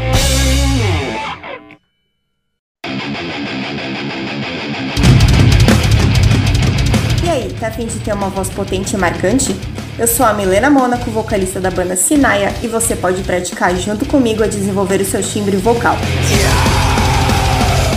E 7.24 7.30
aí, 7.30 7.56
tá 7.58 7.68
afim 7.68 7.86
de 7.86 7.98
ter 8.00 8.14
uma 8.14 8.28
voz 8.28 8.50
potente 8.50 8.94
e 8.94 8.98
marcante? 8.98 9.56
Eu 9.98 10.06
sou 10.06 10.26
a 10.26 10.34
Milena 10.34 10.70
Mônaco, 10.70 11.10
vocalista 11.10 11.62
da 11.62 11.72
banda 11.72 11.96
Sinaia, 11.96 12.54
e 12.62 12.68
você 12.68 12.94
pode 12.94 13.24
praticar 13.24 13.74
junto 13.78 14.06
comigo 14.06 14.44
a 14.44 14.48
desenvolver 14.48 15.00
o 15.00 15.06
seu 15.06 15.24
timbre 15.24 15.56
vocal. 15.56 15.96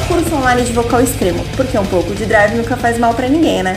Curso 0.06 0.34
online 0.36 0.62
de 0.62 0.72
vocal 0.72 1.00
extremo, 1.02 1.44
porque 1.56 1.76
um 1.76 1.86
pouco 1.86 2.14
de 2.14 2.26
drive 2.26 2.54
nunca 2.54 2.76
faz 2.76 2.96
mal 2.96 3.12
para 3.12 3.28
ninguém, 3.28 3.64
né? 3.64 3.76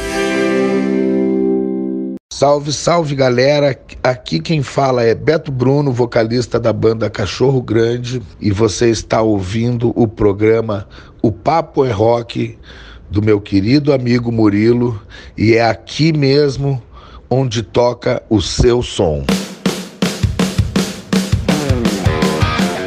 Salve, 2.32 2.72
salve 2.72 3.16
galera! 3.16 3.78
Aqui 4.02 4.40
quem 4.40 4.64
fala 4.64 5.04
é 5.04 5.14
Beto 5.14 5.52
Bruno, 5.52 5.92
vocalista 5.92 6.58
da 6.58 6.72
banda 6.72 7.10
Cachorro 7.10 7.62
Grande, 7.62 8.22
e 8.40 8.52
você 8.52 8.90
está 8.90 9.22
ouvindo 9.22 9.92
o 9.94 10.08
programa 10.08 10.88
O 11.22 11.34
Papo 11.34 11.84
é 11.84 11.92
Rock 11.92 12.58
do 13.10 13.22
meu 13.22 13.42
querido 13.42 13.92
amigo 13.92 14.32
Murilo, 14.32 15.02
e 15.38 15.54
é 15.54 15.66
aqui 15.66 16.14
mesmo 16.14 16.82
onde 17.30 17.62
toca 17.62 18.24
o 18.30 18.42
seu 18.42 18.82
som. 18.82 19.26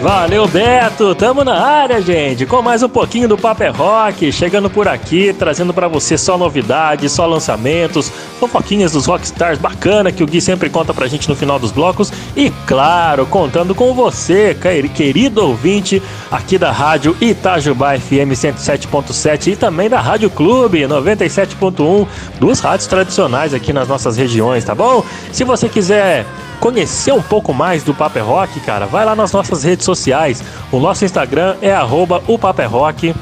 Valeu, 0.00 0.46
Beto! 0.46 1.12
Tamo 1.12 1.42
na 1.42 1.60
área, 1.60 2.00
gente, 2.00 2.46
com 2.46 2.62
mais 2.62 2.84
um 2.84 2.88
pouquinho 2.88 3.28
do 3.28 3.36
Paper 3.36 3.66
é 3.66 3.70
Rock, 3.70 4.30
chegando 4.30 4.70
por 4.70 4.86
aqui, 4.86 5.32
trazendo 5.32 5.74
para 5.74 5.88
você 5.88 6.16
só 6.16 6.38
novidades, 6.38 7.10
só 7.10 7.26
lançamentos, 7.26 8.08
fofoquinhas 8.38 8.92
dos 8.92 9.06
rockstars 9.06 9.58
bacana 9.58 10.12
que 10.12 10.22
o 10.22 10.26
Gui 10.26 10.40
sempre 10.40 10.70
conta 10.70 10.94
pra 10.94 11.08
gente 11.08 11.28
no 11.28 11.34
final 11.34 11.58
dos 11.58 11.72
blocos 11.72 12.12
e, 12.36 12.48
claro, 12.64 13.26
contando 13.26 13.74
com 13.74 13.92
você, 13.92 14.56
querido 14.94 15.44
ouvinte, 15.44 16.00
aqui 16.30 16.56
da 16.56 16.70
Rádio 16.70 17.16
Itajubá 17.20 17.98
FM 17.98 18.30
107.7 18.34 19.48
e 19.48 19.56
também 19.56 19.90
da 19.90 20.00
Rádio 20.00 20.30
Clube 20.30 20.82
97.1, 20.82 22.06
duas 22.38 22.60
rádios 22.60 22.86
tradicionais 22.86 23.52
aqui 23.52 23.72
nas 23.72 23.88
nossas 23.88 24.16
regiões, 24.16 24.64
tá 24.64 24.76
bom? 24.76 25.04
Se 25.32 25.42
você 25.42 25.68
quiser 25.68 26.24
conhecer 26.60 27.12
um 27.12 27.22
pouco 27.22 27.54
mais 27.54 27.82
do 27.82 27.94
Paper 27.94 28.24
Rock, 28.24 28.60
cara, 28.60 28.86
vai 28.86 29.04
lá 29.04 29.14
nas 29.14 29.32
nossas 29.32 29.64
redes 29.64 29.84
sociais. 29.84 30.42
O 30.70 30.78
nosso 30.78 31.04
Instagram 31.04 31.56
é 31.62 31.72
arroba 31.72 32.22
o 32.26 32.38
Paper 32.38 32.70
Rock 32.70 33.14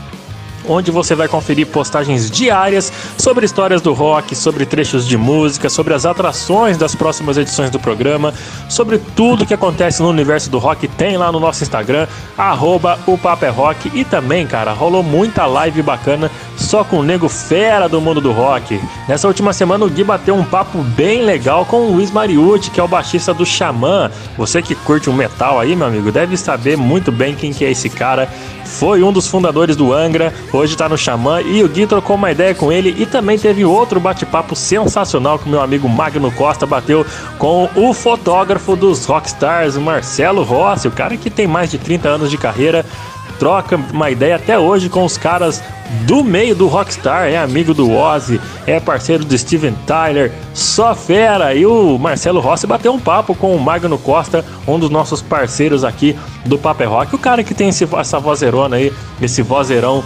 onde 0.69 0.91
você 0.91 1.15
vai 1.15 1.29
conferir 1.29 1.67
postagens 1.67 2.31
diárias 2.31 2.93
sobre 3.19 3.45
histórias 3.45 3.81
do 3.81 3.93
rock, 3.93 4.35
sobre 4.35 4.67
trechos 4.67 5.07
de 5.07 5.17
música, 5.17 5.69
sobre 5.69 5.95
as 5.95 6.07
atrações 6.07 6.77
das 6.77 6.95
próximas 6.95 7.37
edições 7.37 7.71
do 7.71 7.79
programa, 7.79 8.33
sobre 8.69 8.99
tudo 8.99 9.47
que 9.47 9.55
acontece 9.55 10.03
no 10.03 10.09
universo 10.09 10.51
do 10.51 10.59
rock, 10.59 10.89
tem 10.89 11.17
lá 11.17 11.31
no 11.31 11.41
nosso 11.41 11.63
Instagram, 11.63 12.07
arroba 12.37 12.99
o 13.07 13.19
é 13.43 13.49
Rock. 13.49 13.91
E 13.95 14.05
também, 14.05 14.47
cara, 14.47 14.73
rolou 14.73 15.03
muita 15.03 15.47
live 15.47 15.83
bacana 15.83 16.31
só 16.57 16.85
com 16.85 16.99
o 16.99 17.03
nego 17.03 17.29
fera 17.29 17.89
do 17.89 18.01
mundo 18.01 18.21
do 18.21 18.33
rock. 18.33 18.81
Nessa 19.09 19.27
última 19.29 19.53
semana 19.53 19.85
o 19.85 19.91
Gui 19.91 20.05
bateu 20.05 20.35
um 20.35 20.45
papo 20.45 20.79
bem 20.83 21.23
legal 21.23 21.65
com 21.65 21.77
o 21.77 21.93
Luiz 21.93 22.11
Mariucci, 22.11 22.71
que 22.71 22.81
é 22.81 22.83
o 22.83 22.89
baixista 22.89 23.35
do 23.35 23.45
Xamã. 23.45 24.11
Você 24.37 24.63
que 24.63 24.75
curte 24.75 25.11
o 25.11 25.13
metal 25.13 25.59
aí, 25.59 25.75
meu 25.77 25.87
amigo, 25.87 26.11
deve 26.11 26.37
saber 26.37 26.77
muito 26.77 27.11
bem 27.11 27.35
quem 27.35 27.53
que 27.53 27.65
é 27.65 27.71
esse 27.71 27.91
cara. 27.91 28.29
Foi 28.67 29.03
um 29.03 29.13
dos 29.13 29.27
fundadores 29.27 29.77
do 29.77 29.93
Angra, 29.93 30.35
hoje 30.53 30.77
tá 30.77 30.89
no 30.89 30.99
Xamã 30.99 31.41
e 31.41 31.63
o 31.63 31.69
Gui 31.69 31.87
trocou 31.87 32.17
uma 32.17 32.31
ideia 32.31 32.55
com 32.55 32.71
ele 32.71 32.95
e 32.99 33.07
também 33.07 33.39
teve 33.39 33.65
outro 33.65 33.99
bate-papo 33.99 34.55
sensacional 34.55 35.39
que 35.39 35.49
meu 35.49 35.63
amigo 35.63 35.89
Magno 35.89 36.31
Costa 36.33 36.67
bateu 36.67 37.07
com 37.39 37.71
o 37.75 37.95
fotógrafo 37.95 38.77
dos 38.77 39.07
Rockstars, 39.07 39.77
Marcelo 39.77 40.43
Rossi, 40.43 40.89
o 40.89 40.91
cara 40.91 41.17
que 41.17 41.31
tem 41.31 41.47
mais 41.47 41.71
de 41.71 41.79
30 41.79 42.09
anos 42.09 42.31
de 42.31 42.37
carreira 42.37 42.85
troca 43.39 43.77
uma 43.77 44.11
ideia 44.11 44.37
até 44.37 44.59
hoje 44.59 44.89
com 44.89 45.05
os 45.05 45.17
caras 45.17 45.63
do 46.07 46.25
meio 46.25 46.55
do 46.55 46.67
Rockstar, 46.67 47.29
é 47.29 47.37
amigo 47.37 47.73
do 47.73 47.93
Ozzy, 47.93 48.41
é 48.67 48.81
parceiro 48.81 49.25
do 49.25 49.39
Steven 49.39 49.75
Tyler, 49.87 50.33
só 50.53 50.95
fera. 50.95 51.55
E 51.55 51.65
o 51.65 51.99
Marcelo 51.99 52.41
Rossi 52.41 52.67
bateu 52.67 52.93
um 52.93 52.99
papo 52.99 53.35
com 53.35 53.55
o 53.55 53.61
Magno 53.61 53.99
Costa, 53.99 54.45
um 54.67 54.79
dos 54.79 54.91
nossos 54.91 55.23
parceiros 55.23 55.85
aqui 55.85 56.19
do 56.45 56.59
Paper 56.59 56.91
Rock, 56.91 57.15
o 57.15 57.19
cara 57.19 57.45
que 57.45 57.55
tem 57.55 57.69
esse, 57.69 57.87
essa 57.97 58.19
vozerona 58.19 58.77
aí, 58.77 58.93
esse 59.21 59.43
vozeirão 59.43 60.03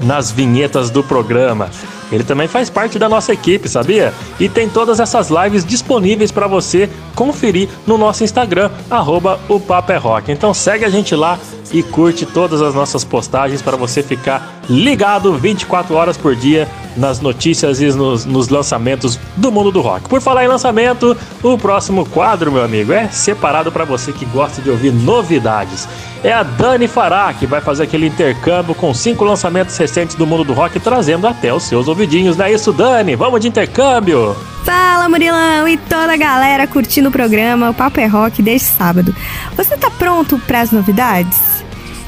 nas 0.00 0.30
vinhetas 0.30 0.90
do 0.90 1.02
programa. 1.02 1.68
Ele 2.12 2.24
também 2.24 2.46
faz 2.46 2.68
parte 2.68 2.98
da 2.98 3.08
nossa 3.08 3.32
equipe, 3.32 3.68
sabia? 3.68 4.12
E 4.38 4.48
tem 4.48 4.68
todas 4.68 5.00
essas 5.00 5.30
lives 5.30 5.64
disponíveis 5.64 6.30
para 6.30 6.46
você 6.46 6.88
conferir 7.14 7.68
no 7.86 7.96
nosso 7.96 8.22
Instagram, 8.22 8.70
arroba 8.90 9.40
o 9.48 9.58
Papo 9.58 9.92
é 9.92 9.96
Rock. 9.96 10.30
Então 10.30 10.52
segue 10.52 10.84
a 10.84 10.90
gente 10.90 11.14
lá 11.14 11.38
e 11.72 11.82
curte 11.82 12.26
todas 12.26 12.60
as 12.60 12.74
nossas 12.74 13.02
postagens 13.02 13.62
para 13.62 13.76
você 13.76 14.02
ficar 14.02 14.60
ligado 14.68 15.32
24 15.34 15.94
horas 15.94 16.16
por 16.16 16.36
dia 16.36 16.68
nas 16.96 17.20
notícias 17.20 17.80
e 17.80 17.86
nos, 17.86 18.24
nos, 18.24 18.48
lançamentos 18.48 19.18
do 19.36 19.50
mundo 19.50 19.70
do 19.70 19.80
rock. 19.80 20.08
Por 20.08 20.20
falar 20.20 20.44
em 20.44 20.48
lançamento, 20.48 21.16
o 21.42 21.58
próximo 21.58 22.04
quadro, 22.06 22.52
meu 22.52 22.64
amigo, 22.64 22.92
é 22.92 23.08
separado 23.08 23.72
para 23.72 23.84
você 23.84 24.12
que 24.12 24.24
gosta 24.26 24.60
de 24.60 24.70
ouvir 24.70 24.92
novidades. 24.92 25.88
É 26.24 26.32
a 26.32 26.42
Dani 26.42 26.86
Fará 26.86 27.32
que 27.32 27.46
vai 27.46 27.60
fazer 27.60 27.84
aquele 27.84 28.06
intercâmbio 28.06 28.74
com 28.74 28.94
cinco 28.94 29.24
lançamentos 29.24 29.76
recentes 29.76 30.14
do 30.14 30.26
mundo 30.26 30.44
do 30.44 30.52
rock, 30.52 30.78
trazendo 30.78 31.26
até 31.26 31.52
os 31.52 31.64
seus 31.64 31.88
ouvidinhos. 31.88 32.36
Não 32.36 32.44
é 32.44 32.52
isso, 32.52 32.72
Dani? 32.72 33.16
Vamos 33.16 33.40
de 33.40 33.48
intercâmbio! 33.48 34.36
Fala, 34.64 35.08
Murilão 35.08 35.66
e 35.66 35.76
toda 35.76 36.12
a 36.12 36.16
galera 36.16 36.68
curtindo 36.68 37.08
o 37.08 37.12
programa 37.12 37.70
O 37.70 37.74
Papo 37.74 37.98
é 37.98 38.06
Rock 38.06 38.40
desde 38.40 38.68
sábado. 38.68 39.14
Você 39.56 39.76
tá 39.76 39.90
pronto 39.90 40.38
para 40.46 40.60
as 40.60 40.70
novidades? 40.70 41.51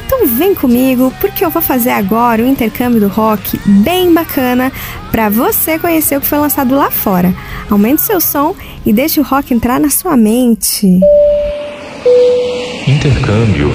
Então 0.07 0.27
vem 0.27 0.55
comigo, 0.55 1.13
porque 1.21 1.45
eu 1.45 1.51
vou 1.51 1.63
fazer 1.63 1.91
agora 1.91 2.43
o 2.43 2.45
um 2.45 2.49
intercâmbio 2.49 3.01
do 3.01 3.09
rock 3.09 3.59
bem 3.65 4.13
bacana 4.13 4.71
para 5.11 5.31
você 5.31 5.79
conhecer 5.79 6.17
o 6.19 6.21
que 6.21 6.27
foi 6.27 6.39
lançado 6.39 6.75
lá 6.75 6.91
fora. 6.91 7.35
Aumente 7.71 8.03
seu 8.03 8.21
som 8.21 8.55
e 8.85 8.93
deixe 8.93 9.19
o 9.19 9.23
rock 9.23 9.55
entrar 9.55 9.81
na 9.81 9.89
sua 9.89 10.17
mente. 10.17 11.01
Intercâmbio. 12.87 13.73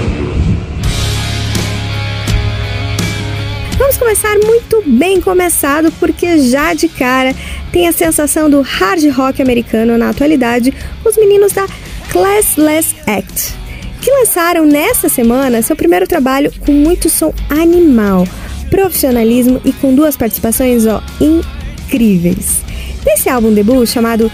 Vamos 3.77 3.97
começar 3.97 4.37
muito 4.45 4.83
bem 4.85 5.19
começado, 5.19 5.91
porque 5.99 6.37
já 6.37 6.75
de 6.75 6.87
cara 6.87 7.33
tem 7.71 7.87
a 7.87 7.91
sensação 7.91 8.49
do 8.49 8.61
hard 8.61 9.03
rock 9.15 9.41
americano 9.41 9.97
na 9.97 10.09
atualidade, 10.09 10.73
os 11.03 11.17
meninos 11.17 11.53
da 11.53 11.65
Classless 12.11 12.95
Act 13.07 13.58
que 14.01 14.11
lançaram 14.11 14.65
nesta 14.65 15.09
semana 15.09 15.61
seu 15.61 15.75
primeiro 15.75 16.07
trabalho 16.07 16.51
com 16.65 16.71
muito 16.71 17.09
som 17.09 17.33
animal, 17.49 18.27
profissionalismo 18.69 19.61
e 19.65 19.73
com 19.73 19.93
duas 19.93 20.15
participações 20.15 20.85
ó, 20.85 21.01
incríveis. 21.19 22.61
Nesse 23.05 23.29
álbum 23.29 23.53
debut 23.53 23.87
chamado 23.87 24.31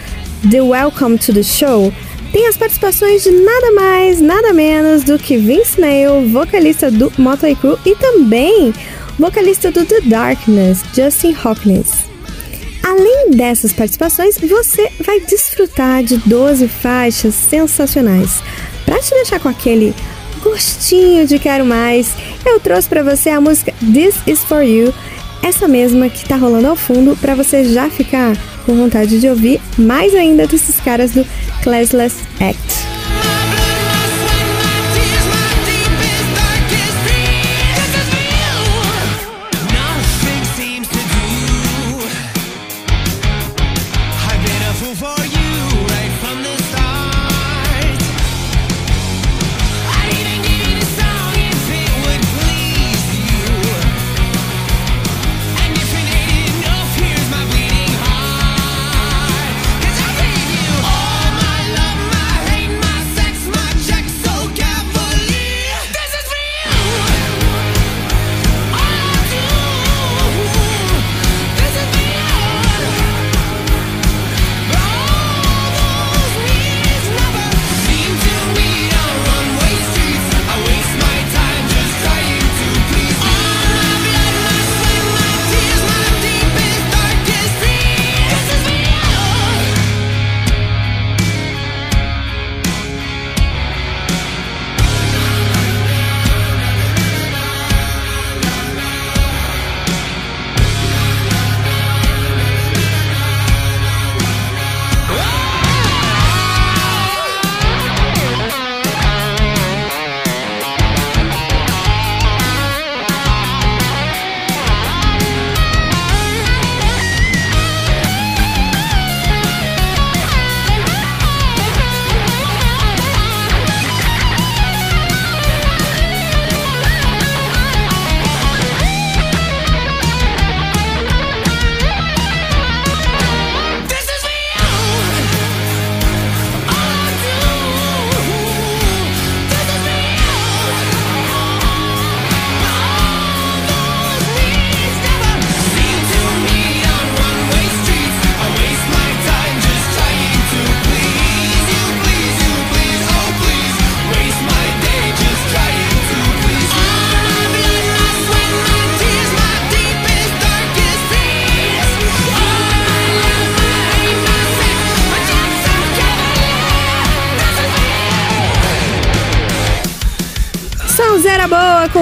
The 0.49 0.61
Welcome 0.61 1.17
to 1.19 1.33
the 1.33 1.43
Show, 1.43 1.91
tem 2.31 2.47
as 2.47 2.57
participações 2.57 3.23
de 3.23 3.31
nada 3.31 3.71
mais, 3.71 4.19
nada 4.19 4.51
menos 4.53 5.03
do 5.03 5.17
que 5.17 5.37
Vince 5.37 5.79
Neil, 5.79 6.27
vocalista 6.29 6.91
do 6.91 7.11
Motley 7.17 7.55
Crue 7.55 7.77
e 7.85 7.95
também 7.95 8.73
vocalista 9.17 9.71
do 9.71 9.85
The 9.85 10.01
Darkness, 10.01 10.83
Justin 10.93 11.35
Hawkins. 11.41 12.05
Além 12.83 13.31
dessas 13.31 13.73
participações, 13.73 14.37
você 14.37 14.91
vai 15.03 15.19
desfrutar 15.21 16.03
de 16.03 16.17
12 16.17 16.67
faixas 16.67 17.33
sensacionais, 17.33 18.43
para 18.85 18.99
te 18.99 19.09
deixar 19.11 19.39
com 19.39 19.49
aquele 19.49 19.93
gostinho 20.43 21.25
de 21.25 21.39
quero 21.39 21.65
mais, 21.65 22.13
eu 22.45 22.59
trouxe 22.59 22.87
para 22.87 23.03
você 23.03 23.29
a 23.29 23.41
música 23.41 23.73
This 23.79 24.15
Is 24.27 24.43
For 24.43 24.61
You, 24.61 24.93
essa 25.41 25.67
mesma 25.67 26.07
que 26.07 26.27
tá 26.27 26.35
rolando 26.35 26.67
ao 26.67 26.75
fundo 26.75 27.17
para 27.17 27.35
você 27.35 27.65
já 27.65 27.89
ficar 27.89 28.37
com 28.65 28.75
vontade 28.75 29.19
de 29.19 29.27
ouvir 29.27 29.59
mais 29.77 30.13
ainda 30.13 30.47
desses 30.47 30.79
caras 30.79 31.11
do 31.11 31.25
Classless 31.63 32.17
Act. 32.39 33.24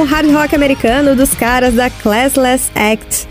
hard 0.03 0.31
rock 0.31 0.55
americano 0.55 1.15
dos 1.15 1.33
caras 1.33 1.73
da 1.73 1.89
Classless 1.89 2.71
Act, 2.75 3.27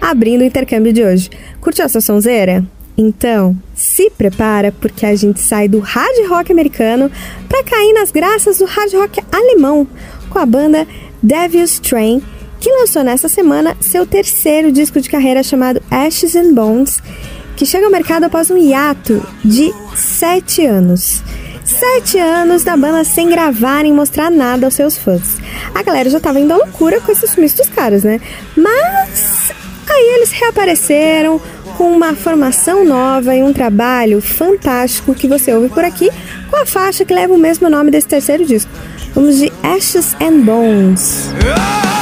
abrindo 0.00 0.42
o 0.42 0.44
intercâmbio 0.44 0.92
de 0.92 1.04
hoje. 1.04 1.30
Curtiu 1.60 1.84
essa 1.84 2.00
sonzeira? 2.00 2.64
Então, 2.96 3.56
se 3.74 4.10
prepara 4.10 4.72
porque 4.72 5.06
a 5.06 5.14
gente 5.16 5.40
sai 5.40 5.68
do 5.68 5.80
hard 5.80 6.28
rock 6.28 6.52
americano 6.52 7.10
para 7.48 7.64
cair 7.64 7.92
nas 7.92 8.10
graças 8.10 8.58
do 8.58 8.64
hard 8.64 8.92
rock 8.94 9.20
alemão 9.32 9.86
com 10.28 10.38
a 10.38 10.46
banda 10.46 10.86
Devil's 11.22 11.78
Train, 11.78 12.22
que 12.60 12.70
lançou 12.70 13.02
nesta 13.02 13.28
semana 13.28 13.76
seu 13.80 14.06
terceiro 14.06 14.70
disco 14.70 15.00
de 15.00 15.08
carreira 15.08 15.42
chamado 15.42 15.82
Ashes 15.90 16.36
and 16.36 16.52
Bones, 16.54 17.00
que 17.56 17.66
chega 17.66 17.86
ao 17.86 17.92
mercado 17.92 18.24
após 18.24 18.50
um 18.50 18.56
hiato 18.56 19.26
de 19.44 19.72
7 19.94 20.66
anos. 20.66 21.22
Sete 21.78 22.18
anos 22.18 22.64
da 22.64 22.76
banda 22.76 23.02
sem 23.02 23.28
gravar 23.28 23.84
e 23.84 23.92
mostrar 23.92 24.30
nada 24.30 24.66
aos 24.66 24.74
seus 24.74 24.96
fãs. 24.98 25.38
A 25.74 25.82
galera 25.82 26.10
já 26.10 26.20
tava 26.20 26.38
indo 26.38 26.52
à 26.52 26.56
loucura 26.56 27.00
com 27.00 27.10
esses 27.10 27.30
sumiços 27.30 27.58
dos 27.58 27.68
caras, 27.70 28.04
né? 28.04 28.20
Mas 28.54 29.52
aí 29.88 30.14
eles 30.16 30.32
reapareceram 30.32 31.40
com 31.76 31.90
uma 31.90 32.14
formação 32.14 32.84
nova 32.84 33.34
e 33.34 33.42
um 33.42 33.52
trabalho 33.52 34.20
fantástico 34.20 35.14
que 35.14 35.26
você 35.26 35.52
ouve 35.54 35.70
por 35.70 35.84
aqui 35.84 36.10
com 36.50 36.56
a 36.56 36.66
faixa 36.66 37.04
que 37.04 37.14
leva 37.14 37.32
o 37.32 37.38
mesmo 37.38 37.68
nome 37.70 37.90
desse 37.90 38.06
terceiro 38.06 38.44
disco. 38.44 38.70
Vamos 39.14 39.38
de 39.38 39.50
Ashes 39.62 40.14
and 40.20 40.40
Bones. 40.40 41.30
Ah! 41.56 42.01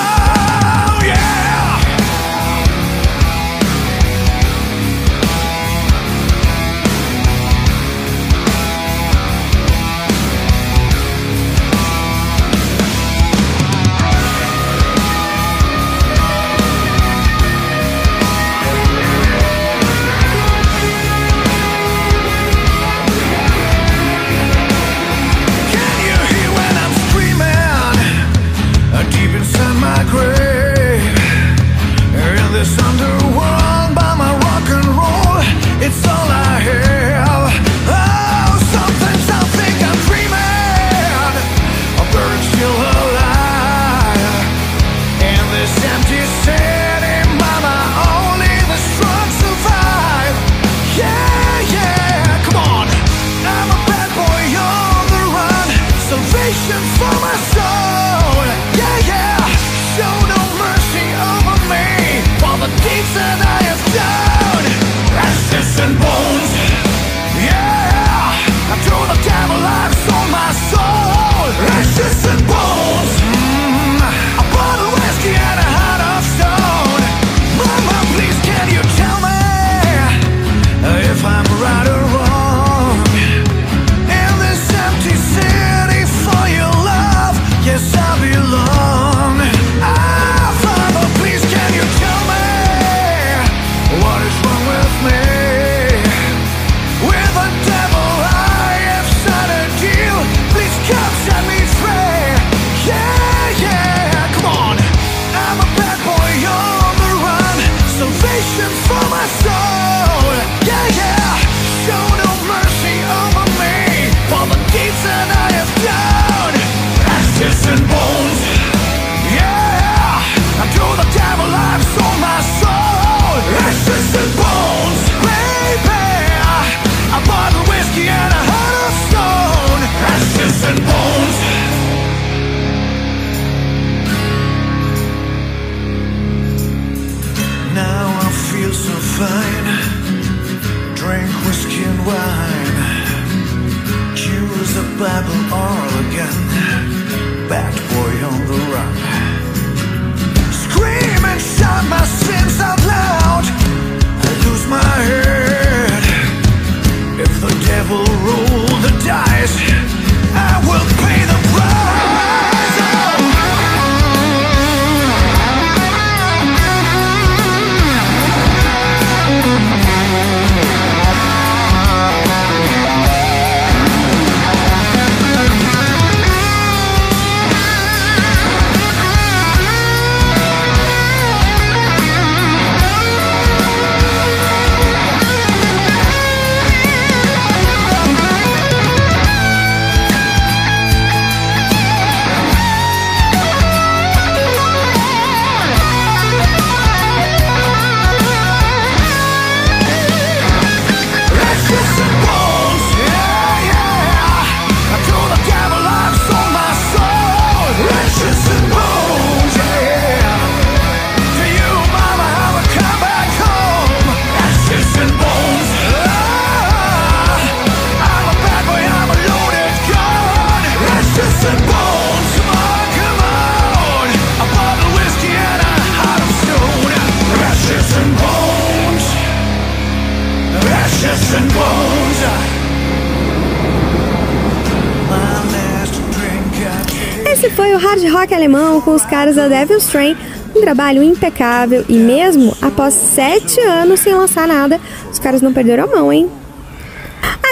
alemão 238.41 238.81
com 238.81 238.95
os 238.95 239.05
caras 239.05 239.37
da 239.37 239.49
Devil's 239.49 239.87
Train, 239.87 240.17
um 240.57 240.61
trabalho 240.61 241.03
impecável 241.03 241.85
e 241.89 241.95
mesmo 241.95 242.57
após 242.63 242.95
sete 242.95 243.61
anos 243.61 244.01
sem 244.01 244.15
lançar 244.15 244.49
nada, 244.49 244.81
os 245.13 245.19
caras 245.19 245.43
não 245.43 245.53
perderam 245.53 245.85
a 245.85 245.87
mão, 245.87 246.13
hein? 246.13 246.29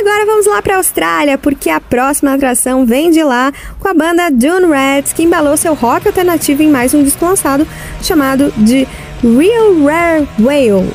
Agora 0.01 0.25
vamos 0.25 0.47
lá 0.47 0.63
para 0.63 0.75
a 0.75 0.77
Austrália, 0.79 1.37
porque 1.37 1.69
a 1.69 1.81
próxima 1.81 2.33
atração 2.33 2.87
vem 2.87 3.11
de 3.11 3.23
lá 3.23 3.53
com 3.79 3.89
a 3.89 3.95
banda 3.95 4.31
Dune 4.31 4.67
Rats, 4.67 5.13
que 5.13 5.25
embalou 5.25 5.57
seu 5.57 5.75
rock 5.75 6.07
alternativo 6.07 6.63
em 6.63 6.71
mais 6.71 6.95
um 6.95 7.03
disco 7.03 7.25
lançado 7.25 7.67
chamado 8.03 8.53
de 8.57 8.89
Real 9.23 9.85
Rare 9.85 10.29
Whale. 10.39 10.91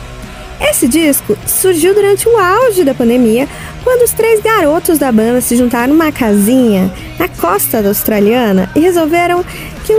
Esse 0.62 0.88
disco 0.88 1.38
surgiu 1.46 1.94
durante 1.94 2.28
o 2.28 2.38
auge 2.38 2.84
da 2.84 2.94
pandemia, 2.94 3.48
quando 3.84 4.04
os 4.04 4.12
três 4.12 4.42
garotos 4.42 4.98
da 4.98 5.12
banda 5.12 5.42
se 5.42 5.58
juntaram 5.58 5.94
numa 5.94 6.12
casinha 6.12 6.90
na 7.20 7.28
costa 7.28 7.86
australiana 7.86 8.70
e 8.74 8.80
resolveram 8.80 9.44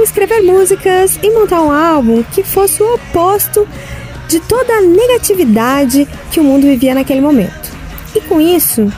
escrever 0.04 0.42
músicas 0.42 1.18
e 1.22 1.30
montar 1.30 1.62
um 1.62 1.72
álbum 1.72 2.22
que 2.22 2.42
fosse 2.42 2.82
o 2.82 2.94
oposto 2.94 3.66
de 4.28 4.38
toda 4.40 4.72
a 4.74 4.80
negatividade 4.80 6.06
que 6.30 6.40
o 6.40 6.44
mundo 6.44 6.62
vivia 6.62 6.94
naquele 6.94 7.20
momento. 7.20 7.72
E 8.14 8.20
com 8.20 8.40
isso, 8.40 8.90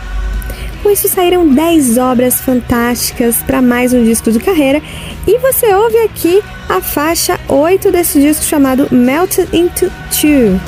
com 0.82 0.90
isso 0.90 1.08
saíram 1.08 1.48
10 1.48 1.98
obras 1.98 2.40
fantásticas 2.40 3.36
para 3.38 3.62
mais 3.62 3.92
um 3.92 4.04
disco 4.04 4.30
de 4.30 4.38
carreira 4.38 4.82
e 5.26 5.38
você 5.38 5.72
ouve 5.74 5.98
aqui 5.98 6.42
a 6.68 6.80
faixa 6.80 7.40
8 7.48 7.90
desse 7.90 8.20
disco 8.20 8.44
chamado 8.44 8.88
Melted 8.90 9.48
into 9.56 9.90
Two. 10.10 10.60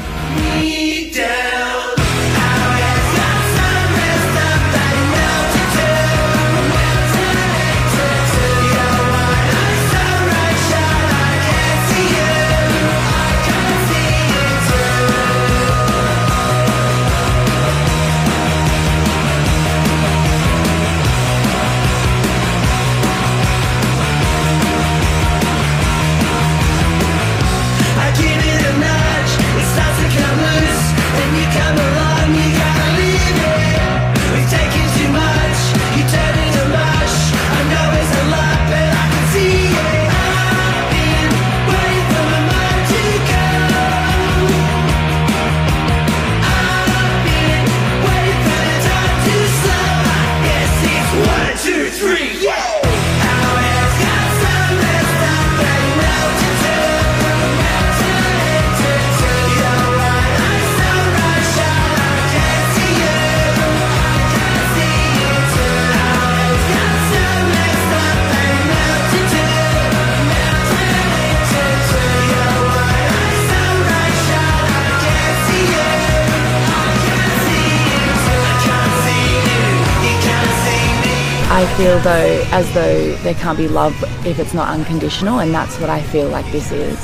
Feel 81.98 82.04
though 82.04 82.48
as 82.52 82.74
though 82.74 83.14
there 83.22 83.34
can't 83.34 83.58
be 83.58 83.66
love 83.66 83.94
if 84.24 84.38
it's 84.38 84.54
not 84.54 84.68
unconditional, 84.68 85.40
and 85.40 85.52
that's 85.52 85.80
what 85.80 85.90
I 85.90 86.02
feel 86.02 86.28
like 86.28 86.50
this 86.52 86.70
is. 86.70 86.98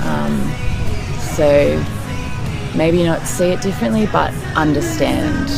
Um, 0.00 0.36
so 1.36 1.80
maybe 2.76 3.04
not 3.04 3.26
see 3.26 3.50
it 3.50 3.60
differently, 3.60 4.06
but 4.06 4.32
understand 4.56 5.50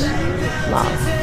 love. 0.70 1.17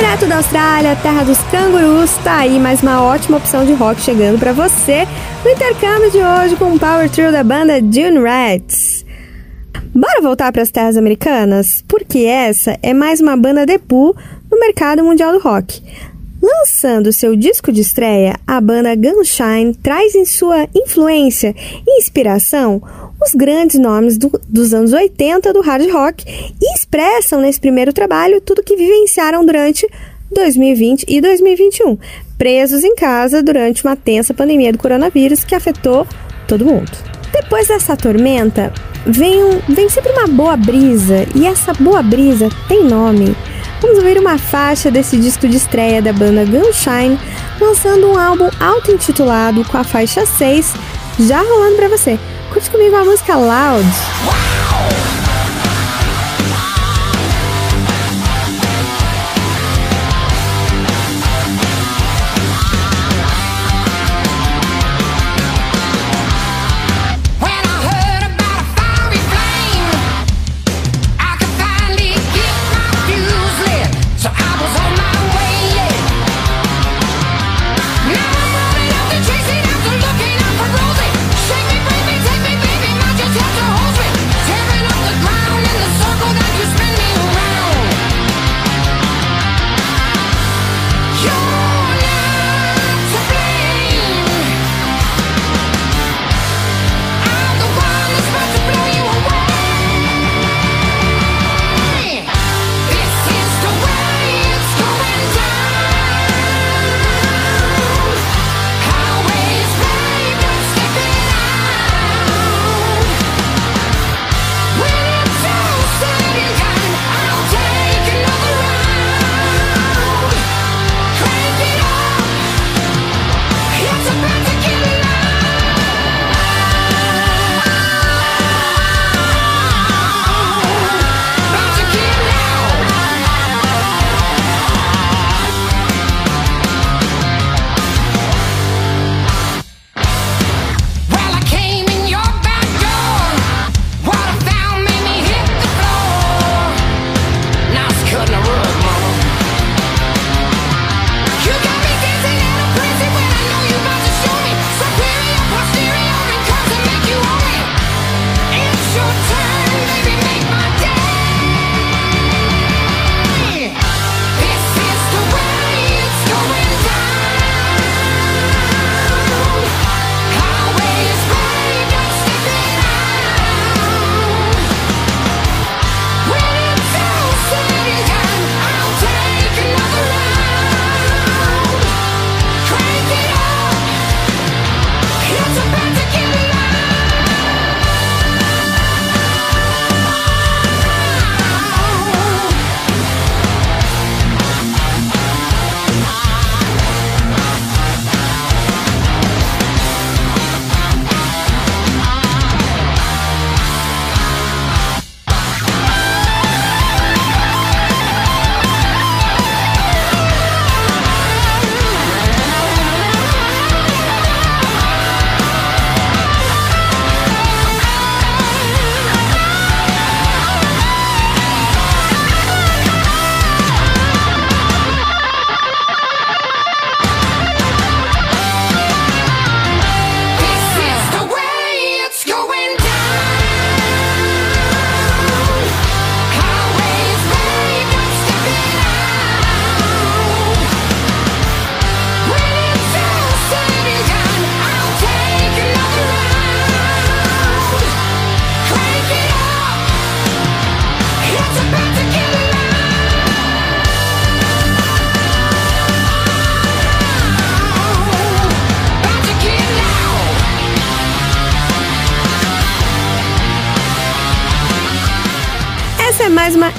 Direto 0.00 0.26
da 0.26 0.36
Austrália, 0.38 0.96
terra 0.96 1.24
dos 1.24 1.36
cangurus, 1.50 2.10
tá 2.24 2.38
aí 2.38 2.58
mais 2.58 2.82
uma 2.82 3.02
ótima 3.02 3.36
opção 3.36 3.66
de 3.66 3.74
rock 3.74 4.00
chegando 4.00 4.38
pra 4.38 4.50
você 4.50 5.06
no 5.44 5.50
intercâmbio 5.50 6.10
de 6.10 6.16
hoje 6.16 6.56
com 6.56 6.72
o 6.72 6.78
Power 6.78 7.10
Trio 7.10 7.30
da 7.30 7.44
banda 7.44 7.82
Dune 7.82 8.18
Rats. 8.18 9.04
Bora 9.94 10.22
voltar 10.22 10.50
para 10.52 10.62
as 10.62 10.70
terras 10.70 10.96
americanas? 10.96 11.84
Porque 11.86 12.20
essa 12.20 12.78
é 12.82 12.94
mais 12.94 13.20
uma 13.20 13.36
banda 13.36 13.66
debut 13.66 14.16
no 14.50 14.58
mercado 14.58 15.04
mundial 15.04 15.32
do 15.32 15.38
rock. 15.38 15.82
Lançando 16.42 17.12
seu 17.12 17.36
disco 17.36 17.70
de 17.70 17.82
estreia, 17.82 18.36
a 18.46 18.58
banda 18.58 18.94
Gunshine 18.96 19.74
traz 19.82 20.14
em 20.14 20.24
sua 20.24 20.66
influência 20.74 21.54
e 21.86 21.98
inspiração 22.00 22.80
os 23.22 23.34
grandes 23.34 23.78
nomes 23.78 24.16
do- 24.16 24.40
dos 24.48 24.72
anos 24.72 24.94
80 24.94 25.52
do 25.52 25.60
hard 25.60 25.86
rock 25.92 26.24
e 26.58 26.69
expressam 26.90 27.40
nesse 27.40 27.60
primeiro 27.60 27.92
trabalho 27.92 28.40
tudo 28.40 28.64
que 28.64 28.74
vivenciaram 28.76 29.46
durante 29.46 29.88
2020 30.32 31.04
e 31.08 31.20
2021, 31.20 31.96
presos 32.36 32.82
em 32.82 32.96
casa 32.96 33.42
durante 33.42 33.84
uma 33.84 33.94
tensa 33.94 34.34
pandemia 34.34 34.72
do 34.72 34.78
coronavírus 34.78 35.44
que 35.44 35.54
afetou 35.54 36.04
todo 36.48 36.64
mundo. 36.64 36.90
Depois 37.32 37.68
dessa 37.68 37.96
tormenta, 37.96 38.72
vem, 39.06 39.42
um- 39.42 39.60
vem 39.68 39.88
sempre 39.88 40.10
uma 40.12 40.26
boa 40.26 40.56
brisa, 40.56 41.26
e 41.34 41.46
essa 41.46 41.72
boa 41.74 42.02
brisa 42.02 42.48
tem 42.66 42.84
nome. 42.84 43.36
Vamos 43.80 43.98
ouvir 43.98 44.18
uma 44.18 44.36
faixa 44.36 44.90
desse 44.90 45.16
disco 45.16 45.46
de 45.46 45.58
estreia 45.58 46.02
da 46.02 46.12
banda 46.12 46.44
Gunshine, 46.44 47.18
lançando 47.60 48.08
um 48.10 48.18
álbum 48.18 48.48
auto-intitulado 48.58 49.64
com 49.66 49.78
a 49.78 49.84
faixa 49.84 50.26
6, 50.26 50.74
já 51.20 51.40
rolando 51.40 51.76
pra 51.76 51.88
você. 51.88 52.18
Curte 52.52 52.68
comigo 52.68 52.96
a 52.96 53.04
música 53.04 53.36
Loud. 53.36 53.86
When 54.26 55.19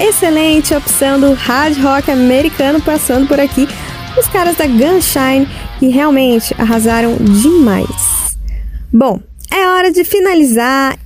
excelente 0.02 0.73
opção 0.73 1.19
do 1.19 1.34
hard 1.34 1.78
rock 1.78 2.10
americano 2.10 2.82
passando 2.82 3.28
por 3.28 3.40
aqui. 3.40 3.68
Os 4.19 4.28
caras 4.28 4.57
da 4.57 4.65
Gunshine 4.65 5.48
que 5.80 5.88
realmente 5.88 6.56
arrasaram 6.57 7.15
demais. 7.18 8.38
Bom, 8.91 9.19
é 9.52 9.68
hora 9.68 9.91
de 9.91 10.03
finalizar. 10.03 10.98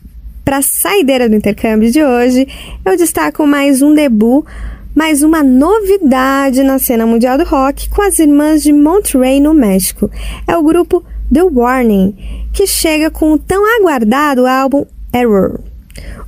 Para 0.44 0.58
a 0.58 0.62
saideira 0.62 1.28
do 1.28 1.36
intercâmbio 1.36 1.92
de 1.92 2.04
hoje, 2.04 2.48
eu 2.86 2.96
destaco 2.96 3.48
mais 3.48 3.82
um 3.82 3.96
debut, 3.96 4.46
mais 4.94 5.24
uma 5.24 5.42
novidade 5.42 6.62
na 6.62 6.78
cena 6.78 7.06
mundial 7.06 7.38
do 7.38 7.44
rock 7.44 7.90
com 7.90 8.02
as 8.02 8.20
irmãs 8.20 8.62
de 8.62 8.72
Monterrey, 8.72 9.40
no 9.40 9.56
México. 9.56 10.10
É 10.48 10.56
o 10.56 10.64
grupo 10.64 11.04
The 11.34 11.42
Warning, 11.42 12.16
que 12.54 12.68
chega 12.68 13.10
com 13.10 13.34
o 13.34 13.40
tão 13.40 13.64
aguardado 13.80 14.46
álbum 14.46 14.86
Error, 15.12 15.60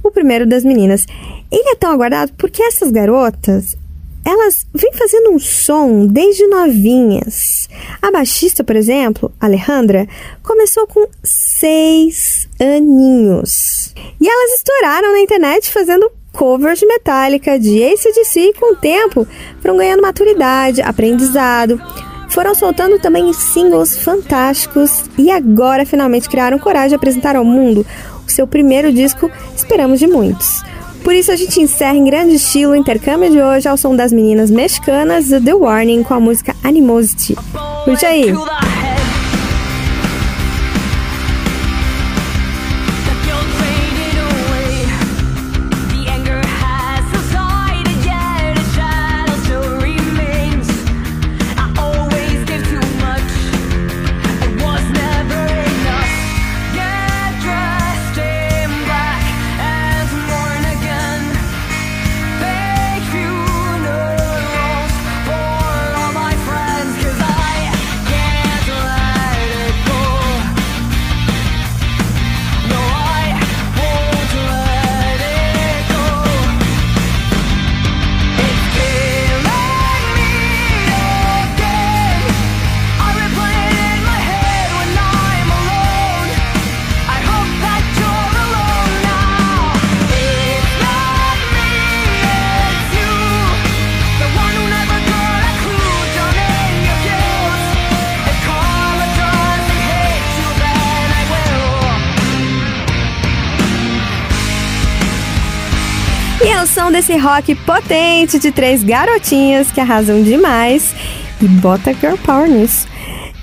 o 0.04 0.10
primeiro 0.10 0.48
das 0.48 0.64
meninas. 0.66 1.06
Ele 1.52 1.70
é 1.70 1.76
tão 1.76 1.92
aguardado 1.92 2.34
porque 2.38 2.62
essas 2.62 2.92
garotas, 2.92 3.76
elas 4.26 4.66
vêm 4.74 4.92
fazendo 4.94 5.32
um 5.32 5.40
som 5.40 6.06
desde 6.06 6.46
novinhas. 6.48 7.70
A 8.02 8.12
baixista, 8.12 8.64
por 8.64 8.76
exemplo, 8.76 9.32
Alejandra, 9.40 10.08
começou 10.44 10.86
com 10.86 11.08
seis 11.24 12.48
aninhos. 12.60 13.94
E 14.20 14.28
elas 14.28 14.52
estouraram 14.56 15.14
na 15.14 15.20
internet 15.20 15.72
fazendo 15.72 16.12
covers 16.34 16.80
de 16.80 16.86
Metallica, 16.86 17.58
de 17.58 17.84
ACDC 17.84 18.40
e 18.40 18.54
com 18.54 18.74
o 18.74 18.76
tempo 18.76 19.28
foram 19.62 19.78
ganhando 19.78 20.04
maturidade, 20.04 20.82
aprendizado, 20.82 21.82
foram 22.30 22.54
soltando 22.54 23.00
também 23.00 23.32
singles 23.34 23.98
fantásticos 23.98 25.06
e 25.18 25.32
agora 25.32 25.86
finalmente 25.86 26.30
criaram 26.30 26.60
coragem 26.60 26.90
de 26.90 26.96
apresentar 26.96 27.36
ao 27.36 27.46
mundo 27.46 27.86
o 28.28 28.32
seu 28.32 28.46
primeiro 28.46 28.92
disco, 28.92 29.32
esperamos 29.56 30.00
de 30.00 30.06
muitos. 30.06 30.62
Por 31.04 31.16
isso 31.16 31.32
a 31.32 31.36
gente 31.36 31.60
encerra 31.62 31.96
em 31.96 32.04
grande 32.04 32.36
estilo 32.36 32.74
o 32.74 32.76
intercâmbio 32.76 33.30
de 33.30 33.42
hoje 33.42 33.68
ao 33.68 33.78
som 33.78 33.96
das 33.96 34.12
meninas 34.12 34.52
mexicanas 34.52 35.30
The 35.30 35.54
Warning 35.54 36.04
com 36.04 36.14
a 36.14 36.20
música 36.20 36.56
Animosity. 36.64 37.36
Curte 37.86 38.06
aí! 38.06 38.34
E 106.98 107.00
é 107.00 107.02
desse 107.04 107.16
rock 107.16 107.54
potente 107.54 108.40
de 108.40 108.52
três 108.52 108.84
garotinhas 108.84 109.72
que 109.72 109.80
arrasam 109.80 110.24
demais 110.24 110.96
e 111.40 111.48
bota 111.48 111.94
girl 111.94 112.16
power 112.26 112.50
nisso. 112.50 112.88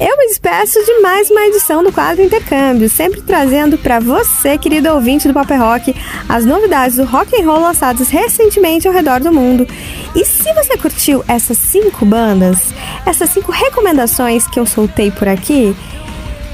Eu 0.01 0.17
me 0.19 0.27
despeço 0.27 0.85
de 0.85 1.01
mais 1.01 1.31
uma 1.31 1.47
edição 1.47 1.85
do 1.85 1.93
quadro 1.93 2.25
Intercâmbio, 2.25 2.89
sempre 2.89 3.23
trazendo 3.23 3.79
para 3.79 4.01
você, 4.01 4.59
querido 4.59 4.91
ouvinte 4.91 5.29
do 5.29 5.35
Paper 5.35 5.61
Rock, 5.61 5.95
as 6.29 6.45
novidades 6.45 6.97
do 6.97 7.05
rock 7.05 7.41
and 7.41 7.47
roll 7.47 7.61
lançadas 7.61 8.09
recentemente 8.09 8.89
ao 8.89 8.95
redor 8.95 9.21
do 9.21 9.33
mundo. 9.33 9.69
E 10.17 10.25
se 10.25 10.53
você 10.53 10.77
curtiu 10.77 11.23
essas 11.29 11.57
cinco 11.57 12.05
bandas, 12.05 12.75
essas 13.07 13.31
cinco 13.31 13.53
recomendações 13.53 14.49
que 14.49 14.59
eu 14.59 14.67
soltei 14.67 15.13
por 15.13 15.29
aqui, 15.29 15.77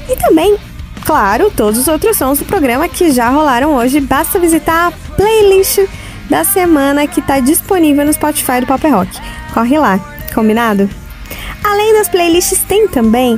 e 0.07 0.15
também, 0.17 0.55
claro, 1.03 1.49
todos 1.49 1.79
os 1.79 1.87
outros 1.87 2.15
sons 2.15 2.37
do 2.37 2.45
programa 2.45 2.87
que 2.87 3.11
já 3.11 3.27
rolaram 3.29 3.73
hoje, 3.73 3.99
basta 3.99 4.37
visitar 4.37 4.89
a 4.89 5.15
playlist 5.15 5.79
da 6.31 6.45
semana 6.45 7.05
que 7.05 7.19
está 7.19 7.41
disponível 7.41 8.05
no 8.05 8.13
Spotify 8.13 8.61
do 8.61 8.65
Paper 8.65 8.95
Rock. 8.95 9.19
Corre 9.53 9.77
lá, 9.77 9.99
combinado? 10.33 10.89
Além 11.61 11.93
das 11.93 12.07
playlists, 12.07 12.63
tem 12.63 12.87
também 12.87 13.37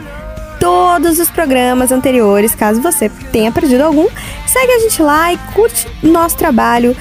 todos 0.60 1.18
os 1.18 1.28
programas 1.28 1.92
anteriores, 1.92 2.54
caso 2.54 2.80
você 2.84 3.10
tenha 3.32 3.52
perdido 3.52 3.82
algum. 3.82 4.08
Segue 4.46 4.72
a 4.74 4.80
gente 4.80 5.02
lá 5.02 5.34
e 5.34 5.38
curte 5.56 5.88
nosso 6.04 6.38
trabalho, 6.38 6.96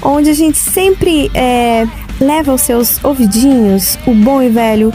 onde 0.00 0.30
a 0.30 0.32
gente 0.32 0.58
sempre 0.58 1.28
é, 1.34 1.88
leva 2.20 2.54
os 2.54 2.60
seus 2.62 3.02
ouvidinhos, 3.04 3.98
o 4.06 4.14
bom 4.14 4.40
e 4.40 4.48
velho 4.48 4.94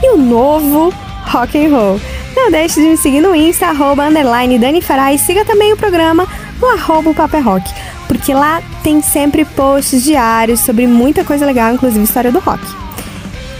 e 0.00 0.14
o 0.14 0.16
novo 0.16 0.94
rock 1.24 1.58
and 1.58 1.70
roll. 1.76 2.00
Não 2.36 2.52
deixe 2.52 2.80
de 2.80 2.86
me 2.86 2.96
seguir 2.96 3.20
no 3.20 3.34
Insta, 3.34 3.66
arroba, 3.66 4.06
underline 4.06 4.60
Dani 4.60 4.80
Fará, 4.80 5.12
e 5.12 5.18
siga 5.18 5.44
também 5.44 5.72
o 5.72 5.76
programa 5.76 6.24
no 6.60 6.68
arroba 6.68 7.12
Paper 7.12 7.44
Rock, 7.44 7.68
porque 8.08 8.34
lá 8.34 8.60
tem 8.82 9.00
sempre 9.00 9.44
posts 9.44 10.02
diários 10.02 10.60
sobre 10.60 10.86
muita 10.86 11.22
coisa 11.22 11.46
legal, 11.46 11.72
inclusive 11.72 12.02
história 12.02 12.32
do 12.32 12.40
rock. 12.40 12.64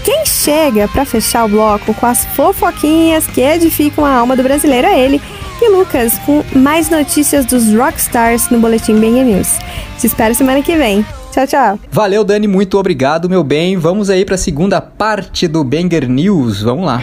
Quem 0.05 0.25
chega 0.25 0.89
para 0.89 1.05
fechar 1.05 1.45
o 1.45 1.49
bloco 1.49 1.93
com 1.95 2.07
as 2.07 2.25
fofoquinhas 2.25 3.27
que 3.27 3.43
edificam 3.43 4.05
a 4.05 4.15
alma 4.15 4.35
do 4.35 4.43
brasileiro 4.43 4.89
é 4.89 4.99
ele 4.99 5.21
e 5.61 5.69
Lucas 5.69 6.19
com 6.25 6.43
mais 6.55 6.89
notícias 6.89 7.45
dos 7.45 7.73
rockstars 7.75 8.49
no 8.49 8.59
Boletim 8.59 8.95
Bang 8.95 9.23
News. 9.23 9.59
Te 9.99 10.07
espero 10.07 10.35
semana 10.35 10.63
que 10.63 10.77
vem. 10.77 11.05
Tchau, 11.33 11.47
tchau. 11.47 11.81
Valeu, 11.91 12.25
Dani, 12.25 12.49
muito 12.49 12.79
obrigado, 12.79 13.29
meu 13.29 13.45
bem. 13.45 13.77
Vamos 13.77 14.09
aí 14.09 14.25
para 14.25 14.37
a 14.37 14.39
segunda 14.39 14.81
parte 14.81 15.47
do 15.47 15.63
Banger 15.63 16.09
News. 16.09 16.63
Vamos 16.63 16.87
lá. 16.87 17.03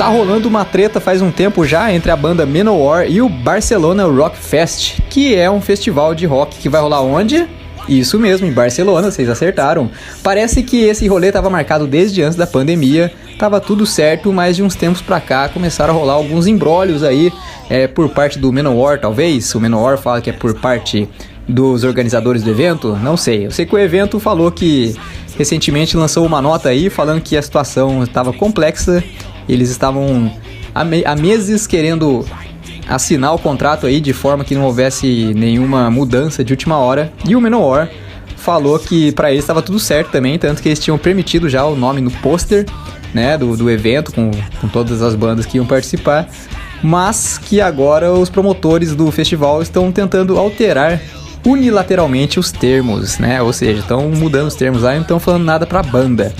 Tá 0.00 0.08
rolando 0.08 0.48
uma 0.48 0.64
treta 0.64 0.98
faz 0.98 1.20
um 1.20 1.30
tempo 1.30 1.62
já 1.66 1.92
entre 1.92 2.10
a 2.10 2.16
banda 2.16 2.46
Manowar 2.46 3.04
e 3.06 3.20
o 3.20 3.28
Barcelona 3.28 4.06
Rock 4.06 4.38
Fest, 4.38 4.98
que 5.10 5.34
é 5.34 5.50
um 5.50 5.60
festival 5.60 6.14
de 6.14 6.24
rock 6.24 6.56
que 6.56 6.70
vai 6.70 6.80
rolar 6.80 7.02
onde? 7.02 7.46
Isso 7.86 8.18
mesmo, 8.18 8.46
em 8.46 8.50
Barcelona, 8.50 9.10
vocês 9.10 9.28
acertaram. 9.28 9.90
Parece 10.22 10.62
que 10.62 10.84
esse 10.84 11.06
rolê 11.06 11.26
estava 11.26 11.50
marcado 11.50 11.86
desde 11.86 12.22
antes 12.22 12.34
da 12.34 12.46
pandemia, 12.46 13.12
tava 13.38 13.60
tudo 13.60 13.84
certo, 13.84 14.32
mas 14.32 14.56
de 14.56 14.62
uns 14.62 14.74
tempos 14.74 15.02
pra 15.02 15.20
cá 15.20 15.50
começaram 15.50 15.92
a 15.92 15.96
rolar 15.98 16.14
alguns 16.14 16.46
embrólios 16.46 17.02
aí, 17.02 17.30
é, 17.68 17.86
por 17.86 18.08
parte 18.08 18.38
do 18.38 18.50
Manowar, 18.50 18.98
talvez. 18.98 19.54
O 19.54 19.60
Manowar 19.60 19.98
fala 19.98 20.22
que 20.22 20.30
é 20.30 20.32
por 20.32 20.54
parte 20.54 21.06
dos 21.46 21.84
organizadores 21.84 22.42
do 22.42 22.48
evento, 22.48 22.96
não 23.02 23.18
sei. 23.18 23.44
Eu 23.44 23.50
sei 23.50 23.66
que 23.66 23.74
o 23.74 23.78
evento 23.78 24.18
falou 24.18 24.50
que 24.50 24.96
recentemente 25.36 25.94
lançou 25.94 26.24
uma 26.24 26.40
nota 26.40 26.70
aí 26.70 26.88
falando 26.88 27.20
que 27.20 27.36
a 27.36 27.42
situação 27.42 28.02
estava 28.02 28.32
complexa 28.32 29.04
eles 29.52 29.70
estavam 29.70 30.32
há, 30.74 30.84
me 30.84 31.04
há 31.04 31.16
meses 31.16 31.66
querendo 31.66 32.24
assinar 32.88 33.34
o 33.34 33.38
contrato 33.38 33.86
aí 33.86 34.00
de 34.00 34.12
forma 34.12 34.44
que 34.44 34.54
não 34.54 34.64
houvesse 34.64 35.32
nenhuma 35.34 35.90
mudança 35.90 36.42
de 36.42 36.52
última 36.52 36.78
hora. 36.78 37.12
E 37.26 37.36
o 37.36 37.40
Menor 37.40 37.88
falou 38.36 38.78
que 38.78 39.12
para 39.12 39.30
eles 39.30 39.44
estava 39.44 39.62
tudo 39.62 39.78
certo 39.78 40.10
também, 40.10 40.38
tanto 40.38 40.62
que 40.62 40.68
eles 40.68 40.78
tinham 40.78 40.98
permitido 40.98 41.48
já 41.48 41.64
o 41.64 41.76
nome 41.76 42.00
no 42.00 42.10
pôster 42.10 42.66
né, 43.14 43.36
do, 43.36 43.56
do 43.56 43.70
evento, 43.70 44.12
com, 44.12 44.30
com 44.60 44.68
todas 44.68 45.02
as 45.02 45.14
bandas 45.14 45.46
que 45.46 45.58
iam 45.58 45.66
participar, 45.66 46.28
mas 46.82 47.38
que 47.38 47.60
agora 47.60 48.12
os 48.12 48.30
promotores 48.30 48.94
do 48.94 49.10
festival 49.10 49.62
estão 49.62 49.92
tentando 49.92 50.38
alterar 50.38 51.00
unilateralmente 51.44 52.38
os 52.38 52.52
termos, 52.52 53.18
né? 53.18 53.40
Ou 53.40 53.52
seja, 53.52 53.80
estão 53.80 54.10
mudando 54.10 54.48
os 54.48 54.54
termos 54.54 54.82
lá 54.82 54.92
e 54.92 54.96
não 54.96 55.02
estão 55.02 55.20
falando 55.20 55.44
nada 55.44 55.66
para 55.66 55.80
a 55.80 55.82
banda. 55.82 56.34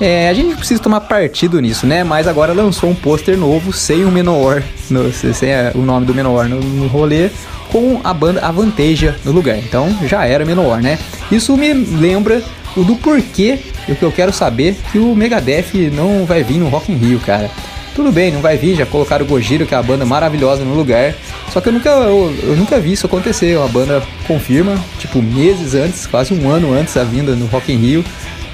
É, 0.00 0.28
a 0.28 0.34
gente 0.34 0.56
precisa 0.56 0.82
tomar 0.82 1.02
partido 1.02 1.60
nisso, 1.60 1.86
né? 1.86 2.02
Mas 2.02 2.26
agora 2.26 2.52
lançou 2.52 2.90
um 2.90 2.94
pôster 2.94 3.36
novo 3.36 3.72
sem 3.72 4.04
o 4.04 4.10
Menor, 4.10 4.62
no, 4.90 5.12
sem 5.12 5.50
o 5.74 5.82
nome 5.82 6.06
do 6.06 6.14
Menor 6.14 6.48
no, 6.48 6.60
no 6.60 6.86
rolê, 6.88 7.30
com 7.70 8.00
a 8.02 8.12
banda 8.12 8.40
Avanteja 8.40 9.16
no 9.24 9.32
lugar. 9.32 9.58
Então 9.58 9.96
já 10.06 10.24
era 10.24 10.44
Menor, 10.44 10.80
né? 10.80 10.98
Isso 11.30 11.56
me 11.56 11.72
lembra 11.72 12.42
o 12.76 12.82
do 12.82 12.96
porquê, 12.96 13.58
o 13.88 13.94
que 13.94 14.02
eu 14.02 14.10
quero 14.10 14.32
saber, 14.32 14.76
que 14.90 14.98
o 14.98 15.14
Megadeth 15.14 15.90
não 15.92 16.24
vai 16.24 16.42
vir 16.42 16.58
no 16.58 16.68
Rock 16.68 16.90
in 16.90 16.96
Rio, 16.96 17.20
cara. 17.20 17.50
Tudo 17.94 18.10
bem, 18.10 18.32
não 18.32 18.40
vai 18.40 18.56
vir, 18.56 18.74
já 18.74 18.86
colocaram 18.86 19.24
o 19.24 19.28
Gojira, 19.28 19.66
que 19.66 19.74
é 19.74 19.76
a 19.76 19.82
banda 19.82 20.04
maravilhosa 20.06 20.64
no 20.64 20.74
lugar, 20.74 21.14
Só 21.52 21.60
que 21.60 21.68
eu 21.68 21.72
nunca, 21.74 21.90
eu, 21.90 22.34
eu 22.42 22.56
nunca 22.56 22.80
vi 22.80 22.92
isso 22.92 23.04
acontecer. 23.04 23.58
A 23.58 23.68
banda 23.68 24.02
confirma, 24.26 24.74
tipo, 24.98 25.20
meses 25.20 25.74
antes, 25.74 26.06
quase 26.06 26.32
um 26.32 26.48
ano 26.48 26.72
antes 26.72 26.94
da 26.94 27.04
vinda 27.04 27.36
no 27.36 27.44
Rock 27.46 27.70
in 27.70 27.76
Rio. 27.76 28.04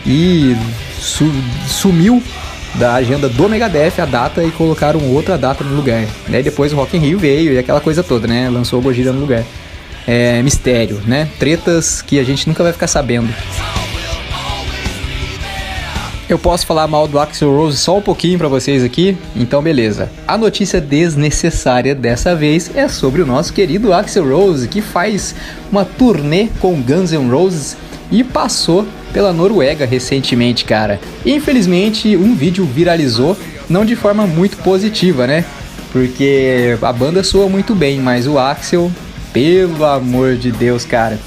E 0.05 0.56
su 0.99 1.31
sumiu 1.66 2.23
da 2.75 2.95
agenda 2.95 3.29
do 3.29 3.49
Megadeth 3.49 4.01
a 4.01 4.05
data 4.05 4.43
e 4.45 4.51
colocaram 4.51 5.01
outra 5.11 5.37
data 5.39 5.65
no 5.65 5.75
lugar. 5.75 6.05
Daí 6.29 6.43
depois 6.43 6.73
o 6.73 6.77
Rock 6.77 6.97
in 6.97 7.01
Rio 7.01 7.19
veio 7.19 7.53
e 7.53 7.59
aquela 7.59 7.81
coisa 7.81 8.03
toda, 8.03 8.27
né? 8.27 8.49
Lançou 8.49 8.79
o 8.79 8.83
Gojira 8.83 9.12
no 9.12 9.20
lugar. 9.20 9.45
É 10.07 10.43
mistério, 10.43 11.01
né? 11.07 11.29
Tretas 11.39 12.01
que 12.01 12.19
a 12.19 12.25
gente 12.25 12.49
nunca 12.49 12.62
vai 12.62 12.73
ficar 12.73 12.87
sabendo. 12.87 13.33
Eu 16.29 16.39
posso 16.39 16.66
falar 16.66 16.87
mal 16.87 17.09
do 17.09 17.19
Axel 17.19 17.57
Rose 17.57 17.79
só 17.79 17.97
um 17.97 18.03
pouquinho 18.03 18.39
para 18.39 18.49
vocês 18.49 18.85
aqui? 18.85 19.16
Então 19.35 19.62
beleza. 19.62 20.11
A 20.27 20.37
notícia 20.37 20.79
desnecessária 20.79 21.95
dessa 21.95 22.35
vez 22.35 22.70
é 22.77 22.87
sobre 22.87 23.23
o 23.23 23.27
nosso 23.27 23.51
querido 23.51 23.95
Axel 23.95 24.29
Rose, 24.29 24.69
que 24.69 24.83
faz 24.83 25.35
uma 25.73 25.87
turnê 25.87 26.49
com 26.61 26.83
Guns 26.83 27.12
N' 27.12 27.31
Roses 27.31 27.79
e 28.10 28.24
passou 28.24 28.86
pela 29.12 29.32
Noruega 29.32 29.86
recentemente, 29.86 30.64
cara. 30.64 31.01
Infelizmente, 31.24 32.16
um 32.16 32.35
vídeo 32.35 32.64
viralizou, 32.64 33.36
não 33.68 33.85
de 33.85 33.97
forma 33.97 34.26
muito 34.26 34.56
positiva, 34.59 35.26
né? 35.26 35.44
Porque 35.93 36.76
a 36.80 36.93
banda 36.93 37.22
soa 37.22 37.48
muito 37.48 37.74
bem, 37.74 38.01
mas 38.01 38.26
o 38.26 38.39
Axel, 38.39 38.90
pelo 39.32 39.85
amor 39.85 40.36
de 40.36 40.52
Deus, 40.52 40.85
cara, 40.85 41.18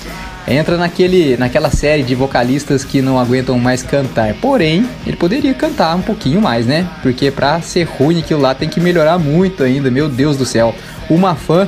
entra 0.51 0.77
naquele, 0.77 1.37
naquela 1.37 1.69
série 1.69 2.03
de 2.03 2.13
vocalistas 2.13 2.83
que 2.83 3.01
não 3.01 3.17
aguentam 3.17 3.57
mais 3.57 3.81
cantar. 3.81 4.33
Porém, 4.35 4.87
ele 5.05 5.15
poderia 5.15 5.53
cantar 5.53 5.95
um 5.95 6.01
pouquinho 6.01 6.41
mais, 6.41 6.65
né? 6.65 6.87
Porque 7.01 7.31
pra 7.31 7.61
ser 7.61 7.83
ruim 7.83 8.19
aquilo 8.19 8.41
lá 8.41 8.53
tem 8.53 8.67
que 8.67 8.79
melhorar 8.79 9.17
muito 9.17 9.63
ainda, 9.63 9.89
meu 9.89 10.09
Deus 10.09 10.35
do 10.37 10.45
céu. 10.45 10.75
Uma 11.09 11.35
fã 11.35 11.67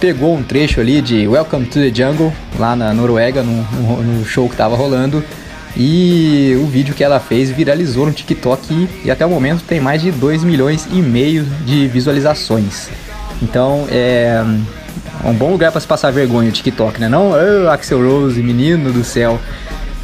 pegou 0.00 0.34
um 0.34 0.42
trecho 0.42 0.80
ali 0.80 1.00
de 1.00 1.28
Welcome 1.28 1.66
to 1.66 1.78
the 1.78 1.92
Jungle, 1.94 2.32
lá 2.58 2.74
na 2.74 2.92
Noruega, 2.92 3.42
no, 3.42 4.02
no 4.02 4.24
show 4.24 4.48
que 4.48 4.56
tava 4.56 4.74
rolando. 4.76 5.22
E 5.76 6.54
o 6.62 6.66
vídeo 6.66 6.94
que 6.94 7.02
ela 7.02 7.18
fez 7.18 7.50
viralizou 7.50 8.06
no 8.06 8.12
TikTok 8.12 8.72
e, 8.72 9.06
e 9.06 9.10
até 9.10 9.24
o 9.24 9.30
momento 9.30 9.62
tem 9.62 9.80
mais 9.80 10.02
de 10.02 10.10
2 10.10 10.44
milhões 10.44 10.86
e 10.90 10.96
meio 10.96 11.44
de 11.64 11.86
visualizações. 11.88 12.88
Então 13.40 13.86
é 13.90 14.44
um 15.30 15.34
bom 15.34 15.50
lugar 15.50 15.70
para 15.70 15.80
se 15.80 15.86
passar 15.86 16.10
vergonha 16.10 16.48
o 16.48 16.52
TikTok, 16.52 17.00
né? 17.00 17.08
Não, 17.08 17.30
oh, 17.30 17.70
Axel 17.70 18.02
Rose, 18.02 18.42
menino 18.42 18.92
do 18.92 19.04
céu. 19.04 19.38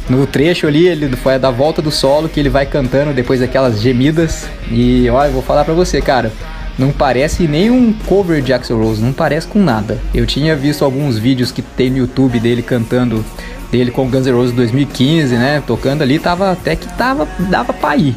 No 0.09 0.25
trecho 0.25 0.65
ali, 0.65 0.87
ele 0.87 1.15
foi 1.15 1.37
da 1.37 1.51
volta 1.51 1.81
do 1.81 1.91
solo 1.91 2.27
que 2.27 2.39
ele 2.39 2.49
vai 2.49 2.65
cantando 2.65 3.13
depois 3.13 3.39
daquelas 3.39 3.79
gemidas. 3.79 4.47
E 4.71 5.09
olha, 5.09 5.29
vou 5.29 5.43
falar 5.43 5.63
pra 5.63 5.73
você, 5.73 6.01
cara. 6.01 6.31
Não 6.79 6.91
parece 6.91 7.47
nem 7.47 7.69
um 7.69 7.91
cover 7.91 8.41
de 8.41 8.53
Axel 8.53 8.81
Rose, 8.81 9.03
não 9.03 9.11
parece 9.11 9.45
com 9.45 9.59
nada. 9.59 9.99
Eu 10.15 10.25
tinha 10.25 10.55
visto 10.55 10.85
alguns 10.85 11.17
vídeos 11.17 11.51
que 11.51 11.61
tem 11.61 11.89
no 11.89 11.97
YouTube 11.97 12.39
dele 12.39 12.61
cantando, 12.63 13.23
dele 13.69 13.91
com 13.91 14.09
Guns 14.09 14.25
N' 14.25 14.31
Roses 14.31 14.55
2015, 14.55 15.35
né? 15.35 15.61
Tocando 15.67 16.01
ali, 16.01 16.17
tava 16.17 16.53
até 16.53 16.77
que 16.77 16.87
tava, 16.93 17.27
dava 17.49 17.73
pra 17.73 17.97
ir. 17.97 18.15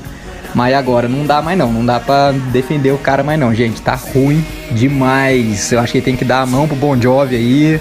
Mas 0.54 0.74
agora 0.74 1.08
não 1.08 1.24
dá 1.24 1.40
mais 1.40 1.56
não, 1.56 1.72
não 1.72 1.84
dá 1.84 1.98
pra 1.98 2.32
defender 2.52 2.92
o 2.92 2.98
cara 2.98 3.22
mais 3.22 3.38
não, 3.38 3.54
gente. 3.54 3.80
Tá 3.80 3.94
ruim 3.94 4.44
demais. 4.70 5.72
Eu 5.72 5.80
acho 5.80 5.92
que 5.92 6.00
tem 6.00 6.16
que 6.16 6.24
dar 6.24 6.42
a 6.42 6.46
mão 6.46 6.66
pro 6.66 6.76
Bon 6.76 7.00
Jovi 7.00 7.36
aí 7.36 7.80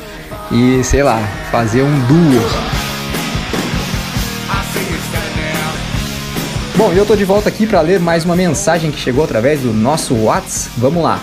e, 0.51 0.83
sei 0.83 1.03
lá, 1.03 1.19
fazer 1.51 1.81
um 1.81 1.99
duo. 2.07 2.41
Bom, 6.75 6.91
eu 6.93 7.05
tô 7.05 7.15
de 7.15 7.25
volta 7.25 7.49
aqui 7.49 7.67
para 7.67 7.81
ler 7.81 7.99
mais 7.99 8.25
uma 8.25 8.35
mensagem 8.35 8.89
que 8.89 8.99
chegou 8.99 9.23
através 9.23 9.61
do 9.61 9.73
nosso 9.73 10.15
Whats. 10.15 10.69
Vamos 10.77 11.03
lá. 11.03 11.19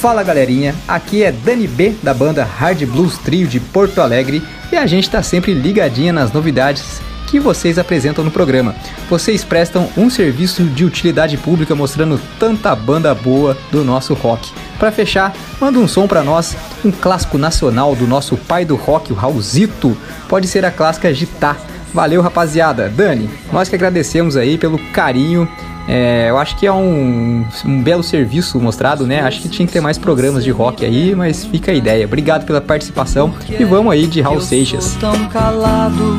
Fala 0.00 0.22
galerinha, 0.22 0.74
aqui 0.88 1.22
é 1.22 1.30
Dani 1.30 1.68
B 1.68 1.94
da 2.02 2.12
banda 2.12 2.42
Hard 2.42 2.82
Blues 2.86 3.18
Trio 3.18 3.46
de 3.46 3.60
Porto 3.60 4.00
Alegre 4.00 4.42
e 4.72 4.76
a 4.76 4.84
gente 4.84 5.08
tá 5.08 5.22
sempre 5.22 5.54
ligadinha 5.54 6.12
nas 6.12 6.32
novidades 6.32 7.00
que 7.32 7.40
vocês 7.40 7.78
apresentam 7.78 8.22
no 8.22 8.30
programa. 8.30 8.74
Vocês 9.08 9.42
prestam 9.42 9.88
um 9.96 10.10
serviço 10.10 10.64
de 10.64 10.84
utilidade 10.84 11.38
pública 11.38 11.74
mostrando 11.74 12.20
tanta 12.38 12.76
banda 12.76 13.14
boa 13.14 13.56
do 13.70 13.82
nosso 13.82 14.12
rock. 14.12 14.52
Para 14.78 14.92
fechar, 14.92 15.34
manda 15.58 15.78
um 15.78 15.88
som 15.88 16.06
para 16.06 16.22
nós, 16.22 16.54
um 16.84 16.90
clássico 16.90 17.38
nacional 17.38 17.96
do 17.96 18.06
nosso 18.06 18.36
pai 18.36 18.66
do 18.66 18.76
rock, 18.76 19.14
o 19.14 19.16
Raulzito. 19.16 19.96
Pode 20.28 20.46
ser 20.46 20.62
a 20.66 20.70
clássica 20.70 21.12
Gitar. 21.14 21.58
Valeu, 21.94 22.20
rapaziada. 22.20 22.90
Dani, 22.90 23.30
nós 23.50 23.66
que 23.66 23.74
agradecemos 23.74 24.36
aí 24.36 24.58
pelo 24.58 24.78
carinho. 24.92 25.48
É, 25.88 26.26
eu 26.28 26.36
acho 26.36 26.54
que 26.58 26.66
é 26.66 26.72
um, 26.72 27.46
um 27.64 27.82
belo 27.82 28.02
serviço 28.02 28.60
mostrado, 28.60 29.06
né? 29.06 29.22
Acho 29.22 29.40
que 29.40 29.48
tinha 29.48 29.66
que 29.66 29.72
ter 29.72 29.80
mais 29.80 29.96
programas 29.96 30.44
de 30.44 30.50
rock 30.50 30.84
aí, 30.84 31.14
mas 31.14 31.46
fica 31.46 31.72
a 31.72 31.74
ideia. 31.74 32.04
Obrigado 32.04 32.44
pela 32.44 32.60
participação 32.60 33.34
e 33.48 33.64
vamos 33.64 33.90
aí 33.90 34.06
de 34.06 34.20
Raul 34.20 34.42
Seixas. 34.42 34.96
tão 35.00 35.28
calado, 35.28 36.18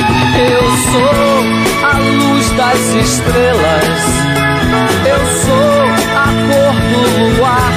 Estrelas, 3.01 4.03
eu 5.05 5.21
sou 5.43 5.75
a 6.15 6.27
cor 6.47 6.75
do 6.91 7.01
luar, 7.35 7.73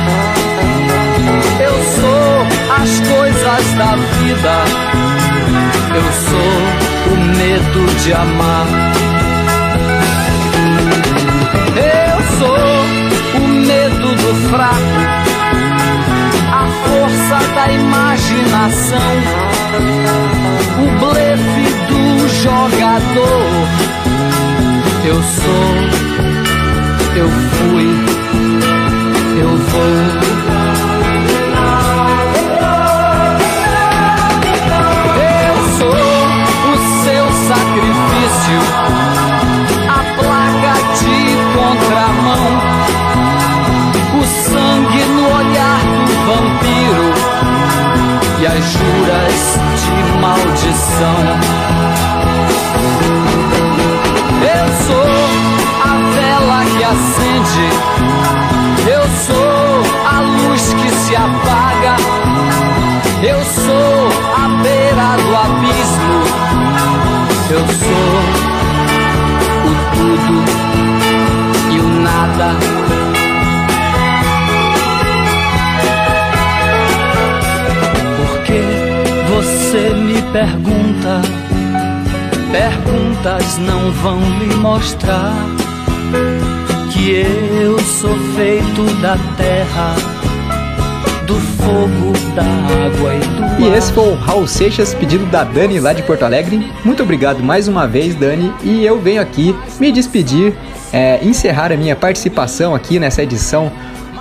eu 1.60 1.76
sou 1.98 2.32
as 2.82 2.90
coisas 3.08 3.64
da 3.74 3.92
vida, 3.96 4.56
eu 5.94 6.06
sou 6.28 6.54
o 7.12 7.16
medo 7.38 7.80
de 8.02 8.12
amar. 8.12 8.66
Eu 11.76 12.18
sou 12.38 13.40
o 13.40 13.48
medo 13.48 14.08
do 14.14 14.30
fraco, 14.48 15.00
a 16.52 16.66
força 16.88 17.38
da 17.54 17.72
imaginação, 17.72 19.12
o 20.78 20.86
blefe 21.00 21.68
do 21.88 22.28
jogador. 22.28 23.83
Eu 25.06 25.22
sou, 25.22 25.66
eu 27.14 27.28
fui, 27.28 27.88
eu 29.38 29.48
vou. 29.48 29.84
Eu 35.20 35.56
sou 35.78 36.00
o 36.70 36.76
seu 37.04 37.26
sacrifício, 37.48 38.60
a 39.90 40.00
placa 40.16 40.74
de 40.98 41.18
contramão, 41.52 42.48
o 44.18 44.24
sangue 44.24 45.02
no 45.04 45.24
olhar 45.36 45.82
do 46.06 46.14
vampiro 46.32 47.08
e 48.40 48.42
as 48.46 48.64
juras 48.72 49.42
de 49.84 49.96
maldição. 50.18 51.93
Acende, 56.94 57.68
eu 58.88 59.02
sou 59.26 59.82
a 60.06 60.20
luz 60.20 60.74
que 60.74 60.90
se 60.90 61.16
apaga, 61.16 61.96
eu 63.22 63.42
sou 63.42 64.08
a 64.36 64.48
beira 64.62 65.16
do 65.22 65.36
abismo, 65.36 66.18
eu 67.50 67.64
sou 67.82 68.14
o 69.66 69.72
tudo 69.94 70.36
e 71.72 71.80
o 71.80 71.88
nada. 72.00 72.48
Porque 78.16 78.60
você 79.34 79.82
me 79.94 80.22
pergunta, 80.32 81.22
perguntas 82.52 83.58
não 83.58 83.90
vão 83.90 84.20
lhe 84.38 84.54
mostrar 84.56 85.53
que 86.94 87.10
eu 87.10 87.76
sou 87.80 88.16
feito 88.36 88.84
da 89.02 89.16
terra, 89.36 89.96
do 91.26 91.34
fogo, 91.34 92.12
da 92.36 92.44
água 92.44 93.14
e 93.16 93.58
do 93.58 93.64
E 93.64 93.76
esse 93.76 93.92
foi 93.92 94.12
o 94.12 94.14
Raul 94.14 94.46
Seixas, 94.46 94.94
pedido 94.94 95.26
da 95.26 95.42
Dani 95.42 95.80
lá 95.80 95.92
de 95.92 96.04
Porto 96.04 96.22
Alegre. 96.22 96.72
Muito 96.84 97.02
obrigado 97.02 97.42
mais 97.42 97.66
uma 97.66 97.88
vez, 97.88 98.14
Dani. 98.14 98.54
E 98.62 98.84
eu 98.86 99.00
venho 99.00 99.20
aqui 99.20 99.56
me 99.80 99.90
despedir, 99.90 100.54
é, 100.92 101.18
encerrar 101.24 101.72
a 101.72 101.76
minha 101.76 101.96
participação 101.96 102.76
aqui 102.76 103.00
nessa 103.00 103.24
edição 103.24 103.72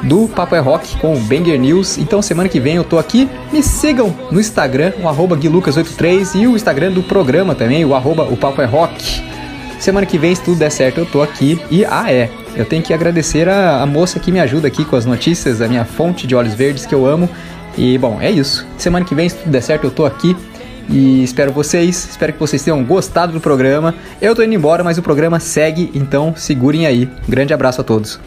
do 0.02 0.28
Papo 0.28 0.56
é 0.56 0.60
Rock 0.60 0.98
com 0.98 1.14
o 1.14 1.20
Banger 1.20 1.60
News. 1.60 2.00
Então 2.00 2.24
semana 2.24 2.50
que 2.50 2.60
vem 2.60 2.76
eu 2.76 2.84
tô 2.84 2.98
aqui. 2.98 3.30
Me 3.52 3.62
sigam 3.62 4.14
no 4.32 4.40
Instagram, 4.40 4.94
o 5.04 5.08
arroba 5.08 5.38
guilucas83 5.38 6.42
e 6.42 6.48
o 6.48 6.56
Instagram 6.56 6.92
do 6.92 7.04
programa 7.04 7.54
também, 7.54 7.86
o 7.86 7.94
arroba 7.94 8.24
o 8.24 8.36
Papo 8.36 8.64
é 8.64 8.66
Rock. 8.66 9.22
Semana 9.80 10.08
que 10.08 10.18
vem, 10.18 10.34
se 10.34 10.42
tudo 10.42 10.58
der 10.58 10.72
certo, 10.72 11.00
eu 11.00 11.06
tô 11.06 11.22
aqui. 11.22 11.62
E, 11.70 11.84
ah, 11.86 12.12
é, 12.12 12.30
eu 12.56 12.66
tenho 12.66 12.84
que 12.84 12.94
agradecer 12.94 13.50
a, 13.50 13.82
a 13.82 13.86
moça 13.86 14.20
que 14.20 14.32
me 14.32 14.40
ajuda 14.40 14.68
aqui 14.68 14.86
com 14.86 14.96
as 14.96 15.06
notícias, 15.06 15.62
a 15.62 15.68
minha 15.68 15.86
fonte 15.86 16.28
de 16.28 16.36
olhos 16.36 16.54
verdes 16.54 16.86
que 16.86 16.94
eu 16.94 17.06
amo. 17.06 17.30
E, 17.78 17.98
bom, 17.98 18.20
é 18.22 18.30
isso. 18.30 18.66
Semana 18.78 19.04
que 19.06 19.16
vem, 19.16 19.28
se 19.28 19.38
tudo 19.38 19.52
der 19.52 19.62
certo, 19.62 19.86
eu 19.86 19.92
tô 19.92 20.06
aqui. 20.06 20.36
E 20.90 21.24
espero 21.24 21.52
vocês, 21.52 22.10
espero 22.12 22.34
que 22.34 22.40
vocês 22.40 22.62
tenham 22.62 22.84
gostado 22.84 23.34
do 23.34 23.40
programa. 23.40 23.96
Eu 24.22 24.36
tô 24.36 24.44
indo 24.44 24.54
embora, 24.54 24.84
mas 24.84 24.98
o 24.98 25.02
programa 25.02 25.40
segue, 25.40 25.90
então 25.96 26.34
segurem 26.36 26.86
aí. 26.86 27.10
Um 27.28 27.32
grande 27.32 27.54
abraço 27.54 27.82
a 27.82 27.84
todos. 27.84 28.20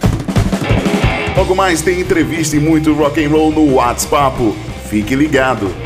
Logo 1.37 1.55
mais 1.55 1.83
tem 1.83 2.01
entrevista 2.01 2.57
e 2.57 2.59
muito 2.61 2.95
rock 2.95 3.23
and 3.25 3.29
roll 3.29 3.53
no 3.53 3.75
WhatsApp. 3.75 4.55
Fique 4.89 5.15
ligado. 5.15 5.86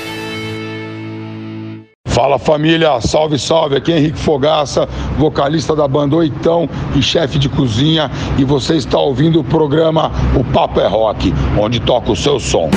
Fala 2.21 2.37
família, 2.37 3.01
salve, 3.01 3.39
salve. 3.39 3.77
Aqui 3.77 3.91
é 3.91 3.97
Henrique 3.97 4.19
Fogaça, 4.19 4.87
vocalista 5.17 5.75
da 5.75 5.87
banda 5.87 6.15
Oitão 6.15 6.69
e 6.95 7.01
chefe 7.01 7.39
de 7.39 7.49
cozinha. 7.49 8.11
E 8.37 8.43
você 8.43 8.75
está 8.75 8.99
ouvindo 8.99 9.39
o 9.39 9.43
programa 9.43 10.11
O 10.39 10.43
Papo 10.43 10.79
é 10.79 10.85
Rock, 10.85 11.33
onde 11.59 11.79
toca 11.79 12.11
o 12.11 12.15
seu 12.15 12.39
som. 12.39 12.69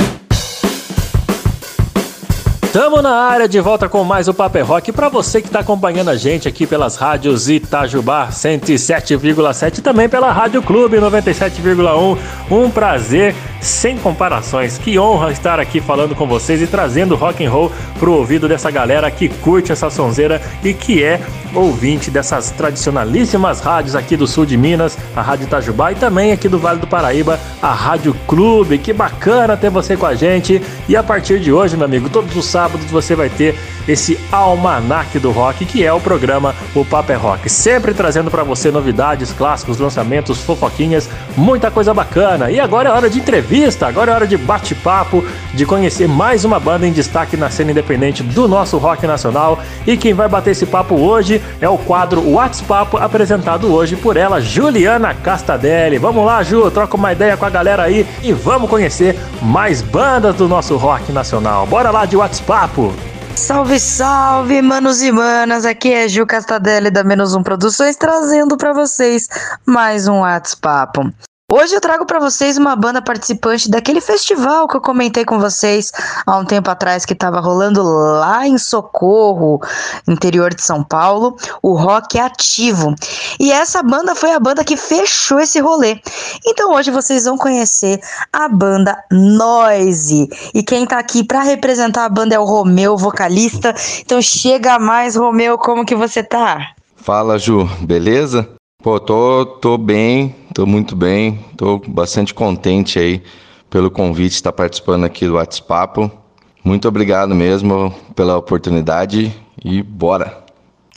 Tamo 2.75 3.01
na 3.01 3.15
área 3.15 3.47
de 3.47 3.61
volta 3.61 3.89
com 3.89 4.03
mais 4.03 4.27
o 4.27 4.35
Paper 4.35 4.67
Rock 4.67 4.91
para 4.91 5.09
você 5.09 5.41
que 5.41 5.47
está 5.47 5.61
acompanhando 5.61 6.11
a 6.11 6.17
gente 6.17 6.49
aqui 6.49 6.67
pelas 6.67 6.97
rádios 6.97 7.49
Itajubá 7.49 8.31
107,7 8.31 9.79
e 9.79 9.81
também 9.81 10.09
pela 10.09 10.33
Rádio 10.33 10.61
Clube 10.61 10.97
97,1. 10.97 12.19
Um 12.51 12.69
prazer 12.69 13.33
sem 13.61 13.97
comparações. 13.97 14.77
Que 14.77 14.99
honra 14.99 15.31
estar 15.31 15.61
aqui 15.61 15.81
falando 15.81 16.17
com 16.17 16.27
vocês 16.27 16.61
e 16.61 16.67
trazendo 16.67 17.15
rock 17.15 17.47
and 17.47 17.51
roll 17.51 17.71
pro 18.01 18.13
ouvido 18.13 18.49
dessa 18.49 18.73
galera 18.73 19.09
que 19.09 19.29
curte 19.29 19.71
essa 19.71 19.89
sonzeira 19.89 20.43
e 20.65 20.75
que 20.75 21.01
é 21.01 21.21
ouvinte 21.55 22.11
dessas 22.11 22.51
tradicionalíssimas 22.51 23.61
rádios 23.61 23.95
aqui 23.95 24.17
do 24.17 24.27
sul 24.27 24.45
de 24.45 24.57
Minas, 24.57 24.99
a 25.15 25.23
Rádio 25.23 25.45
Itajubá 25.45 25.93
e 25.93 25.95
também 25.95 26.33
aqui 26.33 26.49
do 26.49 26.59
Vale 26.59 26.81
do 26.81 26.87
Paraíba, 26.87 27.39
a 27.63 27.73
Rádio 27.73 28.15
Clube. 28.27 28.79
Que 28.79 28.93
bacana 28.93 29.57
ter 29.57 29.71
você 29.71 29.97
com 29.97 30.07
a 30.07 30.15
gente. 30.15 30.61
E 30.89 30.97
a 30.97 31.03
partir 31.03 31.41
de 31.41 31.53
hoje, 31.53 31.77
meu 31.77 31.87
amigo, 31.87 32.09
todos 32.09 32.35
os 32.37 32.47
sábados 32.47 32.87
você 32.91 33.15
vai 33.15 33.29
ter 33.29 33.59
esse 33.87 34.19
almanac 34.33 35.19
do 35.19 35.31
rock, 35.31 35.65
que 35.65 35.85
é 35.85 35.93
o 35.93 36.01
programa 36.01 36.55
O 36.75 36.85
Papo 36.85 37.13
é 37.13 37.15
Rock. 37.15 37.51
Sempre 37.51 37.93
trazendo 37.93 38.31
para 38.31 38.43
você 38.43 38.71
novidades, 38.71 39.33
clássicos, 39.33 39.79
lançamentos, 39.79 40.41
fofoquinhas, 40.41 41.09
muita 41.37 41.71
coisa 41.71 41.93
bacana. 41.93 42.51
E 42.51 42.59
agora 42.59 42.89
é 42.89 42.93
hora 42.93 43.11
de 43.11 43.19
entrevista, 43.19 43.87
agora 43.87 44.13
é 44.13 44.15
hora 44.15 44.27
de 44.27 44.37
bate-papo, 44.37 45.25
de 45.53 45.67
conhecer 45.67 46.09
mais 46.09 46.45
uma 46.45 46.59
banda 46.59 46.87
em 46.87 46.93
destaque 46.93 47.37
na 47.37 47.51
cena 47.51 47.73
independente 47.73 48.23
do 48.23 48.49
nosso 48.49 48.79
rock 48.79 49.07
nacional. 49.07 49.61
E 49.87 49.97
quem 49.97 50.15
vai 50.15 50.29
bater 50.29 50.53
esse 50.53 50.67
papo 50.67 50.95
hoje 50.95 51.43
é 51.61 51.69
o 51.69 51.79
quadro 51.79 52.29
WhatsApp, 52.31 52.97
apresentado 52.97 53.73
hoje 53.73 53.97
por 53.97 54.17
ela, 54.17 54.41
Juliana 54.41 55.15
Castadelli. 55.15 55.99
Vamos 55.99 56.25
lá, 56.25 56.43
Ju, 56.43 56.71
troca 56.71 56.97
uma 56.97 57.13
ideia 57.13 57.37
com 57.37 57.45
a 57.45 57.51
galera 57.51 57.83
aí 57.83 58.07
e 58.23 58.33
vamos 58.33 58.69
conhecer 58.69 59.19
mais 59.43 59.83
bandas 59.83 60.37
do 60.37 60.49
nosso 60.49 60.77
rock 60.77 61.13
nacional. 61.13 61.67
Bora 61.67 61.91
lá 61.91 62.07
de 62.07 62.17
WhatsApp! 62.17 62.93
Salve, 63.37 63.81
salve, 63.81 64.63
manos 64.63 65.03
e 65.03 65.11
manas! 65.11 65.67
Aqui 65.67 65.93
é 65.93 66.09
Gil 66.09 66.27
Castadelli 66.27 66.91
da 66.91 67.03
Menos 67.03 67.35
Um 67.35 67.43
Produções 67.43 67.97
trazendo 67.97 68.57
para 68.57 68.73
vocês 68.73 69.29
mais 69.67 70.07
um 70.07 70.21
WhatsApp. 70.21 71.13
Hoje 71.57 71.73
eu 71.73 71.81
trago 71.81 72.05
para 72.05 72.19
vocês 72.19 72.59
uma 72.59 72.75
banda 72.75 73.01
participante 73.01 73.71
daquele 73.71 74.01
festival 74.01 74.67
que 74.67 74.77
eu 74.77 74.81
comentei 74.81 75.25
com 75.25 75.39
vocês 75.39 75.93
há 76.27 76.37
um 76.37 76.45
tempo 76.45 76.69
atrás 76.69 77.05
que 77.05 77.13
estava 77.13 77.39
rolando 77.39 77.81
lá 77.81 78.45
em 78.45 78.59
Socorro, 78.59 79.61
interior 80.09 80.53
de 80.53 80.61
São 80.61 80.83
Paulo, 80.83 81.37
o 81.63 81.75
Rock 81.77 82.19
Ativo. 82.19 82.93
E 83.39 83.53
essa 83.53 83.85
banda 83.85 84.17
foi 84.17 84.33
a 84.33 84.41
banda 84.41 84.65
que 84.65 84.77
fechou 84.77 85.39
esse 85.39 85.61
rolê. 85.61 86.01
Então 86.45 86.73
hoje 86.73 86.91
vocês 86.91 87.25
vão 87.25 87.39
conhecer 87.39 88.01
a 88.33 88.49
banda 88.49 89.01
Noise. 89.13 90.29
E 90.53 90.61
quem 90.61 90.85
tá 90.85 90.99
aqui 90.99 91.23
para 91.23 91.45
representar 91.45 92.05
a 92.05 92.09
banda 92.09 92.35
é 92.35 92.39
o 92.39 92.45
Romeu, 92.45 92.97
vocalista. 92.97 93.73
Então 94.01 94.21
chega 94.21 94.77
mais, 94.81 95.15
Romeu, 95.15 95.57
como 95.57 95.87
que 95.87 95.95
você 95.95 96.21
tá? 96.21 96.75
Fala, 96.97 97.39
Ju, 97.39 97.65
beleza? 97.83 98.57
Pô, 98.85 99.01
tô, 99.01 99.47
tô 99.47 99.79
bem, 99.79 100.37
tô 100.53 100.67
muito 100.67 100.95
bem, 100.95 101.39
tô 101.57 101.79
bastante 101.79 102.35
contente 102.35 102.99
aí 102.99 103.23
pelo 103.71 103.91
convite 103.91 104.33
de 104.33 104.35
estar 104.35 104.53
participando 104.53 105.05
aqui 105.05 105.27
do 105.27 105.37
WhatsApp. 105.37 106.13
Muito 106.63 106.87
obrigado 106.87 107.35
mesmo 107.35 107.95
pela 108.15 108.37
oportunidade 108.37 109.35
e 109.65 109.83
bora! 109.83 110.44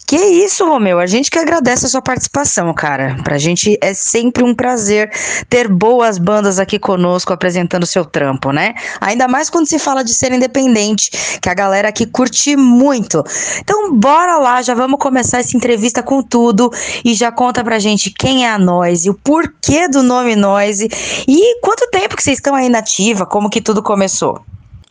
Que 0.07 0.15
isso, 0.15 0.65
Romeu. 0.65 0.99
A 0.99 1.05
gente 1.05 1.29
que 1.29 1.37
agradece 1.37 1.85
a 1.85 1.89
sua 1.89 2.01
participação, 2.01 2.73
cara. 2.73 3.17
Pra 3.25 3.37
gente 3.37 3.77
é 3.81 3.93
sempre 3.93 4.41
um 4.41 4.55
prazer 4.55 5.11
ter 5.49 5.67
boas 5.67 6.17
bandas 6.17 6.59
aqui 6.59 6.79
conosco 6.79 7.33
apresentando 7.33 7.85
seu 7.85 8.05
trampo, 8.05 8.53
né? 8.53 8.73
Ainda 9.01 9.27
mais 9.27 9.49
quando 9.49 9.67
se 9.67 9.77
fala 9.77 10.05
de 10.05 10.13
ser 10.13 10.31
independente, 10.31 11.11
que 11.41 11.49
a 11.49 11.53
galera 11.53 11.89
aqui 11.89 12.05
curte 12.05 12.55
muito. 12.55 13.21
Então, 13.59 13.93
bora 13.93 14.37
lá, 14.37 14.61
já 14.61 14.73
vamos 14.73 14.97
começar 14.97 15.39
essa 15.39 15.57
entrevista 15.57 16.01
com 16.01 16.23
tudo 16.23 16.71
e 17.03 17.13
já 17.13 17.29
conta 17.29 17.61
pra 17.61 17.77
gente 17.77 18.09
quem 18.09 18.45
é 18.45 18.49
a 18.49 18.57
Noise, 18.57 19.09
o 19.09 19.13
porquê 19.13 19.89
do 19.89 20.01
nome 20.01 20.37
Noise 20.37 20.87
e 21.27 21.59
quanto 21.59 21.85
tempo 21.91 22.15
que 22.15 22.23
vocês 22.23 22.37
estão 22.37 22.55
aí 22.55 22.69
na 22.69 22.79
ativa, 22.79 23.25
como 23.25 23.49
que 23.49 23.59
tudo 23.59 23.83
começou. 23.83 24.41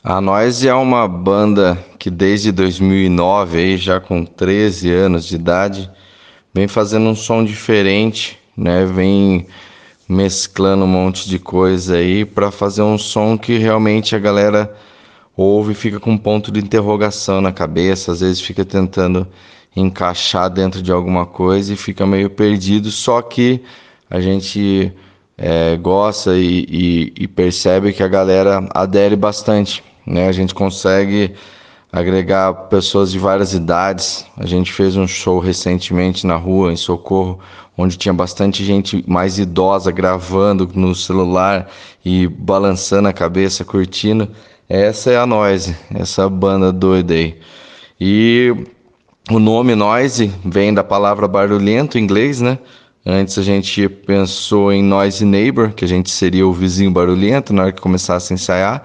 A 0.08 0.20
Noise 0.20 0.68
é 0.68 0.72
uma 0.72 1.08
banda 1.08 1.84
que 1.98 2.10
desde 2.10 2.52
2009, 2.52 3.58
aí, 3.58 3.76
já 3.76 3.98
com 3.98 4.24
13 4.24 4.88
anos 4.88 5.26
de 5.26 5.34
idade, 5.34 5.90
vem 6.54 6.68
fazendo 6.68 7.08
um 7.08 7.14
som 7.16 7.44
diferente, 7.44 8.38
né? 8.56 8.84
Vem 8.86 9.48
mesclando 10.08 10.84
um 10.84 10.86
monte 10.86 11.28
de 11.28 11.40
coisa 11.40 11.96
aí 11.96 12.24
para 12.24 12.52
fazer 12.52 12.82
um 12.82 12.96
som 12.96 13.36
que 13.36 13.58
realmente 13.58 14.14
a 14.14 14.20
galera 14.20 14.72
ouve 15.36 15.72
e 15.72 15.74
fica 15.74 15.98
com 15.98 16.12
um 16.12 16.18
ponto 16.18 16.52
de 16.52 16.60
interrogação 16.60 17.40
na 17.40 17.50
cabeça, 17.50 18.12
às 18.12 18.20
vezes 18.20 18.40
fica 18.40 18.64
tentando 18.64 19.26
encaixar 19.74 20.48
dentro 20.48 20.82
de 20.82 20.92
alguma 20.92 21.26
coisa 21.26 21.74
e 21.74 21.76
fica 21.76 22.06
meio 22.06 22.30
perdido, 22.30 22.92
só 22.92 23.20
que 23.20 23.60
a 24.08 24.20
gente 24.20 24.92
é, 25.36 25.76
gosta 25.76 26.38
e, 26.38 26.64
e, 26.70 27.12
e 27.24 27.26
percebe 27.26 27.92
que 27.92 28.04
a 28.04 28.08
galera 28.08 28.68
adere 28.72 29.16
bastante 29.16 29.82
né? 30.06 30.28
A 30.28 30.32
gente 30.32 30.54
consegue 30.54 31.34
agregar 31.92 32.52
pessoas 32.68 33.10
de 33.10 33.18
várias 33.18 33.54
idades. 33.54 34.26
A 34.36 34.46
gente 34.46 34.72
fez 34.72 34.96
um 34.96 35.06
show 35.06 35.38
recentemente 35.38 36.26
na 36.26 36.36
rua, 36.36 36.72
em 36.72 36.76
Socorro, 36.76 37.38
onde 37.76 37.96
tinha 37.96 38.12
bastante 38.12 38.64
gente 38.64 39.04
mais 39.06 39.38
idosa 39.38 39.90
gravando 39.90 40.68
no 40.74 40.94
celular 40.94 41.70
e 42.04 42.26
balançando 42.26 43.08
a 43.08 43.12
cabeça, 43.12 43.64
curtindo. 43.64 44.28
Essa 44.68 45.10
é 45.10 45.16
a 45.16 45.26
Noise, 45.26 45.76
essa 45.94 46.28
banda 46.28 46.72
doida 46.72 47.14
aí. 47.14 47.38
E 48.00 48.54
o 49.30 49.38
nome 49.38 49.74
Noise 49.74 50.32
vem 50.44 50.74
da 50.74 50.84
palavra 50.84 51.26
barulhento 51.26 51.98
em 51.98 52.02
inglês, 52.02 52.40
né? 52.40 52.58
Antes 53.04 53.38
a 53.38 53.42
gente 53.42 53.88
pensou 53.88 54.72
em 54.72 54.82
Noise 54.82 55.24
Neighbor, 55.24 55.72
que 55.72 55.84
a 55.84 55.88
gente 55.88 56.10
seria 56.10 56.46
o 56.46 56.52
vizinho 56.52 56.90
barulhento 56.90 57.52
na 57.52 57.62
hora 57.62 57.72
que 57.72 57.80
começasse 57.80 58.32
a 58.32 58.34
ensaiar, 58.34 58.84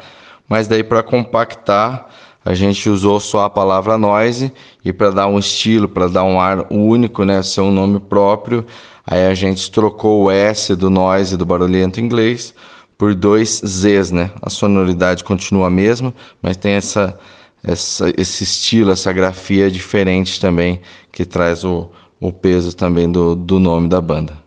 mas 0.51 0.67
daí 0.67 0.83
para 0.83 1.01
compactar 1.01 2.09
a 2.43 2.53
gente 2.53 2.89
usou 2.89 3.21
só 3.21 3.45
a 3.45 3.49
palavra 3.49 3.97
noise 3.97 4.51
e 4.83 4.91
para 4.91 5.09
dar 5.09 5.27
um 5.27 5.39
estilo, 5.39 5.87
para 5.87 6.09
dar 6.09 6.25
um 6.25 6.41
ar 6.41 6.67
único, 6.69 7.23
né, 7.23 7.41
ser 7.41 7.61
um 7.61 7.71
nome 7.71 8.01
próprio, 8.01 8.65
aí 9.07 9.27
a 9.27 9.33
gente 9.33 9.71
trocou 9.71 10.23
o 10.25 10.31
S 10.31 10.75
do 10.75 10.89
noise 10.89 11.37
do 11.37 11.45
barulhento 11.45 12.01
inglês 12.01 12.53
por 12.97 13.15
dois 13.15 13.61
Zs, 13.65 14.11
né? 14.11 14.29
A 14.41 14.49
sonoridade 14.49 15.23
continua 15.23 15.67
a 15.67 15.69
mesma, 15.69 16.13
mas 16.41 16.57
tem 16.57 16.73
essa, 16.73 17.17
essa 17.63 18.11
esse 18.17 18.43
estilo, 18.43 18.91
essa 18.91 19.13
grafia 19.13 19.71
diferente 19.71 20.37
também 20.41 20.81
que 21.13 21.23
traz 21.23 21.63
o, 21.63 21.89
o 22.19 22.33
peso 22.33 22.75
também 22.75 23.09
do, 23.09 23.35
do 23.35 23.57
nome 23.57 23.87
da 23.87 24.01
banda. 24.01 24.37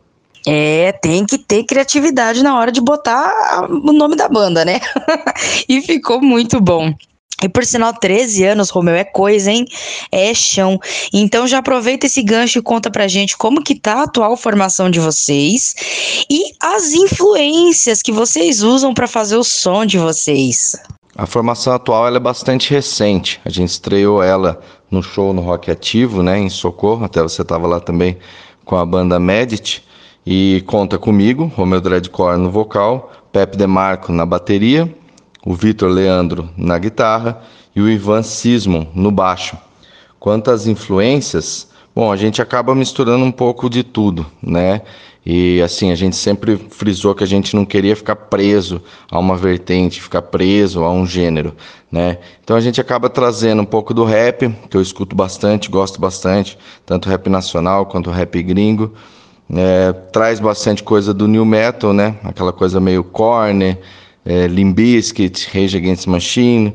É, 0.47 0.93
tem 0.93 1.25
que 1.25 1.39
ter 1.47 1.65
criatividade 1.65 2.43
na 2.43 2.59
hora 2.59 2.73
de 2.73 2.81
botar 2.81 3.67
o 3.69 3.93
nome 3.93 4.17
da 4.17 4.29
banda, 4.29 4.65
né? 4.65 4.81
e 5.69 5.81
ficou 5.81 6.21
muito 6.21 6.61
bom. 6.61 6.95
E 7.43 7.49
por 7.49 7.65
sinal, 7.65 7.93
13 7.93 8.45
anos, 8.45 8.71
Romeu, 8.71 8.95
é 8.95 9.05
coisa, 9.05 9.51
hein? 9.51 9.67
É 10.11 10.33
chão. 10.33 10.79
Então 11.13 11.47
já 11.47 11.59
aproveita 11.59 12.07
esse 12.07 12.23
gancho 12.23 12.59
e 12.59 12.63
conta 12.63 12.91
pra 12.91 13.09
gente 13.09 13.37
como 13.37 13.63
que 13.63 13.75
tá 13.75 13.95
a 13.95 14.03
atual 14.05 14.37
formação 14.37 14.89
de 14.89 15.01
vocês 15.01 15.75
e 16.31 16.53
as 16.61 16.93
influências 16.93 18.01
que 18.01 18.13
vocês 18.13 18.63
usam 18.63 18.95
para 18.95 19.07
fazer 19.07 19.37
o 19.37 19.45
som 19.45 19.85
de 19.85 19.99
vocês. 19.99 20.75
A 21.17 21.27
formação 21.27 21.73
atual 21.73 22.09
é 22.09 22.19
bastante 22.19 22.71
recente. 22.71 23.41
A 23.45 23.51
gente 23.51 23.69
estreou 23.69 24.23
ela 24.23 24.61
no 24.91 25.03
show 25.03 25.33
no 25.35 25.43
Rock 25.43 25.71
Ativo, 25.71 26.23
né, 26.23 26.39
em 26.39 26.49
Socorro. 26.49 27.05
Até 27.05 27.21
você 27.21 27.43
estava 27.43 27.67
lá 27.67 27.79
também 27.79 28.17
com 28.65 28.77
a 28.77 28.87
banda 28.87 29.19
Medit. 29.21 29.85
E 30.27 30.63
conta 30.67 30.99
comigo, 30.99 31.53
Romeu 31.55 31.81
Dreadcore 31.81 32.39
no 32.39 32.51
vocal, 32.51 33.13
Pepe 33.33 33.57
Demarco 33.57 34.13
na 34.13 34.25
bateria 34.25 34.93
o 35.45 35.55
Vitor 35.55 35.91
Leandro 35.91 36.49
na 36.57 36.79
guitarra 36.79 37.43
e 37.77 37.81
o 37.81 37.89
Ivan 37.89 38.23
Sismon 38.23 38.87
no 38.95 39.11
baixo. 39.11 39.57
Quanto 40.19 40.51
às 40.51 40.67
influências, 40.67 41.69
bom, 41.95 42.11
a 42.11 42.17
gente 42.17 42.41
acaba 42.41 42.75
misturando 42.75 43.25
um 43.25 43.33
pouco 43.33 43.69
de 43.69 43.83
tudo, 43.83 44.25
né? 44.43 44.81
E 45.27 45.61
assim, 45.63 45.91
a 45.91 45.95
gente 45.95 46.17
sempre 46.17 46.57
frisou 46.71 47.15
que 47.15 47.25
a 47.25 47.27
gente 47.27 47.57
não 47.57 47.65
queria 47.65 47.97
ficar 47.97 48.17
preso 48.17 48.83
a 49.11 49.19
uma 49.19 49.37
vertente, 49.37 50.01
ficar 50.01 50.23
preso 50.23 50.85
a 50.85 50.91
um 50.91 51.07
gênero, 51.07 51.55
né? 51.91 52.19
Então 52.43 52.57
a 52.57 52.61
gente 52.61 52.81
acaba 52.81 53.09
trazendo 53.09 53.63
um 53.63 53.67
pouco 53.67 53.95
do 53.95 54.05
rap, 54.05 54.49
que 54.69 54.77
eu 54.77 54.83
escuto 54.83 55.17
bastante, 55.17 55.71
gosto 55.71 56.01
bastante, 56.01 56.59
tanto 56.85 57.09
rap 57.09 57.29
nacional 57.29 57.87
quanto 57.87 58.11
rap 58.11 58.43
gringo. 58.43 58.93
É, 59.53 59.93
traz 60.13 60.41
bastante 60.41 60.83
coisa 60.83 61.13
do 61.13 61.29
new 61.29 61.45
metal, 61.45 61.93
né? 61.93 62.17
Aquela 62.25 62.53
coisa 62.53 62.81
meio 62.81 63.05
corner, 63.05 63.79
é, 64.25 64.47
Limbiskit, 64.47 65.49
Rage 65.53 65.77
Against 65.77 66.07
Machine, 66.07 66.75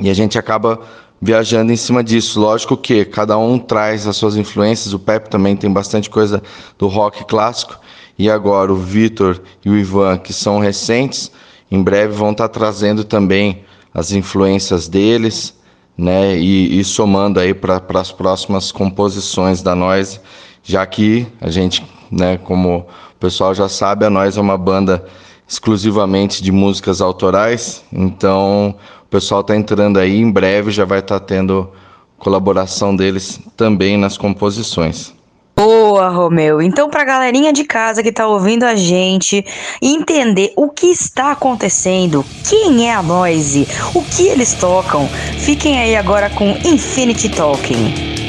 e 0.00 0.08
a 0.08 0.14
gente 0.14 0.38
acaba 0.38 0.80
viajando 1.20 1.72
em 1.72 1.76
cima 1.76 2.02
disso. 2.02 2.40
Lógico 2.40 2.76
que 2.76 3.04
cada 3.04 3.36
um 3.36 3.58
traz 3.58 4.06
as 4.06 4.16
suas 4.16 4.36
influências, 4.36 4.94
o 4.94 4.98
Pepe 4.98 5.28
também 5.28 5.56
tem 5.56 5.70
bastante 5.70 6.08
coisa 6.08 6.42
do 6.78 6.86
rock 6.86 7.24
clássico, 7.24 7.78
e 8.18 8.30
agora 8.30 8.72
o 8.72 8.76
Vitor 8.76 9.40
e 9.64 9.70
o 9.70 9.76
Ivan, 9.76 10.18
que 10.18 10.32
são 10.32 10.60
recentes, 10.60 11.32
em 11.70 11.82
breve 11.82 12.12
vão 12.14 12.30
estar 12.30 12.48
trazendo 12.48 13.02
também 13.02 13.64
as 13.92 14.12
influências 14.12 14.86
deles, 14.86 15.54
né, 15.96 16.36
e, 16.36 16.78
e 16.78 16.84
somando 16.84 17.38
aí 17.38 17.54
para 17.54 17.80
as 17.94 18.12
próximas 18.12 18.70
composições 18.70 19.62
da 19.62 19.74
Noise, 19.74 20.20
já 20.64 20.84
que 20.86 21.26
a 21.40 21.50
gente, 21.50 21.84
né, 22.10 22.38
como 22.38 22.78
o 22.78 23.20
pessoal 23.20 23.54
já 23.54 23.68
sabe, 23.68 24.04
a 24.04 24.10
Noise 24.10 24.38
é 24.38 24.42
uma 24.42 24.58
banda 24.58 25.04
exclusivamente 25.46 26.42
de 26.42 26.50
músicas 26.50 27.00
autorais. 27.00 27.84
Então, 27.92 28.74
o 29.02 29.08
pessoal 29.08 29.42
está 29.42 29.54
entrando 29.54 29.98
aí, 29.98 30.16
em 30.16 30.30
breve 30.30 30.72
já 30.72 30.84
vai 30.84 30.98
estar 30.98 31.20
tá 31.20 31.26
tendo 31.26 31.70
colaboração 32.18 32.96
deles 32.96 33.38
também 33.56 33.98
nas 33.98 34.16
composições. 34.16 35.12
Boa, 35.56 36.08
Romeu. 36.08 36.60
Então, 36.60 36.90
para 36.90 37.02
a 37.02 37.04
galerinha 37.04 37.52
de 37.52 37.62
casa 37.62 38.02
que 38.02 38.08
está 38.08 38.26
ouvindo 38.26 38.64
a 38.64 38.74
gente 38.74 39.44
entender 39.80 40.52
o 40.56 40.68
que 40.68 40.86
está 40.86 41.30
acontecendo, 41.30 42.24
quem 42.48 42.88
é 42.88 42.94
a 42.94 43.02
Noise, 43.02 43.68
o 43.94 44.02
que 44.02 44.26
eles 44.26 44.54
tocam, 44.54 45.06
fiquem 45.38 45.78
aí 45.78 45.94
agora 45.94 46.28
com 46.28 46.58
Infinity 46.64 47.28
Talking. 47.28 48.23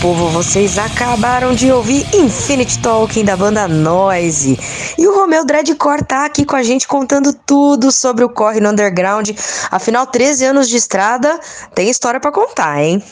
Povo, 0.00 0.28
vocês 0.28 0.78
acabaram 0.78 1.54
de 1.54 1.70
ouvir 1.70 2.06
Infinite 2.14 2.78
Talking 2.80 3.24
da 3.24 3.36
banda 3.36 3.66
Noise. 3.66 4.58
E 4.98 5.06
o 5.06 5.14
Romeu 5.14 5.44
Dreadcore 5.44 6.04
tá 6.04 6.24
aqui 6.26 6.44
com 6.44 6.56
a 6.56 6.62
gente 6.62 6.86
contando 6.86 7.32
tudo 7.32 7.90
sobre 7.90 8.24
o 8.24 8.28
corre 8.28 8.60
no 8.60 8.70
underground. 8.70 9.30
Afinal, 9.70 10.06
13 10.06 10.44
anos 10.46 10.68
de 10.68 10.76
estrada, 10.76 11.38
tem 11.74 11.88
história 11.88 12.20
pra 12.20 12.30
contar, 12.30 12.82
hein? 12.82 13.02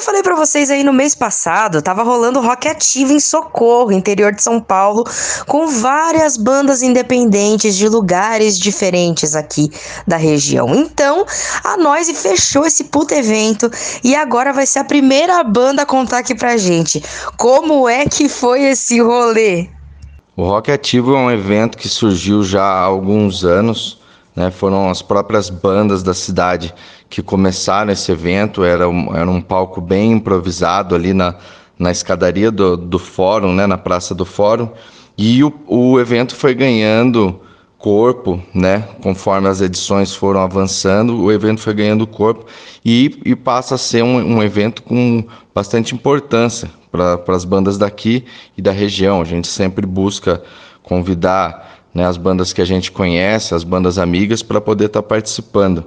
Eu 0.00 0.04
falei 0.04 0.22
pra 0.22 0.34
vocês 0.34 0.70
aí 0.70 0.82
no 0.82 0.94
mês 0.94 1.14
passado, 1.14 1.82
tava 1.82 2.02
rolando 2.02 2.40
rock 2.40 2.66
ativo 2.66 3.12
em 3.12 3.20
Socorro, 3.20 3.92
interior 3.92 4.32
de 4.32 4.42
São 4.42 4.58
Paulo, 4.58 5.04
com 5.46 5.66
várias 5.66 6.38
bandas 6.38 6.80
independentes 6.80 7.76
de 7.76 7.86
lugares 7.86 8.58
diferentes 8.58 9.36
aqui 9.36 9.70
da 10.08 10.16
região. 10.16 10.74
Então, 10.74 11.26
a 11.62 11.76
Noise 11.76 12.14
fechou 12.14 12.64
esse 12.64 12.84
puto 12.84 13.12
evento 13.12 13.70
e 14.02 14.14
agora 14.14 14.54
vai 14.54 14.64
ser 14.64 14.78
a 14.78 14.84
primeira 14.84 15.44
banda 15.44 15.82
a 15.82 15.86
contar 15.86 16.20
aqui 16.20 16.34
pra 16.34 16.56
gente. 16.56 17.04
Como 17.36 17.86
é 17.86 18.06
que 18.06 18.26
foi 18.26 18.62
esse 18.62 19.02
rolê? 19.02 19.68
O 20.34 20.44
Rock 20.44 20.72
Ativo 20.72 21.14
é 21.14 21.18
um 21.18 21.30
evento 21.30 21.76
que 21.76 21.90
surgiu 21.90 22.42
já 22.42 22.64
há 22.64 22.80
alguns 22.80 23.44
anos, 23.44 23.99
né? 24.34 24.50
Foram 24.50 24.88
as 24.88 25.02
próprias 25.02 25.50
bandas 25.50 26.02
da 26.02 26.14
cidade 26.14 26.74
que 27.08 27.22
começaram 27.22 27.92
esse 27.92 28.10
evento. 28.12 28.62
Era 28.64 28.88
um, 28.88 29.14
era 29.14 29.30
um 29.30 29.40
palco 29.40 29.80
bem 29.80 30.12
improvisado 30.12 30.94
ali 30.94 31.12
na, 31.12 31.34
na 31.78 31.90
escadaria 31.90 32.50
do, 32.50 32.76
do 32.76 32.98
fórum, 32.98 33.52
né? 33.52 33.66
Na 33.66 33.78
Praça 33.78 34.14
do 34.14 34.24
Fórum. 34.24 34.68
E 35.16 35.42
o, 35.44 35.52
o 35.66 36.00
evento 36.00 36.34
foi 36.34 36.54
ganhando 36.54 37.40
corpo, 37.80 38.40
né? 38.54 38.86
Conforme 39.02 39.48
as 39.48 39.60
edições 39.60 40.14
foram 40.14 40.40
avançando, 40.40 41.20
o 41.20 41.32
evento 41.32 41.60
foi 41.60 41.72
ganhando 41.72 42.06
corpo 42.06 42.44
e, 42.84 43.18
e 43.24 43.34
passa 43.34 43.74
a 43.74 43.78
ser 43.78 44.04
um, 44.04 44.36
um 44.36 44.42
evento 44.42 44.82
com 44.82 45.24
bastante 45.54 45.94
importância 45.94 46.70
para 46.92 47.22
as 47.28 47.44
bandas 47.44 47.78
daqui 47.78 48.24
e 48.56 48.62
da 48.62 48.70
região. 48.70 49.20
A 49.20 49.24
gente 49.24 49.48
sempre 49.48 49.86
busca 49.86 50.42
convidar 50.82 51.69
né, 51.94 52.06
as 52.06 52.16
bandas 52.16 52.52
que 52.52 52.62
a 52.62 52.64
gente 52.64 52.90
conhece, 52.92 53.54
as 53.54 53.64
bandas 53.64 53.98
amigas, 53.98 54.42
para 54.42 54.60
poder 54.60 54.86
estar 54.86 55.02
participando. 55.02 55.84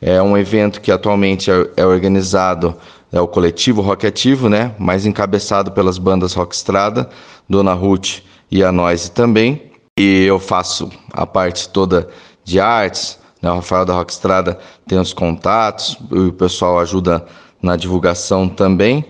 É 0.00 0.20
um 0.22 0.36
evento 0.36 0.80
que 0.80 0.90
atualmente 0.90 1.50
é, 1.50 1.70
é 1.76 1.86
organizado, 1.86 2.74
é 3.12 3.20
o 3.20 3.28
coletivo 3.28 3.80
Rock 3.80 4.06
Ativo, 4.06 4.48
né? 4.48 4.74
Mais 4.78 5.06
encabeçado 5.06 5.70
pelas 5.72 5.98
bandas 5.98 6.34
Rockstrada, 6.34 7.08
Dona 7.48 7.72
Ruth 7.72 8.20
e 8.50 8.62
a 8.62 8.72
Noise 8.72 9.10
também. 9.10 9.70
E 9.98 10.24
eu 10.24 10.40
faço 10.40 10.90
a 11.12 11.24
parte 11.24 11.68
toda 11.68 12.08
de 12.42 12.58
artes, 12.58 13.18
né? 13.40 13.50
O 13.50 13.56
Rafael 13.56 13.84
da 13.84 13.94
Rockstrada 13.94 14.58
tem 14.86 14.98
os 14.98 15.12
contatos, 15.12 15.96
o 16.10 16.32
pessoal 16.32 16.80
ajuda 16.80 17.24
na 17.62 17.76
divulgação 17.76 18.48
também. 18.48 19.04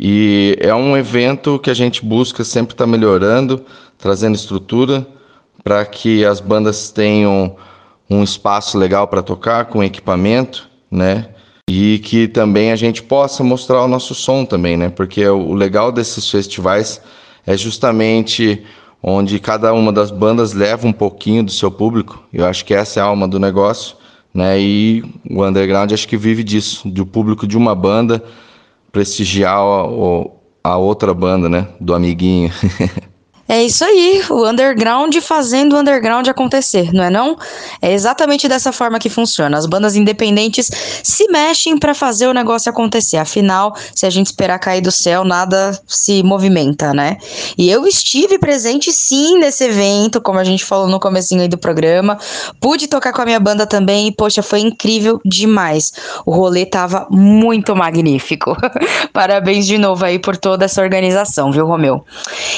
E 0.00 0.56
é 0.60 0.74
um 0.74 0.96
evento 0.96 1.58
que 1.58 1.70
a 1.70 1.74
gente 1.74 2.04
busca 2.04 2.42
sempre 2.42 2.74
estar 2.74 2.86
melhorando, 2.86 3.64
trazendo 3.98 4.34
estrutura 4.34 5.06
para 5.64 5.84
que 5.86 6.24
as 6.26 6.40
bandas 6.40 6.90
tenham 6.90 7.56
um 8.08 8.22
espaço 8.22 8.76
legal 8.76 9.08
para 9.08 9.22
tocar, 9.22 9.64
com 9.64 9.82
equipamento, 9.82 10.68
né? 10.90 11.30
E 11.68 11.98
que 12.00 12.28
também 12.28 12.70
a 12.70 12.76
gente 12.76 13.02
possa 13.02 13.42
mostrar 13.42 13.82
o 13.82 13.88
nosso 13.88 14.14
som 14.14 14.44
também, 14.44 14.76
né? 14.76 14.90
Porque 14.90 15.26
o 15.26 15.54
legal 15.54 15.90
desses 15.90 16.30
festivais 16.30 17.00
é 17.46 17.56
justamente 17.56 18.62
onde 19.02 19.38
cada 19.38 19.72
uma 19.72 19.90
das 19.90 20.10
bandas 20.10 20.52
leva 20.52 20.86
um 20.86 20.92
pouquinho 20.92 21.42
do 21.42 21.50
seu 21.50 21.70
público. 21.70 22.22
Eu 22.32 22.46
acho 22.46 22.64
que 22.64 22.74
essa 22.74 23.00
é 23.00 23.02
a 23.02 23.06
alma 23.06 23.26
do 23.26 23.40
negócio, 23.40 23.96
né? 24.34 24.60
E 24.60 25.02
o 25.30 25.42
underground 25.42 25.90
acho 25.92 26.06
que 26.06 26.18
vive 26.18 26.44
disso, 26.44 26.86
do 26.86 27.06
público 27.06 27.46
de 27.46 27.56
uma 27.56 27.74
banda 27.74 28.22
prestigiar 28.92 29.58
a, 29.58 30.72
a 30.72 30.76
outra 30.76 31.14
banda, 31.14 31.48
né? 31.48 31.68
Do 31.80 31.94
amiguinho. 31.94 32.52
É 33.46 33.62
isso 33.62 33.84
aí, 33.84 34.22
o 34.30 34.48
underground 34.48 35.14
fazendo 35.18 35.74
o 35.74 35.78
underground 35.78 36.26
acontecer, 36.28 36.92
não 36.94 37.04
é 37.04 37.10
não? 37.10 37.36
É 37.80 37.92
exatamente 37.92 38.48
dessa 38.48 38.72
forma 38.72 38.98
que 38.98 39.10
funciona. 39.10 39.58
As 39.58 39.66
bandas 39.66 39.96
independentes 39.96 40.70
se 41.02 41.28
mexem 41.28 41.76
para 41.76 41.94
fazer 41.94 42.26
o 42.26 42.32
negócio 42.32 42.70
acontecer. 42.70 43.18
Afinal, 43.18 43.76
se 43.94 44.06
a 44.06 44.10
gente 44.10 44.26
esperar 44.26 44.58
cair 44.58 44.80
do 44.80 44.90
céu, 44.90 45.24
nada 45.24 45.78
se 45.86 46.22
movimenta, 46.22 46.94
né? 46.94 47.18
E 47.58 47.70
eu 47.70 47.86
estive 47.86 48.38
presente 48.38 48.90
sim 48.90 49.38
nesse 49.38 49.64
evento, 49.64 50.22
como 50.22 50.38
a 50.38 50.44
gente 50.44 50.64
falou 50.64 50.88
no 50.88 50.98
comecinho 50.98 51.42
aí 51.42 51.48
do 51.48 51.58
programa. 51.58 52.18
Pude 52.60 52.88
tocar 52.88 53.12
com 53.12 53.20
a 53.20 53.26
minha 53.26 53.40
banda 53.40 53.66
também 53.66 54.08
e 54.08 54.12
poxa, 54.12 54.42
foi 54.42 54.60
incrível 54.60 55.20
demais. 55.24 55.92
O 56.24 56.32
rolê 56.32 56.64
tava 56.64 57.06
muito 57.10 57.76
magnífico. 57.76 58.56
Parabéns 59.12 59.66
de 59.66 59.76
novo 59.76 60.02
aí 60.02 60.18
por 60.18 60.36
toda 60.36 60.64
essa 60.64 60.80
organização, 60.80 61.52
viu, 61.52 61.66
Romeu? 61.66 62.04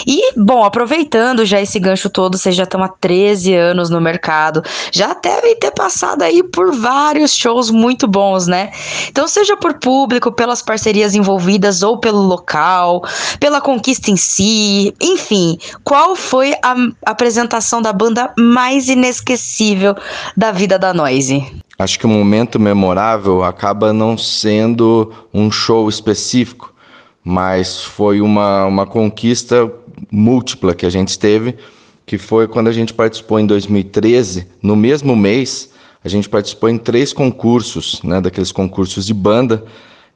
E 0.06 0.32
bom, 0.36 0.64
aproveitando 0.76 1.46
já 1.46 1.58
esse 1.58 1.80
gancho 1.80 2.10
todo, 2.10 2.36
vocês 2.36 2.54
já 2.54 2.64
estão 2.64 2.82
há 2.82 2.88
13 2.88 3.54
anos 3.54 3.88
no 3.88 3.98
mercado, 3.98 4.62
já 4.92 5.14
devem 5.14 5.56
ter 5.56 5.70
passado 5.70 6.20
aí 6.20 6.42
por 6.42 6.70
vários 6.76 7.34
shows 7.34 7.70
muito 7.70 8.06
bons, 8.06 8.46
né? 8.46 8.70
Então, 9.08 9.26
seja 9.26 9.56
por 9.56 9.78
público, 9.78 10.30
pelas 10.30 10.60
parcerias 10.60 11.14
envolvidas 11.14 11.82
ou 11.82 11.96
pelo 11.96 12.20
local, 12.20 13.02
pela 13.40 13.58
conquista 13.58 14.10
em 14.10 14.18
si, 14.18 14.92
enfim, 15.00 15.56
qual 15.82 16.14
foi 16.14 16.52
a 16.62 16.74
apresentação 17.06 17.80
da 17.80 17.92
banda 17.92 18.34
mais 18.38 18.90
inesquecível 18.90 19.96
da 20.36 20.52
vida 20.52 20.78
da 20.78 20.92
Noise? 20.92 21.42
Acho 21.78 21.98
que 21.98 22.04
o 22.04 22.10
momento 22.10 22.60
memorável 22.60 23.42
acaba 23.42 23.94
não 23.94 24.18
sendo 24.18 25.10
um 25.32 25.50
show 25.50 25.88
específico, 25.88 26.74
mas 27.24 27.82
foi 27.82 28.20
uma, 28.20 28.66
uma 28.66 28.86
conquista 28.86 29.72
múltipla 30.10 30.74
que 30.74 30.86
a 30.86 30.90
gente 30.90 31.18
teve, 31.18 31.56
que 32.04 32.18
foi 32.18 32.46
quando 32.46 32.68
a 32.68 32.72
gente 32.72 32.94
participou 32.94 33.40
em 33.40 33.46
2013, 33.46 34.46
no 34.62 34.76
mesmo 34.76 35.16
mês, 35.16 35.70
a 36.04 36.08
gente 36.08 36.28
participou 36.28 36.68
em 36.68 36.78
três 36.78 37.12
concursos, 37.12 38.00
né, 38.02 38.20
daqueles 38.20 38.52
concursos 38.52 39.06
de 39.06 39.12
banda, 39.12 39.64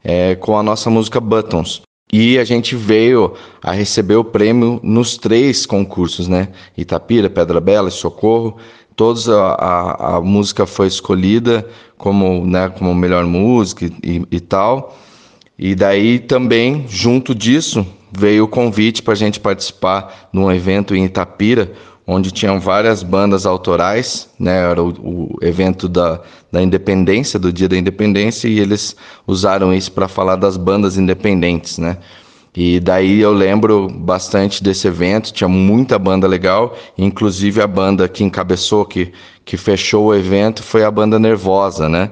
é, 0.05 0.37
com 0.37 0.57
a 0.57 0.63
nossa 0.63 0.89
música 0.89 1.21
Buttons. 1.21 1.83
E 2.13 2.39
a 2.39 2.45
gente 2.45 2.75
veio 2.75 3.35
a 3.63 3.73
receber 3.73 4.17
o 4.17 4.25
prêmio 4.25 4.81
nos 4.83 5.17
três 5.17 5.65
concursos, 5.65 6.27
né? 6.27 6.49
Itapira, 6.77 7.31
Pedra 7.31 7.61
Bela 7.61 7.89
e 7.89 7.93
Socorro. 7.93 8.57
Todos 8.97 9.29
a, 9.29 9.53
a, 9.55 10.17
a 10.17 10.21
música 10.21 10.67
foi 10.67 10.89
escolhida 10.89 11.69
como, 11.97 12.45
né, 12.45 12.69
como 12.69 12.93
melhor 12.95 13.25
música 13.27 13.87
e, 14.03 14.27
e 14.29 14.41
tal. 14.41 14.99
E 15.57 15.75
daí 15.75 16.19
também, 16.19 16.85
junto 16.89 17.33
disso, 17.33 17.87
veio 18.13 18.45
o 18.45 18.49
convite 18.49 19.03
para 19.03 19.13
a 19.13 19.17
gente 19.17 19.41
participar 19.41 20.29
num 20.33 20.51
evento 20.51 20.95
em 20.95 21.05
Itapira, 21.05 21.73
onde 22.07 22.31
tinham 22.31 22.59
várias 22.59 23.03
bandas 23.03 23.47
autorais, 23.47 24.29
né? 24.39 24.71
Era 24.71 24.83
o, 24.83 24.89
o 24.89 25.39
evento 25.43 25.89
da, 25.89 26.21
da 26.51 26.61
independência, 26.61 27.39
do 27.39 27.53
Dia 27.53 27.69
da 27.69 27.77
Independência, 27.77 28.49
e 28.49 28.59
eles 28.59 28.97
usaram 29.27 29.73
isso 29.73 29.93
para 29.93 30.09
falar 30.09 30.37
das 30.37 30.57
bandas 30.57 30.99
independentes, 30.99 31.79
né? 31.79 31.99
E 32.55 32.81
daí 32.81 33.21
eu 33.21 33.33
lembro 33.33 33.89
bastante 33.89 34.63
desse 34.63 34.89
evento, 34.89 35.33
tinha 35.33 35.47
muita 35.47 35.97
banda 36.01 36.27
legal, 36.27 36.77
inclusive 36.99 37.63
a 37.63 37.67
banda 37.67 38.09
que 38.09 38.25
encabeçou, 38.25 38.85
que, 38.85 39.13
que 39.45 39.57
fechou 39.57 40.07
o 40.07 40.15
evento, 40.15 40.63
foi 40.63 40.83
a 40.83 40.91
banda 40.91 41.17
Nervosa, 41.17 41.89
né? 41.89 42.11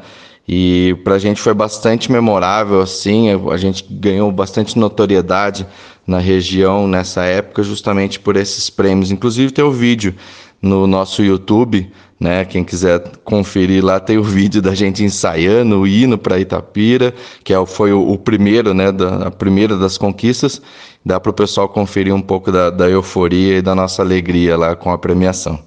E 0.48 0.96
pra 1.04 1.18
gente 1.18 1.42
foi 1.42 1.52
bastante 1.52 2.10
memorável, 2.10 2.80
assim, 2.80 3.26
a 3.50 3.56
gente 3.58 3.84
ganhou 3.90 4.32
bastante 4.32 4.78
notoriedade 4.78 5.66
na 6.06 6.18
região 6.18 6.88
nessa 6.88 7.22
época, 7.24 7.62
justamente 7.62 8.18
por 8.18 8.34
esses 8.34 8.70
prêmios. 8.70 9.10
Inclusive 9.10 9.52
tem 9.52 9.62
o 9.62 9.70
vídeo 9.70 10.14
no 10.62 10.86
nosso 10.86 11.22
YouTube, 11.22 11.92
né? 12.18 12.46
Quem 12.46 12.64
quiser 12.64 13.02
conferir 13.24 13.84
lá 13.84 14.00
tem 14.00 14.16
o 14.16 14.22
vídeo 14.24 14.62
da 14.62 14.74
gente 14.74 15.04
ensaiando 15.04 15.80
o 15.80 15.86
hino 15.86 16.16
para 16.16 16.40
Itapira, 16.40 17.14
que 17.44 17.52
é, 17.52 17.66
foi 17.66 17.92
o, 17.92 18.10
o 18.10 18.16
primeiro, 18.16 18.72
né? 18.72 18.90
Da, 18.90 19.26
a 19.26 19.30
primeira 19.30 19.76
das 19.76 19.98
conquistas. 19.98 20.62
Dá 21.04 21.20
para 21.20 21.30
o 21.30 21.34
pessoal 21.34 21.68
conferir 21.68 22.14
um 22.14 22.22
pouco 22.22 22.50
da, 22.50 22.70
da 22.70 22.88
euforia 22.88 23.58
e 23.58 23.62
da 23.62 23.74
nossa 23.74 24.00
alegria 24.00 24.56
lá 24.56 24.74
com 24.74 24.90
a 24.90 24.96
premiação. 24.96 25.58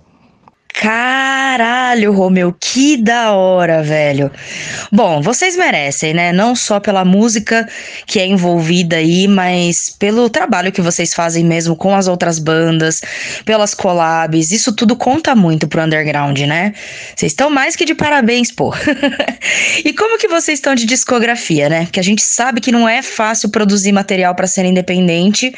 Caralho, 1.51 2.13
Romeu, 2.13 2.55
que 2.57 2.95
da 2.95 3.33
hora, 3.33 3.83
velho. 3.83 4.31
Bom, 4.89 5.21
vocês 5.21 5.57
merecem, 5.57 6.13
né? 6.13 6.31
Não 6.31 6.55
só 6.55 6.79
pela 6.79 7.03
música 7.03 7.67
que 8.07 8.21
é 8.21 8.25
envolvida 8.25 8.95
aí, 8.95 9.27
mas 9.27 9.89
pelo 9.89 10.29
trabalho 10.29 10.71
que 10.71 10.79
vocês 10.79 11.13
fazem 11.13 11.43
mesmo 11.43 11.75
com 11.75 11.93
as 11.93 12.07
outras 12.07 12.39
bandas, 12.39 13.01
pelas 13.43 13.73
collabs. 13.73 14.53
Isso 14.53 14.73
tudo 14.73 14.95
conta 14.95 15.35
muito 15.35 15.67
pro 15.67 15.83
underground, 15.83 16.39
né? 16.39 16.73
Vocês 17.13 17.33
estão 17.33 17.49
mais 17.49 17.75
que 17.75 17.83
de 17.83 17.95
parabéns, 17.95 18.49
pô. 18.49 18.73
e 19.83 19.91
como 19.91 20.17
que 20.17 20.29
vocês 20.29 20.57
estão 20.57 20.73
de 20.73 20.85
discografia, 20.85 21.67
né? 21.67 21.85
Que 21.91 21.99
a 21.99 22.03
gente 22.03 22.23
sabe 22.23 22.61
que 22.61 22.71
não 22.71 22.87
é 22.87 23.01
fácil 23.01 23.49
produzir 23.49 23.91
material 23.91 24.33
para 24.35 24.47
ser 24.47 24.63
independente 24.63 25.53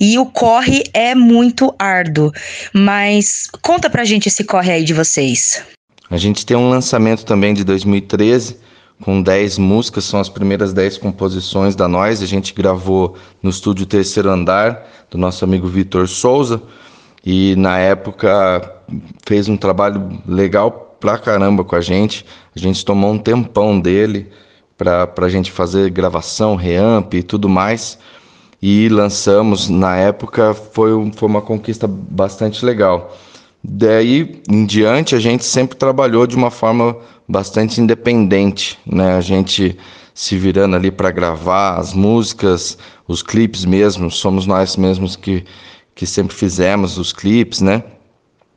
e 0.00 0.18
o 0.18 0.26
corre 0.26 0.82
é 0.92 1.14
muito 1.14 1.72
árduo. 1.78 2.32
Mas 2.72 3.46
conta 3.62 3.88
pra 3.88 4.04
gente 4.04 4.26
esse 4.26 4.42
corre 4.42 4.72
aí 4.72 4.82
de 4.82 4.92
vocês? 4.92 5.27
A 6.10 6.16
gente 6.16 6.46
tem 6.46 6.56
um 6.56 6.70
lançamento 6.70 7.24
também 7.24 7.52
de 7.52 7.64
2013 7.64 8.56
com 9.02 9.22
10 9.22 9.58
músicas, 9.58 10.04
são 10.04 10.18
as 10.18 10.28
primeiras 10.28 10.72
10 10.72 10.98
composições 10.98 11.76
da 11.76 11.86
nós. 11.86 12.22
A 12.22 12.26
gente 12.26 12.52
gravou 12.52 13.16
no 13.42 13.50
estúdio 13.50 13.86
Terceiro 13.86 14.30
Andar 14.30 14.86
do 15.10 15.18
nosso 15.18 15.44
amigo 15.44 15.68
Vitor 15.68 16.08
Souza 16.08 16.62
e 17.24 17.54
na 17.56 17.78
época 17.78 18.82
fez 19.26 19.48
um 19.48 19.56
trabalho 19.56 20.20
legal 20.26 20.96
pra 20.98 21.18
caramba 21.18 21.62
com 21.62 21.76
a 21.76 21.80
gente. 21.80 22.24
A 22.54 22.58
gente 22.58 22.84
tomou 22.84 23.12
um 23.12 23.18
tempão 23.18 23.78
dele 23.78 24.30
para 24.76 25.12
a 25.16 25.28
gente 25.28 25.50
fazer 25.52 25.90
gravação, 25.90 26.56
reamp 26.56 27.14
e 27.14 27.22
tudo 27.22 27.48
mais. 27.48 27.98
E 28.60 28.88
lançamos 28.88 29.68
na 29.68 29.96
época, 29.96 30.54
foi, 30.54 30.90
foi 31.12 31.28
uma 31.28 31.42
conquista 31.42 31.86
bastante 31.86 32.64
legal. 32.64 33.16
Daí 33.70 34.40
em 34.48 34.64
diante, 34.64 35.14
a 35.14 35.20
gente 35.20 35.44
sempre 35.44 35.76
trabalhou 35.76 36.26
de 36.26 36.34
uma 36.34 36.50
forma 36.50 36.96
bastante 37.28 37.82
independente, 37.82 38.78
né? 38.86 39.12
A 39.14 39.20
gente 39.20 39.76
se 40.14 40.38
virando 40.38 40.74
ali 40.74 40.90
para 40.90 41.10
gravar 41.10 41.76
as 41.76 41.92
músicas, 41.92 42.78
os 43.06 43.22
clipes 43.22 43.66
mesmo, 43.66 44.10
somos 44.10 44.46
nós 44.46 44.74
mesmos 44.78 45.16
que, 45.16 45.44
que 45.94 46.06
sempre 46.06 46.34
fizemos 46.34 46.96
os 46.96 47.12
clipes, 47.12 47.60
né? 47.60 47.84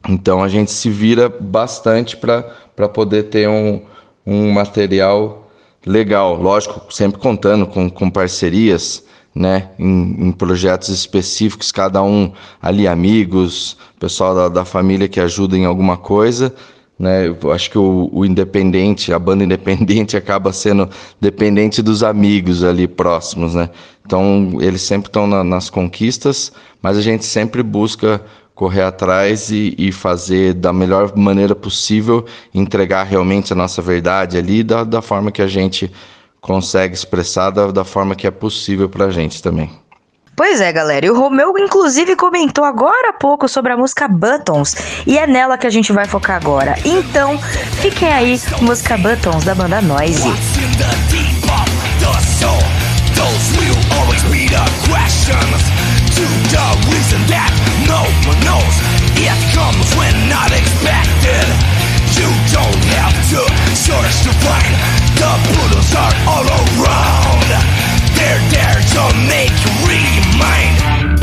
Então 0.07 0.41
a 0.41 0.47
gente 0.47 0.71
se 0.71 0.89
vira 0.89 1.27
bastante 1.27 2.15
para 2.15 2.87
poder 2.87 3.23
ter 3.23 3.49
um, 3.49 3.81
um 4.25 4.49
material 4.49 5.51
legal, 5.85 6.41
lógico, 6.41 6.91
sempre 6.91 7.19
contando 7.19 7.67
com, 7.67 7.89
com 7.89 8.09
parcerias, 8.09 9.03
né, 9.33 9.69
em, 9.79 10.27
em, 10.27 10.31
projetos 10.31 10.89
específicos, 10.89 11.71
cada 11.71 12.03
um 12.03 12.31
ali 12.61 12.87
amigos, 12.87 13.77
pessoal 13.99 14.35
da, 14.35 14.49
da 14.49 14.65
família 14.65 15.07
que 15.07 15.19
ajuda 15.19 15.57
em 15.57 15.65
alguma 15.65 15.97
coisa, 15.97 16.53
né, 16.99 17.27
eu 17.27 17.51
acho 17.51 17.71
que 17.71 17.77
o, 17.77 18.09
o, 18.11 18.25
independente, 18.25 19.13
a 19.13 19.17
banda 19.17 19.43
independente 19.45 20.17
acaba 20.17 20.51
sendo 20.51 20.89
dependente 21.19 21.81
dos 21.81 22.03
amigos 22.03 22.63
ali 22.63 22.87
próximos, 22.87 23.55
né, 23.55 23.69
então 24.05 24.57
eles 24.59 24.81
sempre 24.81 25.07
estão 25.07 25.25
na, 25.25 25.43
nas 25.43 25.69
conquistas, 25.69 26.51
mas 26.81 26.97
a 26.97 27.01
gente 27.01 27.25
sempre 27.25 27.63
busca 27.63 28.21
correr 28.53 28.83
atrás 28.83 29.49
e, 29.49 29.73
e, 29.77 29.91
fazer 29.91 30.53
da 30.53 30.71
melhor 30.71 31.17
maneira 31.17 31.55
possível, 31.55 32.25
entregar 32.53 33.03
realmente 33.03 33.53
a 33.53 33.55
nossa 33.55 33.81
verdade 33.81 34.37
ali 34.37 34.61
da, 34.61 34.83
da 34.83 35.01
forma 35.01 35.31
que 35.31 35.41
a 35.41 35.47
gente 35.47 35.89
consegue 36.41 36.95
expressar 36.95 37.51
da, 37.51 37.67
da 37.67 37.85
forma 37.85 38.15
que 38.15 38.25
é 38.25 38.31
possível 38.31 38.89
pra 38.89 39.11
gente 39.11 39.41
também. 39.41 39.69
Pois 40.35 40.59
é, 40.59 40.71
galera. 40.73 41.05
E 41.05 41.09
o 41.09 41.15
Romeu, 41.15 41.53
inclusive, 41.57 42.15
comentou 42.15 42.63
agora 42.63 43.09
há 43.09 43.13
pouco 43.13 43.47
sobre 43.47 43.73
a 43.73 43.77
música 43.77 44.07
Buttons. 44.07 44.75
E 45.05 45.17
é 45.17 45.27
nela 45.27 45.57
que 45.57 45.67
a 45.67 45.69
gente 45.69 45.93
vai 45.93 46.07
focar 46.07 46.37
agora. 46.37 46.75
Então, 46.83 47.37
fiquem 47.81 48.11
aí, 48.11 48.41
música 48.61 48.97
Buttons 48.97 49.43
da 49.43 49.53
banda 49.53 49.81
Noise. 49.81 50.27
You 62.17 62.27
don't 62.51 62.85
have 62.97 63.15
to 63.31 63.75
search 63.75 64.23
to 64.23 64.33
find 64.33 65.00
The 65.21 65.27
poodles 65.27 65.93
are 65.93 66.15
all 66.33 66.47
around 66.49 67.49
They're 68.17 68.41
there 68.49 68.81
to 68.93 69.03
make 69.29 69.53
you 69.61 69.71
remind 69.85 71.21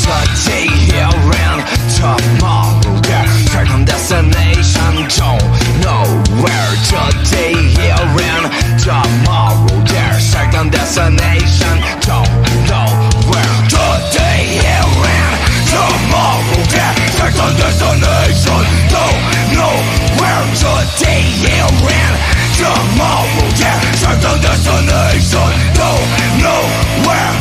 Today 0.00 0.72
here 0.88 1.12
and 1.44 1.60
tomorrow 2.00 2.80
there 3.04 3.28
Certain 3.52 3.84
destination 3.84 4.92
don't 5.20 5.44
know 5.84 6.06
where 6.40 6.72
Today 6.88 7.52
here 7.76 8.08
and 8.32 8.46
tomorrow 8.80 9.84
there 9.84 10.18
Certain 10.18 10.70
destination 10.70 11.49
Today 20.60 21.24
here 21.40 21.72
and 21.72 22.16
tomorrow 22.52 23.48
there 23.56 23.80
Certain 23.96 24.36
destination 24.44 25.52
don't 25.72 26.04
know 26.36 26.62
where 27.08 27.32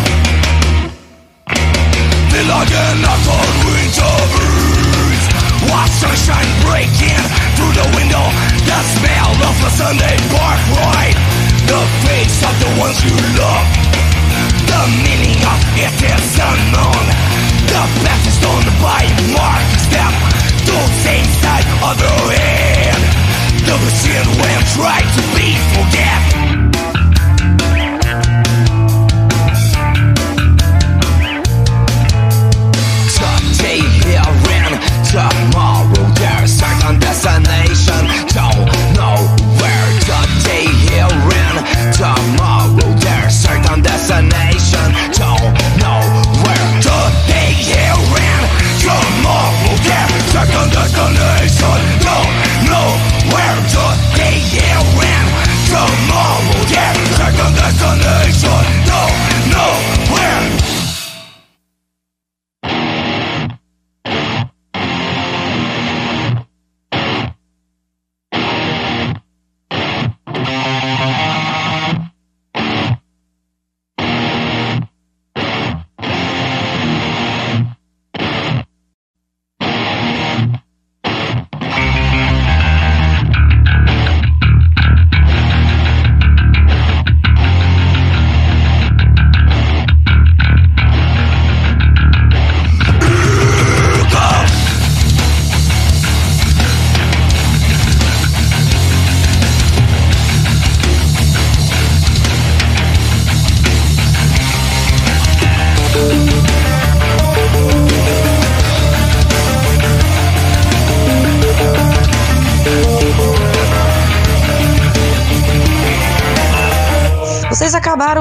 Belonging 2.31 3.03
out 3.03 3.25
on 3.27 3.49
winter 3.67 4.15
breeze 4.31 5.25
Watch 5.67 5.91
sunshine 5.99 6.47
breaking 6.63 7.19
through 7.59 7.75
the 7.75 7.87
window 7.99 8.23
The 8.63 8.79
smell 8.95 9.35
of 9.35 9.55
a 9.67 9.71
Sunday 9.75 10.15
park 10.31 10.61
ride 10.79 11.19
The 11.67 11.81
face 12.07 12.39
of 12.47 12.55
the 12.55 12.71
ones 12.79 13.03
you 13.03 13.19
love 13.35 13.67
The 14.63 14.81
meaning 15.03 15.43
of 15.43 15.59
it 15.75 15.91
is 15.91 16.39
unknown 16.39 17.03
The 17.67 17.83
path 17.99 18.23
is 18.31 18.39
known 18.39 18.63
by 18.79 19.03
mark 19.35 19.67
Step 19.75 20.13
to 20.71 20.77
same 21.03 21.27
other 21.81 22.15
hand, 22.33 23.03
the 23.65 23.89
sin 23.91 24.25
will 24.37 24.63
try 24.75 24.99
to 24.99 25.21
be 25.35 25.55
forget. 25.75 26.38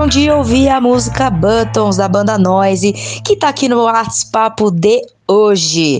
De 0.09 0.30
ouvir 0.30 0.70
a 0.70 0.80
música 0.80 1.28
Buttons 1.28 1.98
da 1.98 2.09
banda 2.09 2.39
Noise, 2.39 2.94
que 3.22 3.36
tá 3.36 3.51
aqui 3.51 3.68
no 3.68 3.82
WhatsApp 3.82 4.70
de 4.72 5.02
hoje. 5.26 5.98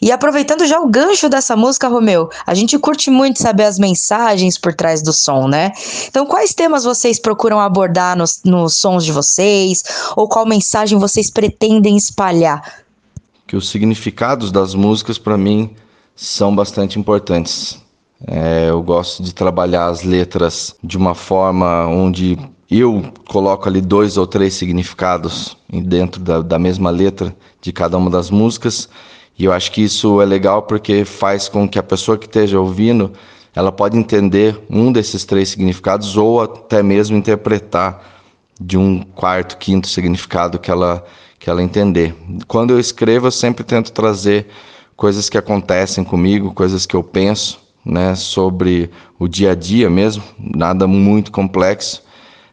E 0.00 0.10
aproveitando 0.10 0.64
já 0.64 0.80
o 0.80 0.88
gancho 0.88 1.28
dessa 1.28 1.54
música, 1.54 1.86
Romeu, 1.86 2.30
a 2.46 2.54
gente 2.54 2.78
curte 2.78 3.10
muito 3.10 3.38
saber 3.38 3.64
as 3.64 3.78
mensagens 3.78 4.56
por 4.56 4.72
trás 4.72 5.02
do 5.02 5.12
som, 5.12 5.46
né? 5.46 5.72
Então, 6.08 6.24
quais 6.24 6.54
temas 6.54 6.84
vocês 6.84 7.18
procuram 7.18 7.60
abordar 7.60 8.16
nos, 8.16 8.40
nos 8.44 8.76
sons 8.78 9.04
de 9.04 9.12
vocês? 9.12 9.82
Ou 10.16 10.26
qual 10.26 10.46
mensagem 10.46 10.98
vocês 10.98 11.30
pretendem 11.30 11.98
espalhar? 11.98 12.82
Que 13.46 13.56
os 13.56 13.68
significados 13.68 14.50
das 14.50 14.74
músicas, 14.74 15.18
para 15.18 15.36
mim, 15.36 15.76
são 16.16 16.56
bastante 16.56 16.98
importantes. 16.98 17.78
É, 18.26 18.70
eu 18.70 18.82
gosto 18.82 19.22
de 19.22 19.34
trabalhar 19.34 19.86
as 19.88 20.02
letras 20.02 20.74
de 20.82 20.96
uma 20.96 21.14
forma 21.14 21.86
onde 21.86 22.38
eu 22.78 23.02
coloco 23.26 23.68
ali 23.68 23.80
dois 23.80 24.16
ou 24.16 24.26
três 24.26 24.54
significados 24.54 25.56
dentro 25.68 26.20
da, 26.20 26.40
da 26.40 26.58
mesma 26.58 26.90
letra 26.90 27.34
de 27.60 27.72
cada 27.72 27.96
uma 27.96 28.10
das 28.10 28.30
músicas. 28.30 28.88
E 29.38 29.44
eu 29.44 29.52
acho 29.52 29.72
que 29.72 29.82
isso 29.82 30.20
é 30.20 30.24
legal 30.24 30.62
porque 30.62 31.04
faz 31.04 31.48
com 31.48 31.68
que 31.68 31.78
a 31.78 31.82
pessoa 31.82 32.18
que 32.18 32.26
esteja 32.26 32.60
ouvindo 32.60 33.12
ela 33.54 33.72
pode 33.72 33.96
entender 33.96 34.58
um 34.70 34.92
desses 34.92 35.24
três 35.24 35.48
significados 35.48 36.16
ou 36.16 36.40
até 36.40 36.82
mesmo 36.82 37.16
interpretar 37.16 38.20
de 38.60 38.76
um 38.76 39.02
quarto, 39.02 39.56
quinto 39.56 39.88
significado 39.88 40.58
que 40.58 40.70
ela 40.70 41.04
que 41.40 41.48
ela 41.48 41.62
entender. 41.62 42.14
Quando 42.46 42.72
eu 42.72 42.78
escrevo, 42.78 43.26
eu 43.26 43.30
sempre 43.30 43.64
tento 43.64 43.92
trazer 43.92 44.46
coisas 44.94 45.30
que 45.30 45.38
acontecem 45.38 46.04
comigo, 46.04 46.52
coisas 46.52 46.84
que 46.84 46.94
eu 46.94 47.02
penso, 47.02 47.58
né, 47.82 48.14
sobre 48.14 48.90
o 49.18 49.26
dia 49.26 49.52
a 49.52 49.54
dia 49.54 49.88
mesmo, 49.88 50.22
nada 50.38 50.86
muito 50.86 51.32
complexo, 51.32 52.02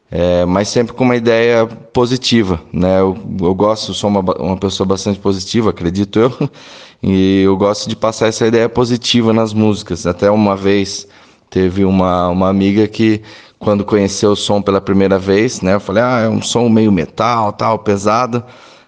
é, 0.09 0.45
mas 0.45 0.69
sempre 0.69 0.93
com 0.93 1.03
uma 1.03 1.15
ideia 1.15 1.65
positiva, 1.65 2.61
né? 2.71 3.01
Eu, 3.01 3.17
eu 3.41 3.53
gosto, 3.53 3.93
sou 3.93 4.09
uma, 4.09 4.21
uma 4.21 4.57
pessoa 4.57 4.87
bastante 4.87 5.19
positiva, 5.19 5.71
acredito 5.71 6.19
eu, 6.19 6.49
e 7.03 7.41
eu 7.41 7.57
gosto 7.57 7.89
de 7.89 7.95
passar 7.95 8.27
essa 8.27 8.47
ideia 8.47 8.69
positiva 8.69 9.33
nas 9.33 9.53
músicas. 9.53 10.07
Até 10.07 10.31
uma 10.31 10.55
vez 10.55 11.07
teve 11.49 11.83
uma, 11.83 12.29
uma 12.29 12.49
amiga 12.49 12.87
que 12.87 13.21
quando 13.59 13.83
conheceu 13.83 14.31
o 14.31 14.35
som 14.35 14.61
pela 14.61 14.79
primeira 14.79 15.19
vez, 15.19 15.61
né? 15.61 15.75
Eu 15.75 15.79
falei, 15.79 16.03
ah, 16.03 16.19
é 16.21 16.29
um 16.29 16.41
som 16.41 16.69
meio 16.69 16.91
metal, 16.91 17.51
tal, 17.51 17.79
pesado. 17.79 18.43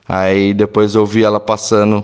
Aí 0.08 0.54
depois 0.54 0.96
eu 0.96 1.06
vi 1.06 1.24
ela 1.24 1.40
passando 1.40 2.04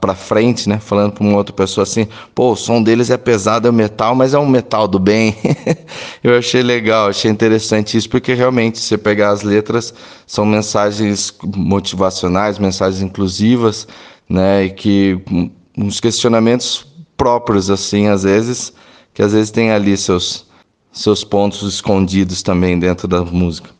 para 0.00 0.14
frente, 0.14 0.68
né? 0.68 0.78
Falando 0.78 1.12
para 1.12 1.24
uma 1.24 1.36
outra 1.36 1.54
pessoa 1.54 1.82
assim, 1.82 2.08
pô, 2.34 2.52
o 2.52 2.56
som 2.56 2.82
deles 2.82 3.10
é 3.10 3.16
pesado, 3.16 3.68
é 3.68 3.72
metal, 3.72 4.14
mas 4.14 4.34
é 4.34 4.38
um 4.38 4.46
metal 4.48 4.88
do 4.88 4.98
bem. 4.98 5.36
eu 6.22 6.36
achei 6.36 6.62
legal, 6.62 7.08
achei 7.08 7.30
interessante 7.30 7.96
isso, 7.96 8.08
porque 8.08 8.34
realmente, 8.34 8.78
se 8.78 8.86
você 8.86 8.98
pegar 8.98 9.30
as 9.30 9.42
letras, 9.42 9.94
são 10.26 10.44
mensagens 10.44 11.34
motivacionais, 11.56 12.58
mensagens 12.58 13.02
inclusivas, 13.02 13.86
né? 14.28 14.64
E 14.64 14.70
que 14.70 15.20
uns 15.76 16.00
questionamentos 16.00 16.86
próprios, 17.16 17.70
assim, 17.70 18.08
às 18.08 18.22
vezes, 18.24 18.72
que 19.14 19.22
às 19.22 19.32
vezes 19.32 19.50
tem 19.50 19.70
ali 19.70 19.96
seus, 19.96 20.46
seus 20.90 21.24
pontos 21.24 21.62
escondidos 21.62 22.42
também 22.42 22.78
dentro 22.78 23.06
da 23.06 23.24
música. 23.24 23.70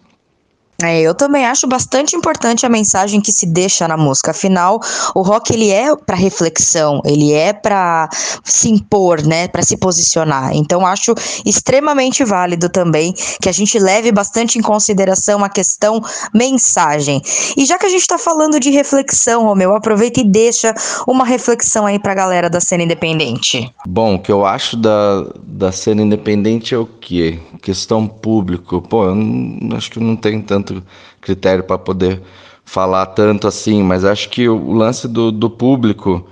É, 0.83 1.01
eu 1.01 1.15
também 1.15 1.47
acho 1.47 1.67
bastante 1.67 2.17
importante 2.17 2.67
a 2.67 2.69
mensagem 2.69 3.21
que 3.21 3.33
se 3.33 3.47
deixa 3.47 3.87
na 3.87 3.97
música. 3.97 4.33
Afinal, 4.33 4.81
o 5.15 5.23
rock 5.23 5.53
ele 5.53 5.71
é 5.71 5.95
para 5.95 6.17
reflexão, 6.17 7.01
ele 7.05 7.33
é 7.33 7.53
para 7.53 8.09
se 8.43 8.69
impor, 8.69 9.23
né, 9.25 9.47
para 9.47 9.63
se 9.63 9.77
posicionar. 9.77 10.55
Então 10.55 10.85
acho 10.85 11.15
extremamente 11.47 12.25
válido 12.25 12.69
também 12.69 13.15
que 13.41 13.49
a 13.49 13.53
gente 13.53 13.79
leve 13.79 14.11
bastante 14.11 14.59
em 14.59 14.63
consideração 14.63 15.45
a 15.45 15.49
questão 15.49 16.01
mensagem. 16.35 17.23
E 17.57 17.65
já 17.65 17.79
que 17.79 17.87
a 17.87 17.91
gente 17.91 18.03
está 18.03 18.19
falando 18.19 18.59
de 18.59 18.71
reflexão, 18.71 19.45
Romeu, 19.45 19.75
aproveita 19.75 20.21
e 20.21 20.25
deixa 20.25 20.75
uma 21.07 21.25
reflexão 21.25 21.87
aí 21.87 21.99
para 21.99 22.13
a 22.13 22.17
galera 22.17 22.51
da 22.51 22.61
cena 22.61 22.83
independente. 22.83 23.73
Bom, 23.87 24.17
o 24.17 24.19
que 24.19 24.33
eu 24.33 24.45
acho 24.45 24.77
da, 24.77 25.27
da 25.45 25.71
cena 25.71 26.03
independente 26.03 26.75
é 26.75 26.79
o 26.79 26.87
quê? 26.87 27.39
Questão 27.61 28.07
público. 28.07 28.83
Pô, 28.83 29.05
eu 29.05 29.15
não, 29.15 29.77
acho 29.77 29.91
que 29.91 30.01
não 30.01 30.17
tem 30.17 30.41
tanto 30.41 30.62
tanto 30.63 30.83
critério 31.21 31.65
para 31.65 31.79
poder 31.79 32.23
falar 32.65 33.07
tanto 33.07 33.47
assim, 33.47 33.83
mas 33.83 34.05
acho 34.05 34.29
que 34.29 34.49
o 34.49 34.73
lance 34.73 35.09
do, 35.09 35.31
do 35.31 35.51
público 35.51 36.27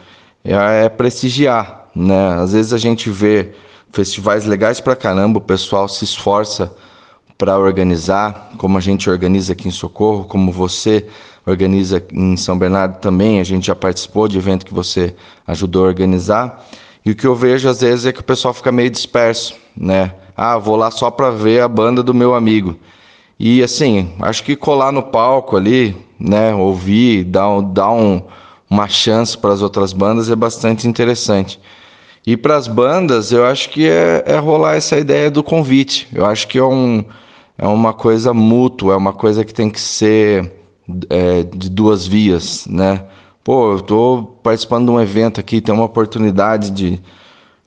é, 0.45 0.85
é 0.85 0.89
prestigiar, 0.89 1.89
né? 1.95 2.35
Às 2.35 2.53
vezes 2.53 2.73
a 2.73 2.79
gente 2.79 3.11
vê 3.11 3.53
festivais 3.93 4.47
legais 4.47 4.81
pra 4.81 4.97
caramba, 4.97 5.39
o 5.39 5.43
pessoal 5.43 5.89
se 5.89 6.05
esforça 6.05 6.75
para 7.37 7.59
organizar, 7.59 8.51
como 8.59 8.79
a 8.79 8.81
gente 8.81 9.09
organiza 9.09 9.53
aqui 9.53 9.67
em 9.67 9.71
Socorro, 9.73 10.25
como 10.25 10.53
você 10.53 11.07
organiza 11.47 12.03
em 12.13 12.37
São 12.37 12.59
Bernardo 12.59 12.99
também, 12.99 13.41
a 13.41 13.45
gente 13.45 13.67
já 13.67 13.75
participou 13.75 14.29
de 14.29 14.39
evento 14.39 14.65
que 14.65 14.75
você 14.75 15.15
ajudou 15.47 15.85
a 15.85 15.89
organizar. 15.89 16.65
E 17.05 17.11
o 17.11 17.17
que 17.17 17.27
eu 17.27 17.35
vejo 17.35 17.69
às 17.69 17.81
vezes 17.81 18.05
é 18.05 18.13
que 18.13 18.21
o 18.21 18.25
pessoal 18.25 18.53
fica 18.53 18.71
meio 18.71 18.91
disperso, 18.91 19.55
né? 19.77 20.15
Ah, 20.37 20.59
vou 20.59 20.77
lá 20.77 20.91
só 20.91 21.11
para 21.11 21.31
ver 21.31 21.63
a 21.63 21.69
banda 21.69 22.03
do 22.03 22.13
meu 22.13 22.35
amigo. 22.35 22.79
E 23.43 23.63
assim, 23.63 24.13
acho 24.21 24.45
que 24.45 24.55
colar 24.55 24.93
no 24.93 25.03
palco 25.03 25.57
ali, 25.57 25.97
né, 26.19 26.55
ouvir, 26.55 27.25
dar, 27.25 27.63
dar 27.63 27.91
um, 27.91 28.21
uma 28.69 28.87
chance 28.87 29.37
para 29.37 29.51
as 29.51 29.63
outras 29.63 29.95
bandas 29.95 30.31
é 30.31 30.37
bastante 30.37 30.87
interessante. 30.87 31.59
E 32.27 32.37
para 32.37 32.55
as 32.55 32.69
bandas, 32.69 33.33
eu 33.33 33.47
acho 33.47 33.71
que 33.71 33.89
é, 33.89 34.23
é, 34.27 34.37
rolar 34.37 34.77
essa 34.77 34.99
ideia 34.99 35.31
do 35.31 35.43
convite. 35.43 36.07
Eu 36.13 36.27
acho 36.27 36.47
que 36.49 36.59
é, 36.59 36.63
um, 36.63 37.03
é 37.57 37.67
uma 37.67 37.95
coisa 37.95 38.35
mútua, 38.35 38.93
é 38.93 38.97
uma 38.99 39.15
coisa 39.15 39.43
que 39.43 39.55
tem 39.55 39.71
que 39.71 39.81
ser 39.81 40.53
é, 41.09 41.43
de 41.43 41.71
duas 41.71 42.07
vias, 42.07 42.67
né? 42.67 43.07
Pô, 43.43 43.73
eu 43.73 43.79
estou 43.79 44.39
participando 44.43 44.85
de 44.85 44.91
um 44.91 45.01
evento 45.01 45.41
aqui, 45.41 45.63
tem 45.63 45.75
uma 45.75 45.85
oportunidade 45.85 46.71
de 46.71 47.01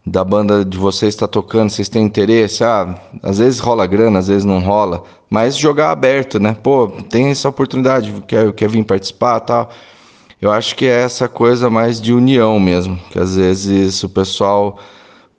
da 0.06 0.24
banda 0.24 0.66
de 0.66 0.78
vocês 0.78 1.14
está 1.14 1.28
tocando, 1.28 1.70
vocês 1.70 1.88
têm 1.88 2.04
interesse? 2.04 2.64
Ah, 2.64 2.96
às 3.22 3.38
vezes 3.38 3.60
rola 3.60 3.88
grana, 3.88 4.20
às 4.20 4.28
vezes 4.28 4.44
não 4.44 4.60
rola, 4.60 5.04
mas 5.30 5.58
jogar 5.58 5.92
aberto, 5.92 6.40
né? 6.40 6.56
Pô, 6.62 6.90
tem 7.10 7.28
essa 7.28 7.48
oportunidade, 7.48 8.12
quer, 8.28 8.52
quer 8.54 8.70
vir 8.70 8.84
participar 8.84 9.40
tal. 9.40 9.70
Eu 10.42 10.52
acho 10.52 10.76
que 10.76 10.86
é 10.86 11.04
essa 11.04 11.30
coisa 11.30 11.70
mais 11.70 12.02
de 12.02 12.14
união 12.14 12.60
mesmo, 12.60 13.00
que 13.10 13.18
às 13.18 13.38
vezes 13.38 14.04
o 14.04 14.10
pessoal, 14.10 14.78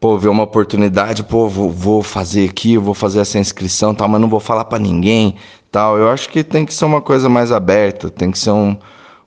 pô, 0.01 0.17
vê 0.17 0.29
uma 0.29 0.45
oportunidade, 0.45 1.23
pô, 1.23 1.47
vou, 1.47 1.71
vou 1.71 2.03
fazer 2.03 2.49
aqui, 2.49 2.79
vou 2.79 2.95
fazer 2.95 3.21
essa 3.21 3.39
inscrição 3.39 3.95
tal, 3.95 4.09
mas 4.09 4.21
não 4.21 4.31
vou 4.31 4.41
falar 4.41 4.65
para 4.65 4.79
ninguém 4.79 5.37
tal. 5.71 5.99
Eu 5.99 6.09
acho 6.09 6.31
que 6.31 6.43
tem 6.43 6.65
que 6.65 6.73
ser 6.73 6.87
uma 6.87 7.03
coisa 7.03 7.29
mais 7.29 7.53
aberta, 7.53 8.09
tem 8.09 8.31
que 8.31 8.39
ser 8.39 8.53
um, 8.53 8.79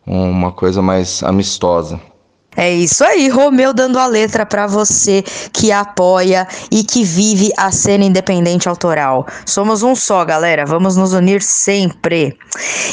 uma 0.05 0.51
coisa 0.51 0.81
mais 0.81 1.21
amistosa. 1.21 2.01
É 2.57 2.73
isso 2.73 3.03
aí, 3.03 3.29
Romeu 3.29 3.71
dando 3.71 3.99
a 3.99 4.07
letra 4.07 4.43
para 4.43 4.65
você 4.65 5.23
que 5.53 5.71
apoia 5.71 6.47
e 6.71 6.83
que 6.83 7.03
vive 7.03 7.51
a 7.55 7.71
cena 7.71 8.03
independente 8.03 8.67
autoral. 8.67 9.27
Somos 9.45 9.83
um 9.83 9.95
só, 9.95 10.25
galera. 10.25 10.65
Vamos 10.65 10.97
nos 10.97 11.13
unir 11.13 11.43
sempre. 11.43 12.35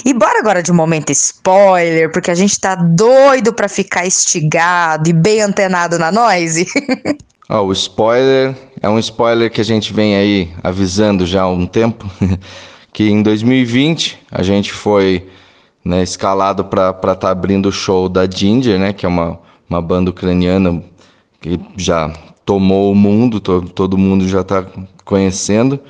E 0.05 0.13
bora 0.13 0.39
agora 0.39 0.63
de 0.63 0.71
um 0.71 0.75
momento 0.75 1.11
spoiler, 1.13 2.13
porque 2.13 2.31
a 2.31 2.35
gente 2.35 2.61
tá 2.61 2.75
doido 2.75 3.55
para 3.55 3.67
ficar 3.67 4.05
estigado 4.05 5.09
e 5.09 5.15
bem 5.15 5.41
antenado 5.41 5.99
na 5.99 6.13
noise. 6.13 6.67
oh, 7.49 7.63
o 7.63 7.73
spoiler 7.73 8.55
é 8.83 8.89
um 8.91 8.99
spoiler 8.99 9.51
que 9.51 9.63
a 9.63 9.65
gente 9.65 9.95
vem 9.95 10.15
aí 10.15 10.53
avisando 10.63 11.25
já 11.25 11.45
há 11.45 11.49
um 11.49 11.65
tempo, 11.65 12.07
que 12.93 13.09
em 13.09 13.23
2020 13.23 14.19
a 14.31 14.43
gente 14.43 14.75
foi 14.75 15.27
né, 15.83 16.03
escalado 16.03 16.67
para 16.67 16.91
estar 16.91 17.17
tá 17.17 17.31
abrindo 17.31 17.71
o 17.71 17.73
show 17.73 18.11
da 18.11 18.29
Ginger, 18.31 18.79
né, 18.79 18.93
que 18.93 19.07
é 19.07 19.09
uma 19.09 19.43
uma 19.69 19.81
banda 19.81 20.11
ucraniana 20.11 20.83
que 21.41 21.59
já 21.77 22.13
tomou 22.45 22.93
o 22.93 22.95
mundo, 22.95 23.41
todo, 23.41 23.99
mundo 23.99 24.29
já 24.29 24.41
está 24.41 24.67
conhecendo. 25.05 25.81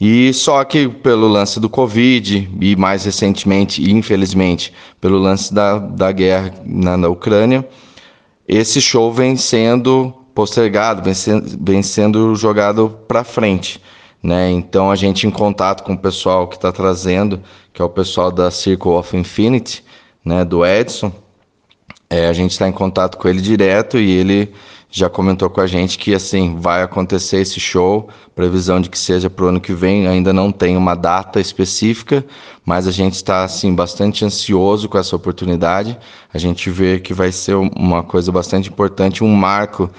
E 0.00 0.32
só 0.32 0.64
que 0.64 0.88
pelo 0.88 1.28
lance 1.28 1.60
do 1.60 1.68
Covid 1.68 2.50
e 2.60 2.74
mais 2.74 3.04
recentemente, 3.04 3.88
infelizmente, 3.88 4.72
pelo 5.00 5.18
lance 5.18 5.54
da, 5.54 5.78
da 5.78 6.10
guerra 6.10 6.52
na, 6.64 6.96
na 6.96 7.08
Ucrânia, 7.08 7.66
esse 8.48 8.80
show 8.80 9.12
vem 9.12 9.36
sendo 9.36 10.12
postergado, 10.34 11.02
vem 11.02 11.14
sendo, 11.14 11.56
vem 11.60 11.82
sendo 11.82 12.34
jogado 12.34 12.98
para 13.06 13.22
frente. 13.22 13.80
Né? 14.22 14.50
Então 14.50 14.90
a 14.90 14.96
gente 14.96 15.26
em 15.26 15.30
contato 15.30 15.82
com 15.84 15.94
o 15.94 15.98
pessoal 15.98 16.48
que 16.48 16.56
está 16.56 16.72
trazendo, 16.72 17.40
que 17.72 17.80
é 17.80 17.84
o 17.84 17.88
pessoal 17.88 18.30
da 18.30 18.50
Circle 18.50 18.92
of 18.92 19.16
Infinity, 19.16 19.84
né, 20.24 20.44
do 20.44 20.64
Edson, 20.64 21.12
é, 22.12 22.28
a 22.28 22.32
gente 22.34 22.50
está 22.50 22.68
em 22.68 22.72
contato 22.72 23.16
com 23.16 23.26
ele 23.26 23.40
direto 23.40 23.98
e 23.98 24.10
ele 24.10 24.52
já 24.90 25.08
comentou 25.08 25.48
com 25.48 25.62
a 25.62 25.66
gente 25.66 25.96
que 25.96 26.14
assim 26.14 26.56
vai 26.58 26.82
acontecer 26.82 27.38
esse 27.38 27.58
show, 27.58 28.10
previsão 28.34 28.82
de 28.82 28.90
que 28.90 28.98
seja 28.98 29.30
para 29.30 29.46
o 29.46 29.48
ano 29.48 29.58
que 29.58 29.72
vem. 29.72 30.06
Ainda 30.06 30.30
não 30.30 30.52
tem 30.52 30.76
uma 30.76 30.94
data 30.94 31.40
específica, 31.40 32.22
mas 32.66 32.86
a 32.86 32.90
gente 32.90 33.14
está 33.14 33.44
assim 33.44 33.74
bastante 33.74 34.26
ansioso 34.26 34.90
com 34.90 34.98
essa 34.98 35.16
oportunidade. 35.16 35.98
A 36.34 36.36
gente 36.36 36.68
vê 36.68 37.00
que 37.00 37.14
vai 37.14 37.32
ser 37.32 37.54
uma 37.54 38.02
coisa 38.02 38.30
bastante 38.30 38.68
importante, 38.68 39.24
um 39.24 39.34
marco 39.34 39.90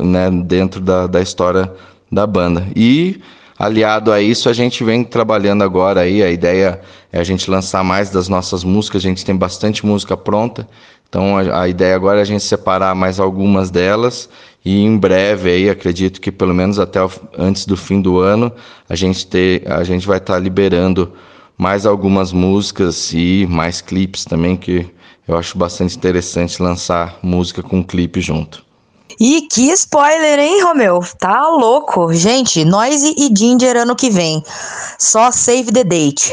né, 0.00 0.28
dentro 0.44 0.80
da, 0.80 1.06
da 1.06 1.20
história 1.20 1.72
da 2.10 2.26
banda. 2.26 2.66
E 2.74 3.20
aliado 3.56 4.10
a 4.10 4.20
isso, 4.20 4.48
a 4.48 4.52
gente 4.52 4.82
vem 4.82 5.04
trabalhando 5.04 5.62
agora 5.62 6.00
aí. 6.00 6.20
A 6.20 6.28
ideia 6.28 6.80
é 7.12 7.20
a 7.20 7.24
gente 7.24 7.48
lançar 7.48 7.84
mais 7.84 8.10
das 8.10 8.28
nossas 8.28 8.64
músicas. 8.64 9.04
A 9.04 9.08
gente 9.08 9.24
tem 9.24 9.36
bastante 9.36 9.86
música 9.86 10.16
pronta. 10.16 10.66
Então 11.12 11.36
a, 11.36 11.64
a 11.64 11.68
ideia 11.68 11.94
agora 11.94 12.20
é 12.20 12.22
a 12.22 12.24
gente 12.24 12.42
separar 12.42 12.94
mais 12.94 13.20
algumas 13.20 13.70
delas 13.70 14.30
e 14.64 14.82
em 14.82 14.96
breve 14.96 15.50
aí 15.50 15.68
acredito 15.68 16.18
que 16.18 16.32
pelo 16.32 16.54
menos 16.54 16.78
até 16.78 17.04
o, 17.04 17.10
antes 17.36 17.66
do 17.66 17.76
fim 17.76 18.00
do 18.00 18.18
ano 18.18 18.50
a 18.88 18.96
gente 18.96 19.26
ter 19.26 19.70
a 19.70 19.84
gente 19.84 20.06
vai 20.06 20.16
estar 20.16 20.32
tá 20.32 20.38
liberando 20.38 21.12
mais 21.58 21.84
algumas 21.84 22.32
músicas 22.32 23.12
e 23.12 23.46
mais 23.46 23.82
clipes 23.82 24.24
também 24.24 24.56
que 24.56 24.86
eu 25.28 25.36
acho 25.36 25.58
bastante 25.58 25.94
interessante 25.98 26.62
lançar 26.62 27.18
música 27.22 27.62
com 27.62 27.84
clipe 27.84 28.22
junto. 28.22 28.64
E 29.18 29.42
que 29.42 29.70
spoiler, 29.72 30.38
hein, 30.38 30.62
Romeu? 30.62 31.00
Tá 31.18 31.48
louco. 31.48 32.12
Gente, 32.12 32.64
Noise 32.64 33.14
e 33.16 33.30
Ginger 33.36 33.76
ano 33.76 33.94
que 33.94 34.10
vem. 34.10 34.42
Só 34.98 35.30
save 35.30 35.72
the 35.72 35.84
date. 35.84 36.32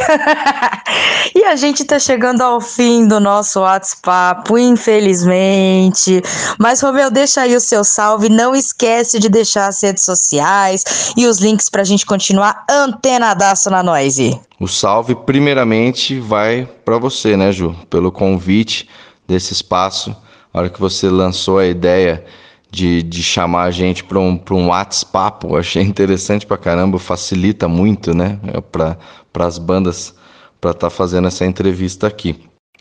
e 1.35 1.43
a 1.43 1.55
gente 1.55 1.83
tá 1.85 1.99
chegando 1.99 2.41
ao 2.41 2.59
fim 2.61 3.07
do 3.07 3.19
nosso 3.19 3.61
WhatsApp, 3.61 4.51
infelizmente. 4.59 6.21
Mas, 6.57 6.81
Romeu, 6.81 7.11
deixa 7.11 7.41
aí 7.41 7.55
o 7.55 7.61
seu 7.61 7.83
salve. 7.83 8.29
Não 8.29 8.55
esquece 8.55 9.19
de 9.19 9.29
deixar 9.29 9.67
as 9.67 9.81
redes 9.81 10.03
sociais 10.03 11.13
e 11.15 11.25
os 11.25 11.39
links 11.39 11.69
pra 11.69 11.83
gente 11.83 12.05
continuar 12.05 12.65
antenadaço 12.69 13.69
na 13.69 13.83
Noise. 13.83 14.39
O 14.59 14.67
salve, 14.67 15.15
primeiramente, 15.15 16.19
vai 16.19 16.67
para 16.83 16.97
você, 16.97 17.37
né, 17.37 17.51
Ju? 17.51 17.75
Pelo 17.89 18.11
convite 18.11 18.89
desse 19.27 19.53
espaço. 19.53 20.15
A 20.53 20.59
hora 20.59 20.69
que 20.69 20.79
você 20.79 21.09
lançou 21.09 21.59
a 21.59 21.65
ideia 21.65 22.25
de, 22.71 23.01
de 23.01 23.23
chamar 23.23 23.63
a 23.63 23.71
gente 23.71 24.03
para 24.03 24.19
um, 24.19 24.39
um 24.51 24.67
WhatsApp. 24.67 25.47
Achei 25.55 25.83
interessante 25.83 26.45
pra 26.45 26.57
caramba, 26.57 26.99
facilita 26.99 27.67
muito, 27.67 28.13
né, 28.13 28.39
para 28.71 28.97
as 29.45 29.57
bandas 29.57 30.15
para 30.59 30.71
estar 30.71 30.89
tá 30.89 30.89
fazendo 30.89 31.27
essa 31.27 31.45
entrevista 31.45 32.07
aqui. 32.07 32.35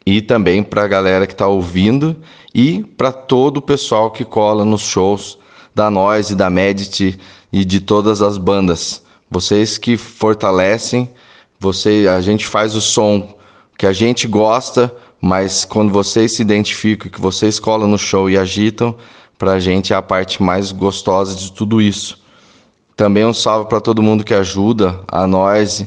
E 0.04 0.22
também 0.22 0.62
para 0.62 0.84
a 0.84 0.88
galera 0.88 1.26
que 1.26 1.32
está 1.32 1.46
ouvindo 1.46 2.16
e 2.54 2.82
para 2.82 3.12
todo 3.12 3.58
o 3.58 3.62
pessoal 3.62 4.10
que 4.10 4.24
cola 4.24 4.64
nos 4.64 4.82
shows 4.82 5.38
da 5.74 5.90
Noise, 5.90 6.34
da 6.34 6.48
Medit 6.50 7.18
e 7.52 7.64
de 7.64 7.80
todas 7.80 8.22
as 8.22 8.38
bandas. 8.38 9.02
Vocês 9.30 9.76
que 9.76 9.96
fortalecem, 9.96 11.10
você, 11.60 12.06
a 12.10 12.20
gente 12.20 12.46
faz 12.46 12.74
o 12.74 12.80
som 12.80 13.36
que 13.76 13.86
a 13.86 13.92
gente 13.92 14.26
gosta, 14.26 14.92
mas 15.20 15.64
quando 15.64 15.92
vocês 15.92 16.32
se 16.32 16.42
identificam, 16.42 17.10
que 17.10 17.20
vocês 17.20 17.60
colam 17.60 17.86
no 17.86 17.98
show 17.98 18.30
e 18.30 18.38
agitam, 18.38 18.96
para 19.38 19.52
a 19.52 19.60
gente 19.60 19.92
é 19.92 19.96
a 19.96 20.02
parte 20.02 20.42
mais 20.42 20.72
gostosa 20.72 21.36
de 21.36 21.52
tudo 21.52 21.80
isso. 21.80 22.20
Também 22.96 23.24
um 23.24 23.32
salve 23.32 23.68
para 23.68 23.80
todo 23.80 24.02
mundo 24.02 24.24
que 24.24 24.34
ajuda 24.34 24.98
a 25.06 25.24
nós, 25.24 25.86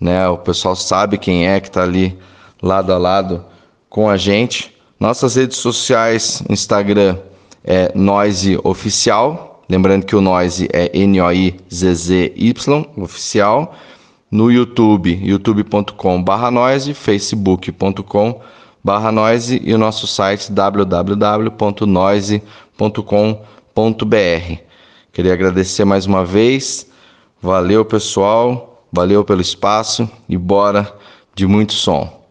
né? 0.00 0.28
O 0.28 0.38
pessoal 0.38 0.76
sabe 0.76 1.18
quem 1.18 1.48
é 1.48 1.58
que 1.60 1.66
está 1.66 1.82
ali 1.82 2.16
lado 2.62 2.92
a 2.92 2.98
lado 2.98 3.44
com 3.90 4.08
a 4.08 4.16
gente. 4.16 4.72
Nossas 5.00 5.34
redes 5.34 5.58
sociais, 5.58 6.44
Instagram 6.48 7.18
é 7.64 7.90
Noise 7.96 8.56
Oficial. 8.62 9.60
Lembrando 9.68 10.06
que 10.06 10.14
o 10.14 10.20
Noise 10.20 10.68
é 10.72 10.96
N-O-I-Z-Z-Y, 10.96 12.86
oficial. 12.96 13.74
No 14.30 14.52
YouTube, 14.52 15.18
youtube.com/noise, 15.22 16.94
facebook.com/noise 16.94 19.60
e 19.64 19.74
o 19.74 19.78
nosso 19.78 20.06
site 20.06 20.52
www.noise.com 20.52 22.61
com.br 22.76 24.62
Queria 25.12 25.34
agradecer 25.34 25.84
mais 25.84 26.06
uma 26.06 26.24
vez. 26.24 26.90
Valeu, 27.40 27.84
pessoal. 27.84 28.86
Valeu 28.90 29.22
pelo 29.24 29.42
espaço 29.42 30.10
e 30.28 30.38
bora 30.38 30.90
de 31.34 31.46
muito 31.46 31.74
som. 31.74 32.21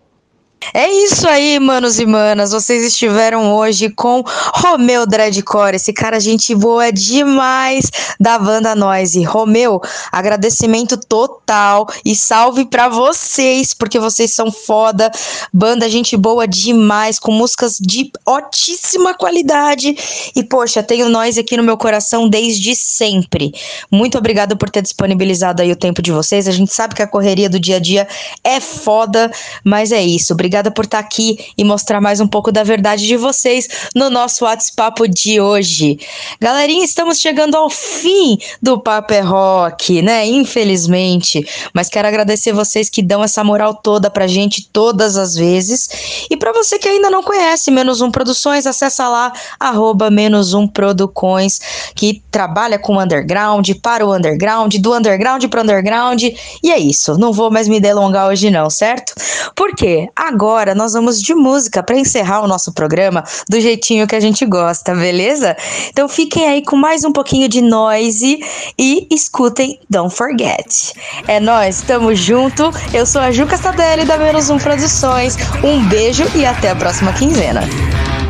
É 0.74 0.90
isso 0.90 1.28
aí, 1.28 1.60
manos 1.60 2.00
e 2.00 2.06
manas. 2.06 2.52
Vocês 2.52 2.84
estiveram 2.84 3.54
hoje 3.54 3.90
com 3.90 4.24
Romeu 4.54 5.08
Dreadcore, 5.08 5.76
esse 5.76 5.92
cara 5.92 6.20
gente 6.20 6.54
boa 6.54 6.92
demais 6.92 7.90
da 8.20 8.38
banda 8.38 8.76
Noise. 8.76 9.24
Romeu, 9.24 9.82
agradecimento 10.12 10.96
total 10.98 11.88
e 12.06 12.16
salve 12.16 12.66
para 12.66 12.88
vocês, 12.88 13.74
porque 13.74 14.00
vocês 14.00 14.32
são 14.34 14.52
foda. 14.52 15.12
Banda 15.52 15.90
gente 15.90 16.16
boa 16.16 16.48
demais, 16.48 17.18
com 17.20 17.32
músicas 17.32 17.78
de 17.78 18.12
altíssima 18.26 19.14
qualidade. 19.16 19.96
E 20.36 20.44
poxa, 20.44 20.84
tenho 20.84 21.10
Noise 21.10 21.40
aqui 21.40 21.58
no 21.58 21.64
meu 21.64 21.76
coração 21.76 22.30
desde 22.30 22.76
sempre. 22.76 23.52
Muito 23.90 24.18
obrigado 24.18 24.56
por 24.56 24.70
ter 24.70 24.84
disponibilizado 24.84 25.62
aí 25.62 25.72
o 25.72 25.76
tempo 25.76 26.02
de 26.02 26.12
vocês. 26.12 26.48
A 26.48 26.52
gente 26.52 26.72
sabe 26.72 26.96
que 26.96 27.02
a 27.02 27.08
correria 27.08 27.50
do 27.50 27.60
dia 27.60 27.78
a 27.78 27.80
dia 27.80 28.08
é 28.44 28.62
foda, 28.62 29.30
mas 29.66 29.92
é 29.92 30.02
isso. 30.02 30.34
Obrigado 30.34 30.51
Obrigada 30.52 30.69
por 30.69 30.84
estar 30.84 30.99
aqui 30.99 31.38
e 31.57 31.64
mostrar 31.64 32.02
mais 32.02 32.19
um 32.19 32.28
pouco 32.28 32.52
da 32.52 32.61
verdade 32.61 33.07
de 33.07 33.15
vocês 33.15 33.69
no 33.95 34.10
nosso 34.10 34.44
WhatsApp 34.44 35.07
de 35.07 35.40
hoje. 35.40 35.98
Galerinha, 36.41 36.84
estamos 36.84 37.19
chegando 37.19 37.56
ao 37.56 37.69
fim 37.69 38.38
do 38.61 38.78
Papo 38.78 39.14
é 39.14 39.22
Rock, 39.22 40.02
né? 40.02 40.28
Infelizmente. 40.28 41.48
Mas 41.73 41.88
quero 41.88 42.06
agradecer 42.06 42.52
vocês 42.52 42.90
que 42.90 43.02
dão 43.02 43.23
essa 43.23 43.45
moral 43.45 43.76
toda 43.76 44.10
pra 44.10 44.28
gente 44.28 44.68
todas 44.73 45.15
as 45.15 45.36
vezes. 45.36 46.28
E 46.30 46.36
para 46.36 46.52
você 46.52 46.78
que 46.78 46.90
ainda 46.90 47.10
não 47.10 47.23
conhece 47.23 47.72
Menos 47.72 48.02
Um 48.02 48.11
Produções, 48.11 48.68
acessa 48.68 49.07
lá, 49.07 49.32
arroba 49.57 50.11
Menos 50.11 50.53
Um 50.53 50.68
Producões, 50.68 51.61
que 51.95 52.22
trabalha 52.30 52.78
com 52.78 52.99
underground, 52.99 53.69
para 53.82 54.06
o 54.06 54.14
underground, 54.14 54.76
do 54.76 54.94
underground 54.94 55.45
para 55.45 55.61
underground. 55.61 56.23
E 56.61 56.72
é 56.72 56.78
isso. 56.78 57.18
Não 57.18 57.32
vou 57.32 57.49
mais 57.49 57.69
me 57.69 57.80
delongar 57.80 58.28
hoje 58.28 58.52
não, 58.52 58.69
certo? 58.69 59.14
Porque 59.56 60.10
agora 60.14 60.41
agora 60.42 60.74
nós 60.74 60.94
vamos 60.94 61.22
de 61.22 61.36
música 61.36 61.84
para 61.84 61.96
encerrar 61.96 62.42
o 62.42 62.48
nosso 62.48 62.74
programa 62.74 63.24
do 63.48 63.62
jeitinho 63.62 64.08
que 64.08 64.16
a 64.16 64.20
gente 64.20 64.44
gosta, 64.44 64.96
beleza? 64.96 65.56
Então 65.90 66.10
fiquem 66.10 66.48
aí 66.48 66.64
com 66.64 66.76
mais 66.76 67.04
um 67.04 67.12
pouquinho 67.12 67.48
de 67.48 67.62
noise 67.62 68.40
e 68.76 69.08
escutem 69.12 69.80
Don't 69.88 70.16
Forget. 70.16 70.94
É 71.28 71.40
nós, 71.40 71.84
tamo 71.84 72.16
junto. 72.16 72.72
Eu 72.92 73.06
sou 73.06 73.22
a 73.22 73.30
Ju 73.30 73.46
Castadelli 73.46 74.04
da 74.04 74.18
Menos 74.18 74.50
Um 74.50 74.58
Produções. 74.58 75.38
Um 75.64 75.88
beijo 75.88 76.24
e 76.34 76.44
até 76.44 76.72
a 76.72 76.76
próxima 76.76 77.14
quinzena. 77.14 77.62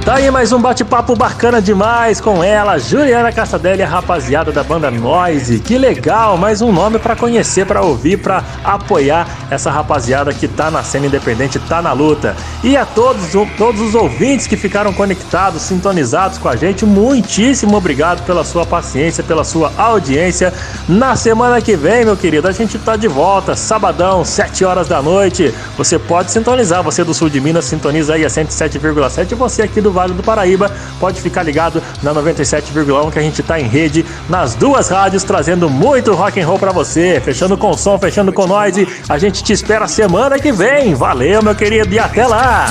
Tá 0.03 0.15
aí 0.15 0.31
mais 0.31 0.51
um 0.51 0.59
bate-papo 0.59 1.15
bacana 1.15 1.61
demais 1.61 2.19
com 2.19 2.43
ela, 2.43 2.79
Juliana 2.79 3.31
Castadelli, 3.31 3.83
a 3.83 3.87
rapaziada 3.87 4.51
da 4.51 4.63
banda 4.63 4.89
Noise. 4.89 5.59
Que 5.59 5.77
legal, 5.77 6.37
mais 6.37 6.59
um 6.59 6.71
nome 6.71 6.97
para 6.97 7.15
conhecer, 7.15 7.67
para 7.67 7.83
ouvir, 7.83 8.17
para 8.17 8.43
apoiar 8.63 9.27
essa 9.51 9.69
rapaziada 9.69 10.33
que 10.33 10.47
tá 10.47 10.71
na 10.71 10.81
cena 10.81 11.05
independente, 11.05 11.59
tá 11.59 11.83
na 11.83 11.93
luta. 11.93 12.35
E 12.63 12.75
a 12.75 12.83
todos, 12.83 13.27
todos 13.55 13.79
os 13.79 13.93
ouvintes 13.93 14.47
que 14.47 14.57
ficaram 14.57 14.91
conectados, 14.91 15.61
sintonizados 15.61 16.39
com 16.39 16.49
a 16.49 16.55
gente, 16.55 16.83
muitíssimo 16.83 17.77
obrigado 17.77 18.25
pela 18.25 18.43
sua 18.43 18.65
paciência, 18.65 19.23
pela 19.23 19.43
sua 19.43 19.71
audiência. 19.77 20.51
Na 20.89 21.15
semana 21.15 21.61
que 21.61 21.75
vem, 21.75 22.05
meu 22.05 22.17
querido, 22.17 22.47
a 22.47 22.51
gente 22.51 22.79
tá 22.79 22.95
de 22.95 23.07
volta, 23.07 23.55
sabadão, 23.55 24.25
7 24.25 24.65
horas 24.65 24.87
da 24.87 24.99
noite. 24.99 25.53
Você 25.77 25.99
pode 25.99 26.31
sintonizar, 26.31 26.81
você 26.81 27.03
do 27.03 27.13
sul 27.13 27.29
de 27.29 27.39
Minas, 27.39 27.65
sintoniza 27.65 28.15
aí 28.15 28.25
a 28.25 28.29
107,7 28.29 29.33
e 29.33 29.35
você 29.35 29.61
aqui 29.61 29.79
do 29.79 29.90
do 29.91 29.93
Vale 29.93 30.13
do 30.13 30.23
Paraíba. 30.23 30.71
Pode 30.99 31.21
ficar 31.21 31.43
ligado 31.43 31.83
na 32.01 32.13
97,1 32.13 33.11
que 33.11 33.19
a 33.19 33.21
gente 33.21 33.43
tá 33.43 33.59
em 33.59 33.67
rede 33.67 34.05
nas 34.29 34.55
duas 34.55 34.89
rádios 34.89 35.23
trazendo 35.23 35.69
muito 35.69 36.13
rock 36.13 36.39
and 36.39 36.47
roll 36.47 36.57
para 36.57 36.71
você. 36.71 37.21
Fechando 37.23 37.57
com 37.57 37.75
som, 37.77 37.99
fechando 37.99 38.31
com 38.31 38.47
noise. 38.47 38.87
A 39.09 39.17
gente 39.17 39.43
te 39.43 39.51
espera 39.53 39.87
semana 39.87 40.39
que 40.39 40.51
vem. 40.51 40.95
Valeu, 40.95 41.43
meu 41.43 41.53
querido, 41.53 41.93
e 41.93 41.99
até 41.99 42.25
lá. 42.25 42.67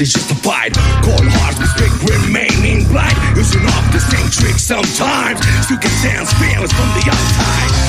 justified. 0.00 0.72
Cold 1.04 1.28
hearts 1.28 1.60
mistake 1.60 1.92
remaining 2.08 2.88
blind. 2.88 3.16
Using 3.36 3.64
off 3.66 3.92
the 3.92 4.00
same 4.00 4.30
trick 4.30 4.58
sometimes. 4.58 5.40
Can 5.68 6.26
feelings 6.40 6.72
from 6.72 6.88
the 6.96 7.04
outside. 7.10 7.79